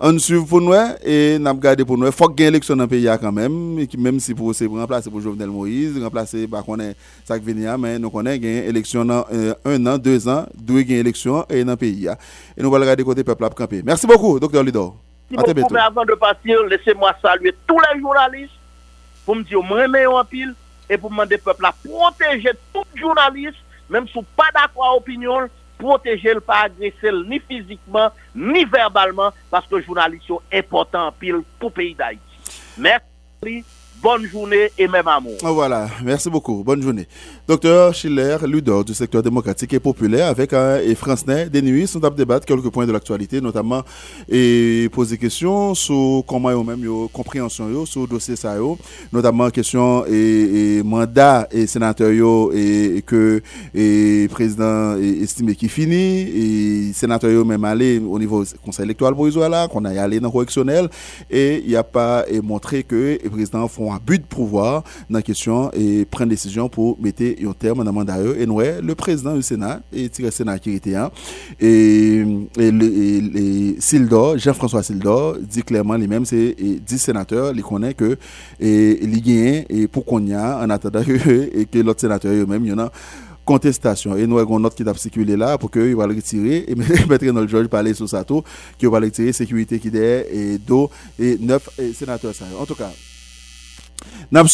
on 0.00 0.16
suit 0.18 0.40
pour 0.44 0.60
nous 0.60 0.72
et 1.04 1.38
n'a 1.40 1.52
gardé 1.54 1.84
pour 1.84 1.98
nous. 1.98 2.06
Il 2.06 2.12
faut 2.12 2.28
qu'il 2.28 2.42
y 2.42 2.44
ait 2.44 2.48
élection 2.48 2.76
dans 2.76 2.84
le 2.84 2.88
pays 2.88 3.08
quand 3.20 3.32
même 3.32 3.84
même 3.98 4.20
si 4.20 4.32
pour 4.32 4.54
c'est 4.54 4.66
pour 4.68 4.78
remplacer 4.78 5.10
pour 5.10 5.20
Jovenel 5.20 5.48
Moïse 5.48 6.00
remplacer 6.00 6.46
bah 6.46 6.62
connaît 6.64 6.94
ça 7.24 7.36
qui 7.38 7.52
vient 7.52 7.76
mais 7.76 7.98
nous 7.98 8.08
connaissons 8.08 8.40
gain 8.40 8.62
élection 8.68 9.04
dans 9.04 9.24
euh, 9.32 9.54
un 9.64 9.84
an 9.86 9.98
deux 9.98 10.28
ans 10.28 10.46
deux 10.54 10.82
gain 10.82 10.98
élection 10.98 11.44
et 11.50 11.64
dans 11.64 11.72
le 11.72 11.76
pays 11.76 12.06
et 12.06 12.62
nous 12.62 12.68
allons 12.72 12.80
regarder 12.82 13.02
côté 13.02 13.24
peuple 13.24 13.44
à 13.44 13.50
camper. 13.50 13.82
Merci 13.84 14.06
beaucoup 14.06 14.38
docteur 14.38 14.62
beaucoup, 14.62 14.94
mais 15.74 15.80
avant 15.80 16.04
de 16.04 16.14
partir 16.14 16.62
laissez-moi 16.62 17.12
saluer 17.20 17.54
tous 17.66 17.78
les 17.92 18.00
journalistes 18.00 18.52
pour 19.26 19.34
me 19.34 19.42
dire 19.42 19.62
me 19.64 20.06
en 20.08 20.24
pile 20.24 20.54
e 20.88 20.98
pou 20.98 21.12
mande 21.12 21.38
pepl 21.38 21.68
la 21.68 21.72
proteje 21.84 22.54
tout 22.74 22.98
jounalist, 22.98 23.60
menm 23.92 24.08
sou 24.10 24.26
pa 24.36 24.48
d'akwa 24.54 24.94
opinyon, 24.98 25.48
proteje 25.78 26.34
l 26.34 26.42
pa 26.44 26.64
agresel 26.66 27.22
ni 27.28 27.38
fizikman, 27.44 28.14
ni 28.34 28.64
verbalman, 28.68 29.36
paske 29.52 29.84
jounalist 29.84 30.28
yo 30.30 30.42
important 30.50 31.14
pil 31.20 31.44
pou 31.60 31.70
peyi 31.74 31.94
da 31.98 32.12
iti. 32.16 32.56
Mersi. 32.80 33.60
Bonne 34.02 34.26
journée 34.26 34.70
et 34.78 34.86
même 34.88 35.06
amour. 35.08 35.36
Ah, 35.42 35.50
voilà, 35.50 35.88
merci 36.04 36.30
beaucoup. 36.30 36.62
Bonne 36.64 36.82
journée. 36.82 37.06
Docteur 37.46 37.94
Schiller, 37.94 38.36
leader 38.46 38.84
du 38.84 38.94
secteur 38.94 39.22
démocratique 39.22 39.72
et 39.72 39.80
populaire, 39.80 40.28
avec 40.28 40.52
un 40.52 40.78
et 40.78 40.94
Francnet, 40.94 41.48
des 41.48 41.62
nuits, 41.62 41.86
sont 41.86 42.02
à 42.04 42.10
débattre 42.10 42.46
quelques 42.46 42.70
points 42.70 42.86
de 42.86 42.92
l'actualité, 42.92 43.40
notamment 43.40 43.82
et 44.28 44.88
poser 44.92 45.18
questions 45.18 45.74
sur 45.74 46.22
comment 46.26 46.50
eux 46.50 46.64
même 46.64 46.82
yo 46.82 47.08
compréhension 47.12 47.86
sur 47.86 48.02
le 48.02 48.06
dossier 48.06 48.36
ça 48.36 48.56
notamment 49.12 49.50
question 49.50 50.04
et, 50.06 50.82
mandat 50.84 51.48
et 51.50 51.66
sénateur 51.66 52.10
et, 52.54 53.02
que 53.06 53.40
et 53.74 54.28
président 54.30 54.96
estimé 54.98 55.54
qui 55.54 55.68
finit 55.68 56.20
et 56.88 56.92
sénateur 56.92 57.44
même 57.44 57.64
aller 57.64 57.98
au 57.98 58.18
niveau 58.18 58.44
conseil 58.64 58.84
électoral 58.84 59.14
provisoire 59.14 59.48
là 59.48 59.68
qu'on 59.68 59.84
a 59.84 60.00
allé 60.00 60.20
dans 60.20 60.30
correctionnel 60.30 60.88
et 61.30 61.62
il 61.62 61.68
n'y 61.68 61.76
a 61.76 61.84
pas 61.84 62.24
et 62.28 62.40
montré 62.40 62.82
que 62.82 63.18
les 63.22 63.30
présidents 63.30 63.68
font 63.68 63.87
un 63.94 64.00
but 64.04 64.22
de 64.22 64.26
pouvoir 64.26 64.82
dans 65.08 65.18
la 65.18 65.22
question 65.22 65.70
et 65.72 66.04
prendre 66.04 66.30
décision 66.30 66.68
pour 66.68 67.00
mettre 67.00 67.22
un 67.22 67.52
terme 67.52 67.78
dans 67.78 67.84
le 67.84 67.92
mandat. 67.92 68.18
Et 68.38 68.46
nous, 68.46 68.60
le 68.60 68.94
président 68.94 69.34
du 69.34 69.42
Sénat, 69.42 69.80
et 69.92 70.10
le 70.18 70.30
Sénat 70.30 70.58
qui 70.58 70.72
était 70.72 70.96
et, 71.60 72.24
et, 72.58 73.76
Sildor, 73.78 74.38
Jean-François 74.38 74.82
Sildor, 74.82 75.38
dit 75.38 75.62
clairement 75.62 75.96
lui-même, 75.96 76.24
c'est 76.24 76.54
10 76.58 76.98
sénateurs, 76.98 77.52
il 77.54 77.62
connaît 77.62 77.94
que 77.94 78.16
et, 78.60 79.04
il 79.04 79.28
et 79.28 79.88
pour 79.88 80.04
qu'on 80.04 80.24
y 80.24 80.34
a 80.34 80.58
en 80.58 80.70
attendant 80.70 81.02
que, 81.02 81.58
et 81.58 81.66
que 81.66 81.78
l'autre 81.78 82.00
sénateur 82.00 82.32
eux-mêmes, 82.32 82.64
il 82.64 82.70
y 82.70 82.72
en 82.72 82.78
a 82.78 82.90
contestation. 83.48 84.14
Et 84.14 84.26
nous 84.26 84.38
avons 84.38 84.58
une 84.58 84.64
note 84.64 84.74
qui 84.74 84.86
a 84.86 84.94
circulé 84.94 85.34
là 85.34 85.56
pour 85.56 85.70
qu'il 85.70 85.96
va 85.96 86.06
le 86.06 86.14
retirer. 86.14 86.64
Et 86.68 86.74
mettre 86.74 87.24
le 87.24 87.48
George 87.48 87.68
parler 87.68 87.94
sur 87.94 88.06
ça 88.08 88.22
tout, 88.22 88.42
qui 88.76 88.84
va 88.84 89.00
le 89.00 89.06
retirer, 89.06 89.32
sécurité 89.32 89.78
qui 89.78 89.88
est 89.88 90.28
et 90.30 90.58
d'eau 90.58 90.90
et 91.18 91.38
neuf 91.40 91.70
sénateurs. 91.94 92.34
En 92.60 92.66
tout 92.66 92.74
cas, 92.74 92.90
N'a 94.30 94.44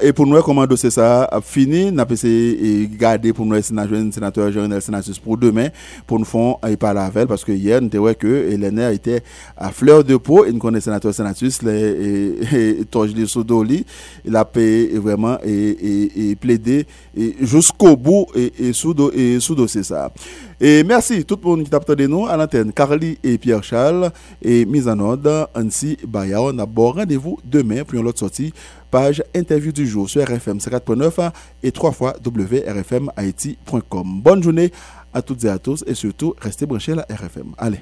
et 0.00 0.12
pour 0.12 0.26
nous 0.26 0.40
comment 0.42 0.66
dossier 0.66 0.90
ça 0.90 1.24
a 1.24 1.40
fini, 1.40 1.90
n'a 1.90 2.06
essayé 2.08 2.88
garder 2.98 3.32
pour 3.32 3.44
nous 3.46 3.60
sénateur 3.60 4.12
sénateur 4.12 4.52
général 4.52 4.80
sénatrice 4.80 5.18
pour 5.18 5.36
demain 5.36 5.68
pour 6.06 6.18
nous 6.18 6.24
faire 6.24 6.56
et 6.68 6.76
parler 6.76 7.00
avec 7.00 7.26
parce 7.26 7.44
que 7.44 7.50
hier 7.52 7.80
nous 7.82 7.90
vrai 8.00 8.14
que 8.14 8.26
Hélène 8.52 8.78
était 8.92 9.22
à 9.56 9.70
fleur 9.70 10.04
de 10.04 10.16
peau 10.16 10.44
et 10.44 10.52
nous 10.52 10.58
connaissons 10.58 10.84
sénateur 10.84 11.12
sénatrice 11.12 11.62
les 11.62 12.36
et 12.54 12.84
Tojli 12.84 13.26
Sodoli 13.26 13.84
il 14.24 14.36
a 14.36 14.44
payé 14.44 14.98
vraiment 14.98 15.38
et, 15.44 16.36
plaidé 16.40 16.86
jusqu'au 17.40 17.96
bout 17.96 18.26
et, 18.34 18.72
sous 18.72 18.94
et 19.14 19.38
dossier 19.56 19.82
ça. 19.82 20.10
Et 20.60 20.84
merci 20.84 21.24
tout 21.24 21.38
le 21.42 21.48
monde 21.48 21.64
qui 21.64 21.70
t'a 21.70 21.78
de 21.80 22.28
à 22.28 22.36
l'antenne 22.36 22.72
Carly 22.72 23.18
et 23.24 23.38
Pierre 23.38 23.64
Charles 23.64 24.10
et 24.40 24.64
mise 24.64 24.86
en 24.88 24.98
ordre 25.00 25.50
Ansi 25.54 25.98
Bayao. 26.06 26.52
On 26.52 26.58
a 26.58 26.66
bon 26.66 26.92
rendez-vous 26.92 27.38
demain 27.44 27.82
pour 27.84 27.98
une 27.98 28.06
autre 28.06 28.20
sortie 28.20 28.52
page 28.94 29.24
interview 29.34 29.72
du 29.72 29.88
jour 29.88 30.08
sur 30.08 30.22
RFM 30.22 30.58
4.9 30.58 31.32
et 31.64 31.72
3 31.72 31.90
fois 31.90 32.14
wrfmhaiti.com. 32.24 34.20
Bonne 34.22 34.40
journée 34.40 34.70
à 35.12 35.20
toutes 35.20 35.42
et 35.42 35.48
à 35.48 35.58
tous 35.58 35.82
et 35.88 35.94
surtout 35.94 36.36
restez 36.40 36.64
branchés 36.64 36.92
à 36.92 36.94
la 36.94 37.06
RFM. 37.10 37.54
Allez. 37.58 37.80